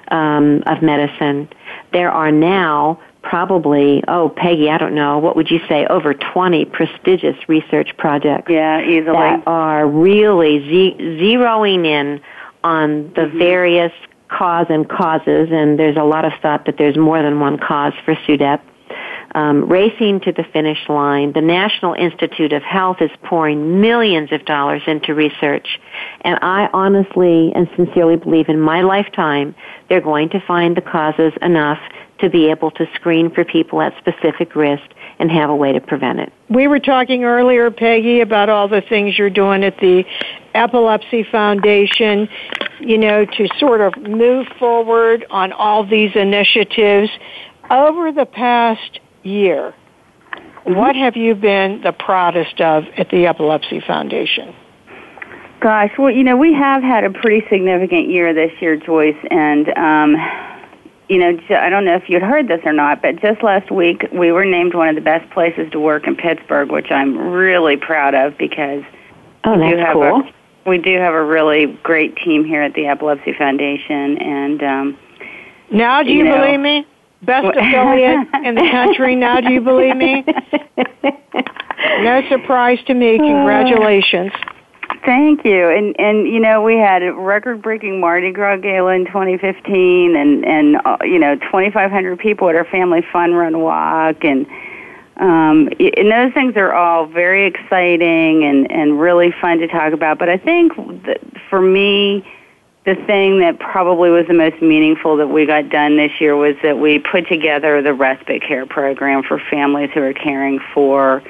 um, 0.08 0.62
of 0.66 0.82
Medicine. 0.82 1.48
There 1.92 2.10
are 2.10 2.32
now 2.32 3.00
probably, 3.22 4.02
oh, 4.08 4.30
Peggy, 4.30 4.70
I 4.70 4.78
don't 4.78 4.94
know, 4.94 5.18
what 5.18 5.36
would 5.36 5.50
you 5.50 5.60
say, 5.68 5.86
over 5.86 6.14
20 6.14 6.64
prestigious 6.66 7.36
research 7.48 7.94
projects. 7.98 8.50
Yeah, 8.50 8.80
easily. 8.80 9.12
That 9.12 9.42
are 9.46 9.86
really 9.86 10.60
ze- 10.60 10.96
zeroing 10.98 11.86
in 11.86 12.20
on 12.64 13.12
the 13.14 13.22
mm-hmm. 13.22 13.38
various 13.38 13.92
cause 14.30 14.66
and 14.68 14.88
causes, 14.88 15.48
and 15.50 15.78
there's 15.78 15.96
a 15.96 16.04
lot 16.04 16.24
of 16.24 16.32
thought 16.40 16.66
that 16.66 16.76
there's 16.78 16.96
more 16.96 17.22
than 17.22 17.40
one 17.40 17.58
cause 17.58 17.92
for 18.04 18.14
SUDEP. 18.14 18.60
Um, 19.32 19.68
racing 19.68 20.22
to 20.22 20.32
the 20.32 20.42
finish 20.52 20.88
line. 20.88 21.32
The 21.32 21.40
National 21.40 21.94
Institute 21.94 22.52
of 22.52 22.64
Health 22.64 22.96
is 23.00 23.10
pouring 23.22 23.80
millions 23.80 24.32
of 24.32 24.44
dollars 24.44 24.82
into 24.88 25.14
research, 25.14 25.78
and 26.22 26.36
I 26.42 26.68
honestly 26.72 27.52
and 27.54 27.68
sincerely 27.76 28.16
believe 28.16 28.48
in 28.48 28.60
my 28.60 28.80
lifetime 28.82 29.54
they're 29.88 30.00
going 30.00 30.30
to 30.30 30.40
find 30.40 30.76
the 30.76 30.80
causes 30.80 31.32
enough 31.42 31.78
to 32.18 32.28
be 32.28 32.50
able 32.50 32.70
to 32.72 32.86
screen 32.94 33.30
for 33.30 33.44
people 33.44 33.80
at 33.80 33.96
specific 33.98 34.54
risk 34.56 34.82
and 35.18 35.30
have 35.30 35.50
a 35.50 35.54
way 35.54 35.72
to 35.72 35.80
prevent 35.80 36.20
it. 36.20 36.32
We 36.48 36.66
were 36.66 36.80
talking 36.80 37.24
earlier, 37.24 37.70
Peggy, 37.70 38.20
about 38.20 38.48
all 38.48 38.68
the 38.68 38.80
things 38.80 39.18
you're 39.18 39.30
doing 39.30 39.64
at 39.64 39.78
the 39.78 40.04
Epilepsy 40.54 41.24
Foundation, 41.24 42.28
you 42.80 42.98
know, 42.98 43.24
to 43.24 43.48
sort 43.58 43.80
of 43.80 43.96
move 43.96 44.46
forward 44.58 45.24
on 45.30 45.52
all 45.52 45.84
these 45.84 46.12
initiatives. 46.14 47.10
Over 47.70 48.10
the 48.10 48.26
past 48.26 49.00
year, 49.22 49.74
mm-hmm. 50.32 50.74
what 50.74 50.96
have 50.96 51.16
you 51.16 51.34
been 51.34 51.82
the 51.82 51.92
proudest 51.92 52.60
of 52.60 52.84
at 52.96 53.10
the 53.10 53.26
Epilepsy 53.26 53.80
Foundation? 53.80 54.54
Gosh, 55.60 55.92
well, 55.98 56.10
you 56.10 56.24
know, 56.24 56.36
we 56.36 56.54
have 56.54 56.82
had 56.82 57.04
a 57.04 57.10
pretty 57.10 57.46
significant 57.50 58.08
year 58.08 58.32
this 58.32 58.50
year, 58.60 58.76
Joyce, 58.76 59.14
and 59.30 59.68
um, 59.76 60.16
you 61.10 61.18
know, 61.18 61.38
I 61.50 61.68
don't 61.68 61.84
know 61.84 61.96
if 61.96 62.08
you'd 62.08 62.22
heard 62.22 62.46
this 62.46 62.60
or 62.64 62.72
not, 62.72 63.02
but 63.02 63.20
just 63.20 63.42
last 63.42 63.70
week 63.70 64.06
we 64.12 64.30
were 64.30 64.44
named 64.44 64.74
one 64.74 64.88
of 64.88 64.94
the 64.94 65.00
best 65.00 65.28
places 65.32 65.70
to 65.72 65.80
work 65.80 66.06
in 66.06 66.14
Pittsburgh, 66.14 66.70
which 66.70 66.90
I'm 66.92 67.18
really 67.18 67.76
proud 67.76 68.14
of 68.14 68.38
because 68.38 68.84
oh, 69.42 69.58
we, 69.58 69.70
do 69.70 69.76
have 69.76 69.92
cool. 69.92 70.20
a, 70.20 70.32
we 70.66 70.78
do 70.78 70.96
have 70.98 71.14
a 71.14 71.24
really 71.24 71.78
great 71.82 72.16
team 72.16 72.44
here 72.44 72.62
at 72.62 72.74
the 72.74 72.86
Epilepsy 72.86 73.34
Foundation, 73.38 74.18
and 74.18 74.62
um, 74.62 74.98
now 75.70 76.02
do 76.02 76.10
you, 76.10 76.18
you 76.18 76.24
know, 76.24 76.36
believe 76.38 76.60
me? 76.60 76.86
Best 77.22 77.46
affiliate 77.46 78.28
in 78.44 78.54
the 78.54 78.68
country. 78.70 79.14
Now 79.14 79.40
do 79.40 79.52
you 79.52 79.60
believe 79.60 79.96
me? 79.96 80.24
No 82.02 82.22
surprise 82.28 82.78
to 82.86 82.94
me. 82.94 83.18
Congratulations. 83.18 84.32
Thank 85.04 85.44
you. 85.44 85.68
And 85.68 85.98
and 85.98 86.26
you 86.26 86.40
know 86.40 86.62
we 86.62 86.76
had 86.76 87.02
a 87.02 87.12
record-breaking 87.12 88.00
Mardi 88.00 88.32
Gras 88.32 88.56
gala 88.58 88.92
in 88.92 89.06
2015, 89.06 90.16
and 90.16 90.44
and 90.44 90.76
uh, 90.84 90.96
you 91.02 91.18
know 91.18 91.36
2,500 91.36 92.18
people 92.18 92.48
at 92.48 92.54
our 92.54 92.64
family 92.66 93.02
fun 93.12 93.32
run 93.32 93.60
walk, 93.60 94.24
and 94.24 94.46
um, 95.20 95.68
and 95.78 96.10
those 96.10 96.32
things 96.32 96.56
are 96.56 96.72
all 96.72 97.04
very 97.04 97.46
exciting 97.46 98.42
and 98.44 98.70
and 98.70 98.98
really 98.98 99.32
fun 99.40 99.58
to 99.58 99.68
talk 99.68 99.92
about. 99.92 100.18
But 100.18 100.30
I 100.30 100.38
think 100.38 100.72
for 101.50 101.60
me, 101.60 102.26
the 102.86 102.94
thing 102.94 103.40
that 103.40 103.58
probably 103.58 104.08
was 104.08 104.26
the 104.26 104.34
most 104.34 104.62
meaningful 104.62 105.18
that 105.18 105.28
we 105.28 105.44
got 105.44 105.68
done 105.68 105.98
this 105.98 106.12
year 106.20 106.36
was 106.36 106.56
that 106.62 106.78
we 106.78 106.98
put 106.98 107.28
together 107.28 107.82
the 107.82 107.92
respite 107.92 108.42
care 108.42 108.64
program 108.64 109.22
for 109.22 109.38
families 109.38 109.90
who 109.92 110.00
are 110.00 110.14
caring 110.14 110.58
for 110.72 111.22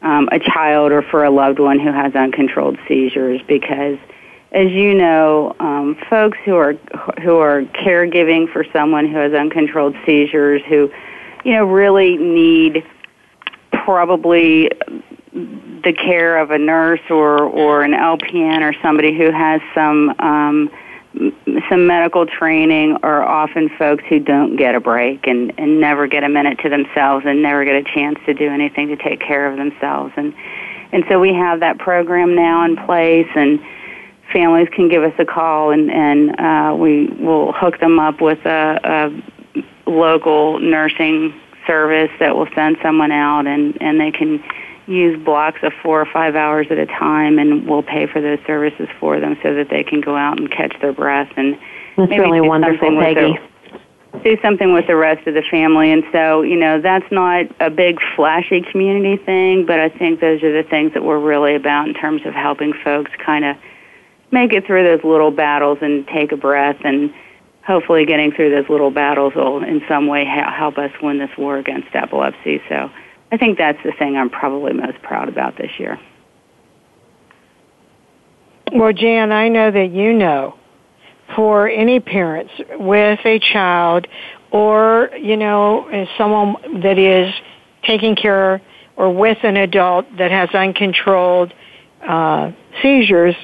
um, 0.00 0.30
a 0.32 0.38
child 0.38 0.90
or 0.90 1.02
for 1.02 1.22
a 1.22 1.30
loved 1.30 1.58
one 1.58 1.78
who 1.78 1.92
has 1.92 2.14
uncontrolled 2.14 2.78
seizures 2.88 3.42
because 3.46 3.98
as 4.52 4.70
you 4.70 4.94
know, 4.94 5.54
um, 5.60 5.98
folks 6.08 6.38
who 6.46 6.56
are 6.56 6.72
who 7.22 7.36
are 7.36 7.62
caregiving 7.62 8.50
for 8.50 8.64
someone 8.72 9.06
who 9.06 9.18
has 9.18 9.34
uncontrolled 9.34 9.94
seizures, 10.06 10.62
who 10.66 10.90
you 11.44 11.52
know 11.52 11.66
really 11.66 12.16
need 12.16 12.82
probably 13.86 14.68
the 15.32 15.92
care 15.92 16.38
of 16.38 16.50
a 16.50 16.58
nurse 16.58 17.00
or 17.08 17.38
or 17.44 17.82
an 17.82 17.92
LPN 17.92 18.60
or 18.62 18.74
somebody 18.82 19.16
who 19.16 19.30
has 19.30 19.60
some 19.74 20.10
um, 20.18 20.70
some 21.70 21.86
medical 21.86 22.26
training 22.26 22.98
are 23.04 23.22
often 23.22 23.70
folks 23.78 24.02
who 24.08 24.18
don't 24.18 24.56
get 24.56 24.74
a 24.74 24.80
break 24.80 25.26
and, 25.28 25.52
and 25.56 25.80
never 25.80 26.08
get 26.08 26.24
a 26.24 26.28
minute 26.28 26.58
to 26.58 26.68
themselves 26.68 27.24
and 27.26 27.42
never 27.42 27.64
get 27.64 27.76
a 27.76 27.84
chance 27.84 28.18
to 28.26 28.34
do 28.34 28.48
anything 28.48 28.88
to 28.88 28.96
take 28.96 29.20
care 29.20 29.50
of 29.50 29.56
themselves. 29.56 30.12
And, 30.16 30.34
and 30.92 31.04
so 31.08 31.18
we 31.18 31.32
have 31.32 31.60
that 31.60 31.78
program 31.78 32.34
now 32.34 32.66
in 32.66 32.76
place 32.76 33.28
and 33.34 33.58
families 34.30 34.68
can 34.74 34.90
give 34.90 35.04
us 35.04 35.14
a 35.18 35.24
call 35.24 35.70
and, 35.70 35.90
and 35.90 36.38
uh, 36.38 36.76
we 36.76 37.06
will 37.06 37.52
hook 37.52 37.80
them 37.80 37.98
up 37.98 38.20
with 38.20 38.44
a, 38.44 38.78
a 38.84 39.90
local 39.90 40.58
nursing 40.58 41.32
service 41.66 42.10
that 42.20 42.36
will 42.36 42.48
send 42.54 42.76
someone 42.82 43.12
out 43.12 43.46
and, 43.46 43.76
and 43.80 44.00
they 44.00 44.10
can 44.10 44.42
use 44.86 45.22
blocks 45.24 45.58
of 45.62 45.72
four 45.82 46.00
or 46.00 46.06
five 46.06 46.36
hours 46.36 46.68
at 46.70 46.78
a 46.78 46.86
time, 46.86 47.38
and 47.38 47.68
we'll 47.68 47.82
pay 47.82 48.06
for 48.06 48.20
those 48.20 48.38
services 48.46 48.88
for 49.00 49.18
them 49.18 49.36
so 49.42 49.54
that 49.54 49.68
they 49.68 49.82
can 49.82 50.00
go 50.00 50.16
out 50.16 50.38
and 50.38 50.50
catch 50.50 50.74
their 50.80 50.92
breath 50.92 51.30
and 51.36 51.58
that's 51.96 52.10
maybe 52.10 52.22
really 52.22 52.40
wonderful, 52.40 52.90
Peggy. 53.00 53.38
do 54.22 54.36
something 54.42 54.72
with 54.72 54.86
the 54.86 54.96
rest 54.96 55.26
of 55.26 55.34
the 55.34 55.42
family. 55.50 55.90
And 55.92 56.04
so, 56.12 56.42
you 56.42 56.56
know, 56.56 56.80
that's 56.80 57.10
not 57.10 57.46
a 57.58 57.70
big 57.70 57.98
flashy 58.14 58.60
community 58.60 59.16
thing, 59.24 59.64
but 59.66 59.80
I 59.80 59.88
think 59.88 60.20
those 60.20 60.42
are 60.42 60.62
the 60.62 60.68
things 60.68 60.92
that 60.94 61.02
we're 61.02 61.18
really 61.18 61.54
about 61.54 61.88
in 61.88 61.94
terms 61.94 62.22
of 62.26 62.34
helping 62.34 62.74
folks 62.84 63.10
kind 63.24 63.44
of 63.44 63.56
make 64.30 64.52
it 64.52 64.66
through 64.66 64.84
those 64.84 65.02
little 65.04 65.30
battles 65.30 65.78
and 65.80 66.06
take 66.08 66.32
a 66.32 66.36
breath 66.36 66.76
and 66.84 67.14
hopefully 67.66 68.06
getting 68.06 68.32
through 68.32 68.50
those 68.50 68.68
little 68.70 68.90
battles 68.90 69.34
will 69.34 69.62
in 69.62 69.82
some 69.88 70.06
way 70.06 70.24
help 70.24 70.78
us 70.78 70.90
win 71.02 71.18
this 71.18 71.30
war 71.36 71.58
against 71.58 71.88
epilepsy. 71.94 72.62
So 72.68 72.90
I 73.32 73.36
think 73.36 73.58
that's 73.58 73.82
the 73.84 73.92
thing 73.92 74.16
I'm 74.16 74.30
probably 74.30 74.72
most 74.72 75.02
proud 75.02 75.28
about 75.28 75.56
this 75.56 75.72
year. 75.78 75.98
Well, 78.72 78.92
Jan, 78.92 79.32
I 79.32 79.48
know 79.48 79.70
that 79.70 79.90
you 79.90 80.12
know 80.12 80.54
for 81.34 81.68
any 81.68 81.98
parents 81.98 82.52
with 82.78 83.20
a 83.24 83.38
child 83.40 84.06
or, 84.52 85.10
you 85.20 85.36
know, 85.36 86.06
someone 86.16 86.80
that 86.82 86.98
is 86.98 87.34
taking 87.82 88.14
care 88.14 88.62
or 88.96 89.12
with 89.12 89.38
an 89.42 89.56
adult 89.56 90.06
that 90.18 90.30
has 90.30 90.50
uncontrolled 90.50 91.52
uh, 92.06 92.52
seizures, 92.80 93.34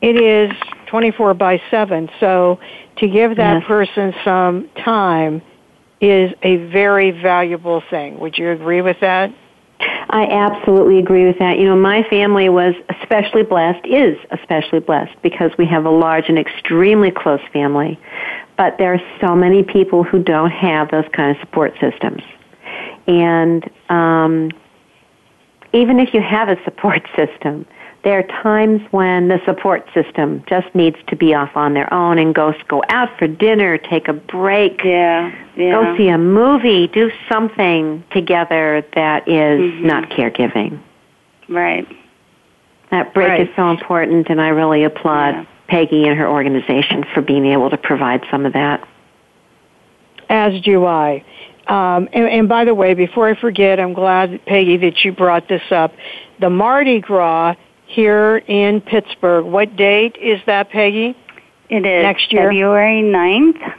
it 0.00 0.16
is 0.16 0.52
24 0.86 1.34
by 1.34 1.62
7. 1.70 2.10
So 2.18 2.58
to 3.00 3.08
give 3.08 3.36
that 3.36 3.60
yes. 3.60 3.66
person 3.66 4.14
some 4.24 4.68
time 4.84 5.42
is 6.00 6.32
a 6.42 6.56
very 6.56 7.10
valuable 7.10 7.82
thing. 7.90 8.18
Would 8.20 8.38
you 8.38 8.50
agree 8.50 8.82
with 8.82 9.00
that? 9.00 9.32
I 10.10 10.26
absolutely 10.26 10.98
agree 10.98 11.26
with 11.26 11.38
that. 11.38 11.58
You 11.58 11.66
know, 11.66 11.76
my 11.76 12.02
family 12.04 12.48
was 12.48 12.74
especially 13.00 13.42
blessed, 13.42 13.86
is 13.86 14.18
especially 14.30 14.80
blessed 14.80 15.14
because 15.22 15.52
we 15.56 15.66
have 15.66 15.84
a 15.84 15.90
large 15.90 16.28
and 16.28 16.38
extremely 16.38 17.10
close 17.10 17.40
family. 17.52 17.98
But 18.56 18.76
there 18.78 18.92
are 18.92 19.00
so 19.20 19.34
many 19.34 19.62
people 19.62 20.02
who 20.02 20.22
don't 20.22 20.50
have 20.50 20.90
those 20.90 21.06
kind 21.12 21.34
of 21.34 21.40
support 21.40 21.74
systems. 21.80 22.22
And 23.06 23.70
um, 23.88 24.50
even 25.72 25.98
if 25.98 26.12
you 26.12 26.20
have 26.20 26.48
a 26.48 26.62
support 26.64 27.02
system, 27.16 27.66
there 28.02 28.18
are 28.18 28.42
times 28.42 28.80
when 28.92 29.28
the 29.28 29.40
support 29.44 29.86
system 29.92 30.42
just 30.46 30.74
needs 30.74 30.96
to 31.08 31.16
be 31.16 31.34
off 31.34 31.54
on 31.54 31.74
their 31.74 31.92
own 31.92 32.18
and 32.18 32.34
go 32.34 32.54
go 32.68 32.82
out 32.88 33.10
for 33.18 33.26
dinner, 33.26 33.76
take 33.76 34.08
a 34.08 34.14
break, 34.14 34.82
yeah, 34.82 35.30
yeah. 35.56 35.72
go 35.72 35.96
see 35.96 36.08
a 36.08 36.16
movie, 36.16 36.86
do 36.86 37.10
something 37.30 38.02
together 38.10 38.84
that 38.94 39.28
is 39.28 39.60
mm-hmm. 39.60 39.86
not 39.86 40.08
caregiving. 40.10 40.80
Right. 41.48 41.86
That 42.90 43.12
break 43.12 43.28
right. 43.28 43.48
is 43.48 43.54
so 43.54 43.70
important, 43.70 44.30
and 44.30 44.40
I 44.40 44.48
really 44.48 44.84
applaud 44.84 45.34
yeah. 45.34 45.46
Peggy 45.68 46.06
and 46.06 46.18
her 46.18 46.28
organization 46.28 47.04
for 47.12 47.20
being 47.20 47.46
able 47.46 47.70
to 47.70 47.76
provide 47.76 48.24
some 48.30 48.46
of 48.46 48.54
that. 48.54 48.86
As 50.28 50.60
do 50.62 50.86
I. 50.86 51.24
Um, 51.66 52.08
and, 52.12 52.26
and 52.26 52.48
by 52.48 52.64
the 52.64 52.74
way, 52.74 52.94
before 52.94 53.28
I 53.28 53.38
forget, 53.38 53.78
I'm 53.78 53.92
glad, 53.92 54.44
Peggy, 54.46 54.76
that 54.78 55.04
you 55.04 55.12
brought 55.12 55.48
this 55.48 55.62
up. 55.70 55.94
The 56.40 56.50
Mardi 56.50 57.00
Gras 57.00 57.54
here 57.90 58.38
in 58.38 58.80
Pittsburgh. 58.80 59.44
What 59.44 59.76
date 59.76 60.16
is 60.16 60.40
that, 60.46 60.70
Peggy? 60.70 61.16
It 61.68 61.86
is 61.86 62.02
next 62.02 62.32
year, 62.32 62.50
February 62.50 63.02
9th. 63.02 63.74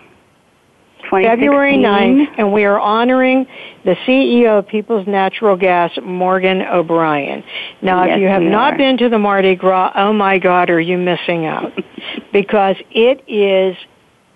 February 1.09 1.77
9th, 1.77 2.35
and 2.37 2.53
we 2.53 2.63
are 2.63 2.79
honoring 2.79 3.45
the 3.83 3.95
CEO 4.07 4.59
of 4.59 4.67
People's 4.67 5.05
Natural 5.07 5.57
Gas, 5.57 5.91
Morgan 6.01 6.61
O'Brien. 6.61 7.43
Now, 7.81 8.05
yes, 8.05 8.15
if 8.15 8.21
you 8.21 8.27
have 8.27 8.41
not 8.41 8.73
are. 8.73 8.77
been 8.77 8.97
to 8.97 9.09
the 9.09 9.19
Mardi 9.19 9.55
Gras, 9.55 9.91
oh 9.95 10.13
my 10.13 10.37
God, 10.37 10.69
are 10.69 10.79
you 10.79 10.97
missing 10.97 11.45
out? 11.45 11.73
because 12.33 12.77
it 12.91 13.23
is 13.27 13.75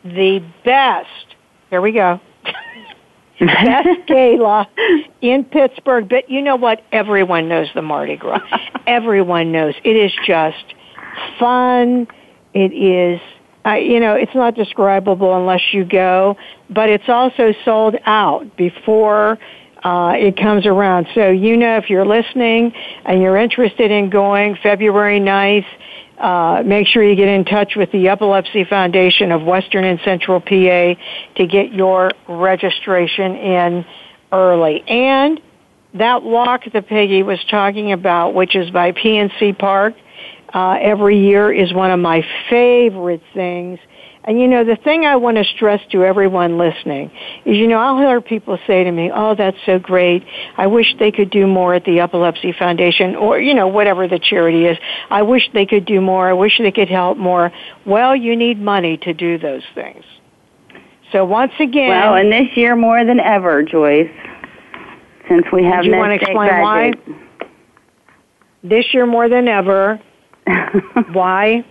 the 0.03 0.43
best. 0.65 1.35
Here 1.69 1.81
we 1.81 1.93
go. 1.93 2.19
Best 3.39 3.87
gala 4.07 4.67
in 5.21 5.43
Pittsburgh. 5.43 6.07
But 6.09 6.29
you 6.29 6.41
know 6.41 6.55
what? 6.55 6.83
Everyone 6.91 7.47
knows 7.47 7.67
the 7.73 7.81
Mardi 7.81 8.17
Gras. 8.17 8.41
Everyone 8.87 9.51
knows. 9.51 9.75
It 9.83 9.95
is 9.95 10.11
just 10.25 10.73
fun. 11.39 12.07
It 12.53 12.71
is, 12.73 13.19
uh, 13.65 13.73
you 13.73 13.99
know, 13.99 14.15
it's 14.15 14.35
not 14.35 14.55
describable 14.55 15.35
unless 15.35 15.73
you 15.73 15.83
go, 15.83 16.37
but 16.69 16.89
it's 16.89 17.09
also 17.09 17.53
sold 17.65 17.95
out 18.05 18.55
before 18.55 19.37
uh, 19.83 20.13
it 20.17 20.37
comes 20.37 20.65
around. 20.65 21.07
So, 21.13 21.29
you 21.29 21.57
know, 21.57 21.77
if 21.77 21.89
you're 21.89 22.05
listening 22.05 22.73
and 23.05 23.21
you're 23.21 23.37
interested 23.37 23.91
in 23.91 24.09
going 24.09 24.57
February 24.63 25.19
9th, 25.19 25.65
uh, 26.17 26.63
make 26.65 26.87
sure 26.87 27.03
you 27.03 27.15
get 27.15 27.27
in 27.27 27.45
touch 27.45 27.75
with 27.75 27.91
the 27.91 28.07
Epilepsy 28.07 28.63
Foundation 28.63 29.31
of 29.31 29.43
Western 29.43 29.83
and 29.83 29.99
Central 30.05 30.39
PA 30.39 30.95
to 31.35 31.47
get 31.47 31.73
your 31.73 32.11
registration 32.27 33.35
in 33.35 33.85
early. 34.31 34.83
And 34.87 35.41
that 35.95 36.23
walk 36.23 36.63
that 36.71 36.87
Peggy 36.87 37.23
was 37.23 37.39
talking 37.49 37.91
about, 37.91 38.33
which 38.33 38.55
is 38.55 38.69
by 38.69 38.91
PNC 38.91 39.57
Park, 39.57 39.95
uh, 40.53 40.77
every 40.81 41.19
year 41.19 41.51
is 41.51 41.73
one 41.73 41.91
of 41.91 41.99
my 41.99 42.25
favorite 42.49 43.21
things 43.33 43.79
and 44.25 44.41
you 44.41 44.47
know, 44.47 44.63
the 44.63 44.75
thing 44.75 45.05
I 45.05 45.17
want 45.17 45.37
to 45.37 45.43
stress 45.43 45.79
to 45.91 46.03
everyone 46.03 46.57
listening 46.57 47.11
is, 47.45 47.57
you 47.57 47.67
know, 47.67 47.77
I'll 47.77 47.99
hear 47.99 48.19
people 48.21 48.57
say 48.65 48.83
to 48.83 48.91
me, 48.91 49.11
oh, 49.13 49.35
that's 49.35 49.57
so 49.67 49.77
great. 49.77 50.25
I 50.57 50.65
wish 50.65 50.95
they 50.97 51.11
could 51.11 51.29
do 51.29 51.45
more 51.45 51.75
at 51.75 51.85
the 51.85 51.99
Epilepsy 51.99 52.51
Foundation 52.51 53.15
or, 53.15 53.39
you 53.39 53.53
know, 53.53 53.67
whatever 53.67 54.07
the 54.07 54.17
charity 54.17 54.65
is. 54.65 54.79
I 55.11 55.21
wish 55.21 55.47
they 55.53 55.67
could 55.67 55.85
do 55.85 56.01
more. 56.01 56.27
I 56.27 56.33
wish 56.33 56.57
they 56.57 56.71
could 56.71 56.89
help 56.89 57.19
more. 57.19 57.51
Well, 57.85 58.15
you 58.15 58.35
need 58.35 58.59
money 58.59 58.97
to 58.97 59.13
do 59.13 59.37
those 59.37 59.63
things. 59.75 60.03
So 61.11 61.23
once 61.23 61.53
again. 61.59 61.89
Well, 61.89 62.15
and 62.15 62.31
this 62.31 62.57
year 62.57 62.75
more 62.75 63.05
than 63.05 63.19
ever, 63.19 63.61
Joyce, 63.61 64.09
since 65.29 65.45
we 65.53 65.63
have 65.65 65.83
do 65.83 65.91
you 65.91 65.97
want 65.97 66.09
to 66.09 66.15
explain 66.15 66.49
budget. 66.49 66.61
why? 66.63 66.93
This 68.63 68.91
year 68.91 69.05
more 69.05 69.29
than 69.29 69.47
ever. 69.47 70.01
why? 71.13 71.63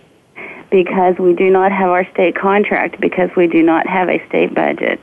Because 0.74 1.14
we 1.20 1.34
do 1.34 1.50
not 1.50 1.70
have 1.70 1.88
our 1.88 2.04
state 2.10 2.34
contract 2.34 3.00
because 3.00 3.30
we 3.36 3.46
do 3.46 3.62
not 3.62 3.86
have 3.86 4.08
a 4.08 4.18
state 4.26 4.52
budget. 4.52 5.00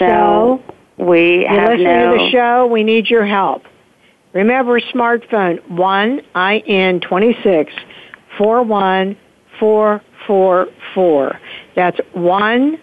So, 0.00 0.60
so 0.66 0.74
we 0.98 1.46
have 1.48 1.68
listening 1.68 1.84
no. 1.84 2.16
to 2.16 2.24
the 2.24 2.30
show. 2.32 2.66
We 2.66 2.82
need 2.82 3.06
your 3.06 3.24
help. 3.24 3.62
Remember, 4.32 4.80
smartphone 4.80 5.60
one 5.70 6.22
IN 6.34 6.98
twenty 7.00 7.38
six 7.44 7.72
four 8.36 8.64
one 8.64 9.16
four 9.60 10.02
four 10.26 10.66
four. 10.92 11.40
That's 11.76 12.00
one 12.12 12.80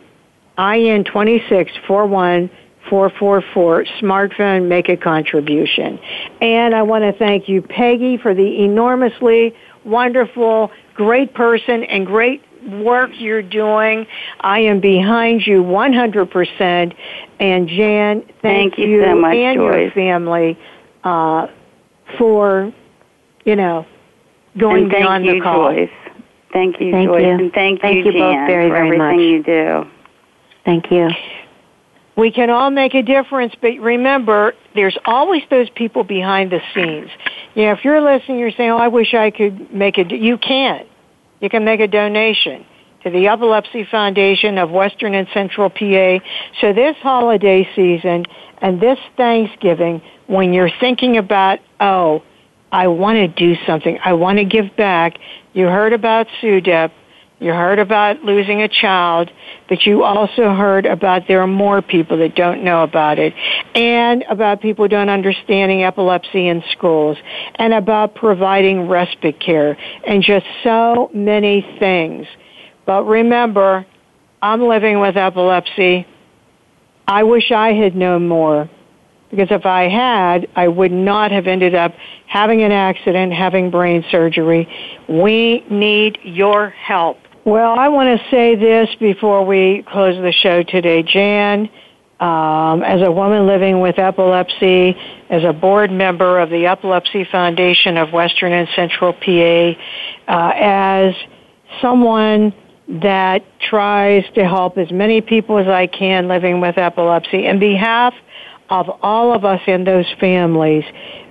IN 0.57 1.03
twenty 1.03 1.43
six 1.49 1.73
four 1.87 2.07
one. 2.07 2.49
444 2.89 3.83
smartphone 3.99 4.69
make 4.69 4.87
a 4.87 4.95
contribution. 4.95 5.99
And 6.39 6.73
I 6.73 6.83
want 6.83 7.03
to 7.03 7.11
thank 7.11 7.49
you, 7.49 7.61
Peggy, 7.61 8.15
for 8.15 8.33
the 8.33 8.63
enormously 8.63 9.53
wonderful 9.83 10.71
great 10.97 11.33
person 11.33 11.83
and 11.83 12.05
great 12.05 12.43
work 12.67 13.11
you're 13.13 13.43
doing. 13.43 14.05
I 14.41 14.59
am 14.59 14.81
behind 14.81 15.45
you 15.45 15.63
100%. 15.63 16.95
And 17.39 17.69
Jan, 17.69 18.21
thank, 18.21 18.41
thank 18.41 18.77
you, 18.77 18.87
you 18.87 19.03
so 19.03 19.15
much, 19.15 19.35
and 19.35 19.57
Joyce. 19.57 19.75
your 19.75 19.91
family 19.91 20.59
uh, 21.03 21.47
for, 22.17 22.73
you 23.45 23.55
know, 23.55 23.85
going 24.57 24.83
and 24.83 24.91
thank 24.91 25.03
beyond 25.03 25.25
you, 25.25 25.35
the 25.35 25.41
call. 25.41 25.71
Joyce. 25.71 25.89
Thank 26.51 26.81
you, 26.81 26.91
thank 26.91 27.07
Joyce. 27.07 27.21
You. 27.21 27.29
And 27.29 27.53
thank, 27.53 27.81
thank 27.81 27.97
you, 27.97 28.11
you 28.11 28.19
Jan, 28.19 28.41
both 28.41 28.47
very, 28.49 28.69
for 28.69 28.75
very 28.75 28.87
everything 28.87 29.17
much. 29.17 29.19
you 29.19 29.43
do. 29.43 29.91
Thank 30.65 30.91
you. 30.91 31.09
We 32.17 32.31
can 32.31 32.49
all 32.49 32.71
make 32.71 32.95
a 32.95 33.03
difference, 33.03 33.53
but 33.61 33.77
remember, 33.79 34.55
there's 34.73 34.97
always 35.05 35.43
those 35.51 35.69
people 35.69 36.03
behind 36.03 36.51
the 36.51 36.61
scenes. 36.73 37.11
You 37.53 37.65
know, 37.65 37.73
if 37.73 37.85
you're 37.85 38.01
listening, 38.01 38.39
you're 38.39 38.51
saying, 38.51 38.71
"Oh, 38.71 38.77
I 38.77 38.87
wish 38.87 39.13
I 39.13 39.29
could 39.29 39.71
make 39.71 39.99
a." 39.99 40.03
You 40.03 40.37
can. 40.37 40.85
You 41.39 41.49
can 41.49 41.63
make 41.63 41.79
a 41.79 41.87
donation 41.87 42.65
to 43.03 43.11
the 43.11 43.27
Epilepsy 43.27 43.83
Foundation 43.83 44.57
of 44.57 44.71
Western 44.71 45.13
and 45.13 45.27
Central 45.31 45.69
PA. 45.69 46.19
So 46.59 46.73
this 46.73 46.97
holiday 46.97 47.69
season 47.75 48.25
and 48.61 48.81
this 48.81 48.97
Thanksgiving, 49.15 50.01
when 50.25 50.53
you're 50.53 50.71
thinking 50.79 51.17
about, 51.17 51.59
oh, 51.79 52.23
I 52.71 52.87
want 52.87 53.17
to 53.17 53.27
do 53.27 53.55
something, 53.67 53.99
I 54.03 54.13
want 54.13 54.39
to 54.39 54.45
give 54.45 54.75
back. 54.75 55.19
You 55.53 55.67
heard 55.67 55.93
about 55.93 56.27
SUDEP 56.41 56.91
you 57.39 57.51
heard 57.51 57.77
about 57.77 58.23
losing 58.23 58.61
a 58.63 58.67
child, 58.67 59.29
but 59.69 59.85
you 59.85 60.03
also 60.03 60.53
heard 60.55 60.87
about 60.87 61.27
there 61.27 61.41
are 61.41 61.47
more 61.47 61.83
people 61.83 62.17
that 62.17 62.35
don't 62.35 62.63
know 62.63 62.81
about 62.81 63.19
it, 63.19 63.33
and 63.75 64.23
about 64.29 64.61
people 64.61 64.87
don't 64.87 65.09
understanding 65.09 65.83
epilepsy 65.83 66.47
in 66.47 66.63
schools, 66.71 67.17
and 67.55 67.73
about 67.73 68.15
providing 68.15 68.87
respite 68.87 69.39
care, 69.39 69.77
and 70.07 70.23
just 70.23 70.47
so 70.63 71.11
many 71.13 71.61
things. 71.79 72.25
But 72.87 73.03
remember, 73.03 73.85
I'm 74.41 74.61
living 74.61 74.99
with 74.99 75.15
epilepsy. 75.15 76.07
I 77.07 77.23
wish 77.23 77.51
I 77.51 77.73
had 77.73 77.95
known 77.95 78.27
more. 78.27 78.69
Because 79.29 79.49
if 79.51 79.65
I 79.65 79.89
had, 79.89 80.47
I 80.55 80.69
would 80.69 80.91
not 80.93 81.31
have 81.31 81.47
ended 81.47 81.75
up 81.75 81.93
having 82.27 82.63
an 82.63 82.71
accident, 82.71 83.33
having 83.33 83.69
brain 83.69 84.05
surgery. 84.09 84.69
We 85.09 85.65
need 85.69 86.17
your 86.23 86.69
help. 86.69 87.17
Well, 87.47 87.79
I 87.79 87.87
want 87.87 88.19
to 88.19 88.29
say 88.29 88.55
this 88.55 88.89
before 88.99 89.45
we 89.45 89.81
close 89.87 90.21
the 90.21 90.33
show 90.33 90.63
today. 90.63 91.01
Jan, 91.01 91.69
um, 92.19 92.83
as 92.83 93.01
a 93.01 93.09
woman 93.09 93.47
living 93.47 93.79
with 93.79 93.97
epilepsy, 93.97 94.97
as 95.29 95.45
a 95.45 95.53
board 95.53 95.89
member 95.89 96.41
of 96.41 96.49
the 96.49 96.65
Epilepsy 96.65 97.23
Foundation 97.23 97.95
of 97.95 98.11
Western 98.11 98.51
and 98.51 98.67
Central 98.75 99.13
PA, 99.13 99.79
uh, 100.27 100.51
as 100.57 101.15
someone 101.81 102.53
that 102.89 103.45
tries 103.61 104.25
to 104.35 104.45
help 104.45 104.77
as 104.77 104.91
many 104.91 105.21
people 105.21 105.57
as 105.57 105.67
I 105.69 105.87
can 105.87 106.27
living 106.27 106.59
with 106.59 106.77
epilepsy, 106.77 107.45
in 107.45 107.59
behalf 107.59 108.13
of 108.69 108.89
all 109.01 109.33
of 109.33 109.45
us 109.45 109.61
in 109.67 109.85
those 109.85 110.13
families, 110.19 110.83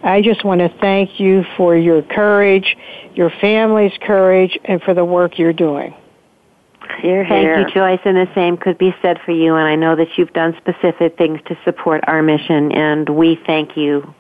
I 0.03 0.23
just 0.23 0.47
want 0.47 0.63
to 0.63 0.71
thank 0.81 1.21
you 1.21 1.45
for 1.59 1.77
your 1.77 2.01
courage, 2.01 2.75
your 3.15 3.29
family's 3.43 3.93
courage, 4.01 4.59
and 4.65 4.81
for 4.81 4.95
the 4.95 5.05
work 5.05 5.39
you're 5.39 5.53
doing. 5.53 5.95
Here, 7.01 7.27
Thank 7.29 7.69
you, 7.69 7.75
Joyce, 7.75 8.01
and 8.05 8.17
the 8.17 8.29
same 8.35 8.57
could 8.57 8.79
be 8.79 8.95
said 9.03 9.21
for 9.25 9.33
you. 9.33 9.55
And 9.55 9.67
I 9.67 9.75
know 9.77 9.97
that 9.97 10.09
you've 10.17 10.33
done 10.33 10.57
specific 10.57 11.17
things 11.17 11.41
to 11.47 11.59
support 11.65 12.03
our 12.07 12.23
mission, 12.23 12.73
and 12.73 13.09
we 13.09 13.41
thank 13.47 13.77
you 13.77 14.15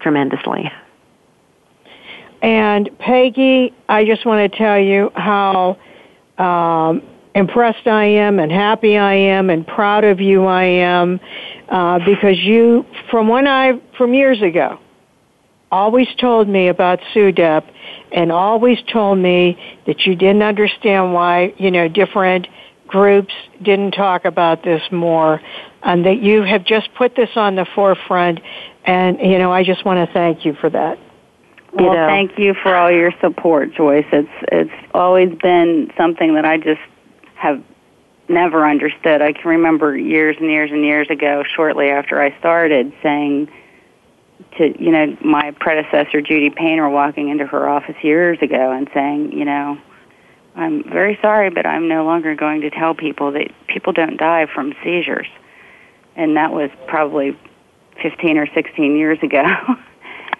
tremendously. 0.00 0.70
And 2.42 2.90
Peggy, 2.98 3.74
I 3.88 4.04
just 4.04 4.24
want 4.24 4.50
to 4.50 4.58
tell 4.58 4.78
you 4.78 5.10
how 5.14 5.78
um, 6.38 7.02
impressed 7.34 7.86
I 7.86 8.04
am 8.04 8.38
and 8.38 8.50
happy 8.50 8.96
I 8.96 9.14
am 9.14 9.50
and 9.50 9.66
proud 9.66 10.04
of 10.04 10.20
you 10.20 10.44
I 10.46 10.64
am 10.64 11.20
uh, 11.68 11.98
because 12.04 12.38
you, 12.38 12.86
from 13.10 13.28
when 13.28 13.46
I, 13.46 13.80
from 13.96 14.14
years 14.14 14.40
ago, 14.42 14.78
always 15.70 16.08
told 16.20 16.48
me 16.48 16.68
about 16.68 17.00
SUDEP 17.14 17.64
and 18.12 18.32
always 18.32 18.78
told 18.92 19.18
me 19.18 19.58
that 19.86 20.06
you 20.06 20.14
didn't 20.14 20.42
understand 20.42 21.12
why, 21.12 21.54
you 21.58 21.70
know, 21.70 21.88
different 21.88 22.48
groups 22.86 23.34
didn't 23.62 23.92
talk 23.92 24.24
about 24.24 24.62
this 24.62 24.82
more 24.90 25.40
and 25.82 26.06
that 26.06 26.22
you 26.22 26.42
have 26.42 26.64
just 26.64 26.88
put 26.94 27.14
this 27.14 27.30
on 27.36 27.54
the 27.54 27.66
forefront 27.74 28.40
and, 28.84 29.20
you 29.20 29.38
know, 29.38 29.52
I 29.52 29.64
just 29.64 29.84
want 29.84 30.06
to 30.06 30.12
thank 30.12 30.44
you 30.46 30.54
for 30.54 30.70
that. 30.70 30.98
Well, 31.72 31.92
thank 32.08 32.38
you 32.38 32.54
for 32.54 32.74
all 32.74 32.90
your 32.90 33.12
support, 33.20 33.74
Joyce. 33.74 34.06
It's 34.10 34.28
it's 34.50 34.90
always 34.94 35.36
been 35.38 35.92
something 35.98 36.34
that 36.34 36.46
I 36.46 36.56
just 36.56 36.80
have 37.34 37.62
never 38.28 38.66
understood. 38.66 39.20
I 39.20 39.32
can 39.32 39.48
remember 39.50 39.96
years 39.96 40.36
and 40.40 40.50
years 40.50 40.70
and 40.70 40.82
years 40.82 41.08
ago, 41.10 41.44
shortly 41.54 41.90
after 41.90 42.22
I 42.22 42.36
started, 42.38 42.92
saying 43.02 43.48
to 44.56 44.82
you 44.82 44.90
know 44.90 45.16
my 45.20 45.52
predecessor 45.60 46.20
Judy 46.20 46.50
Painter 46.50 46.88
walking 46.88 47.28
into 47.28 47.46
her 47.46 47.68
office 47.68 47.96
years 48.02 48.38
ago 48.40 48.72
and 48.72 48.88
saying, 48.94 49.32
you 49.32 49.44
know, 49.44 49.78
I'm 50.56 50.82
very 50.84 51.18
sorry, 51.20 51.50
but 51.50 51.66
I'm 51.66 51.88
no 51.88 52.04
longer 52.04 52.34
going 52.34 52.62
to 52.62 52.70
tell 52.70 52.94
people 52.94 53.32
that 53.32 53.50
people 53.66 53.92
don't 53.92 54.16
die 54.16 54.46
from 54.52 54.74
seizures, 54.82 55.28
and 56.16 56.36
that 56.36 56.52
was 56.52 56.70
probably 56.86 57.38
15 58.02 58.38
or 58.38 58.46
16 58.54 58.96
years 58.96 59.18
ago. 59.22 59.44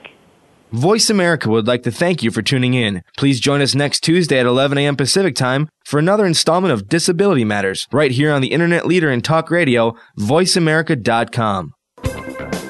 Voice 0.72 1.11
America 1.11 1.51
would 1.51 1.66
like 1.66 1.82
to 1.82 1.90
thank 1.90 2.22
you 2.22 2.30
for 2.30 2.40
tuning 2.40 2.72
in. 2.72 3.03
Please 3.18 3.40
join 3.40 3.61
us 3.61 3.74
next 3.74 4.01
Tuesday 4.01 4.40
at 4.40 4.47
11 4.47 4.78
a.m. 4.78 4.97
Pacific 4.97 5.34
Time 5.34 5.68
for 5.84 5.99
another 5.99 6.24
installment 6.24 6.72
of 6.72 6.88
Disability 6.88 7.45
Matters, 7.45 7.86
right 7.93 8.11
here 8.11 8.32
on 8.32 8.40
the 8.40 8.53
internet 8.53 8.86
leader 8.86 9.11
in 9.11 9.20
talk 9.20 9.51
radio, 9.51 9.95
voiceamerica.com. 10.18 11.74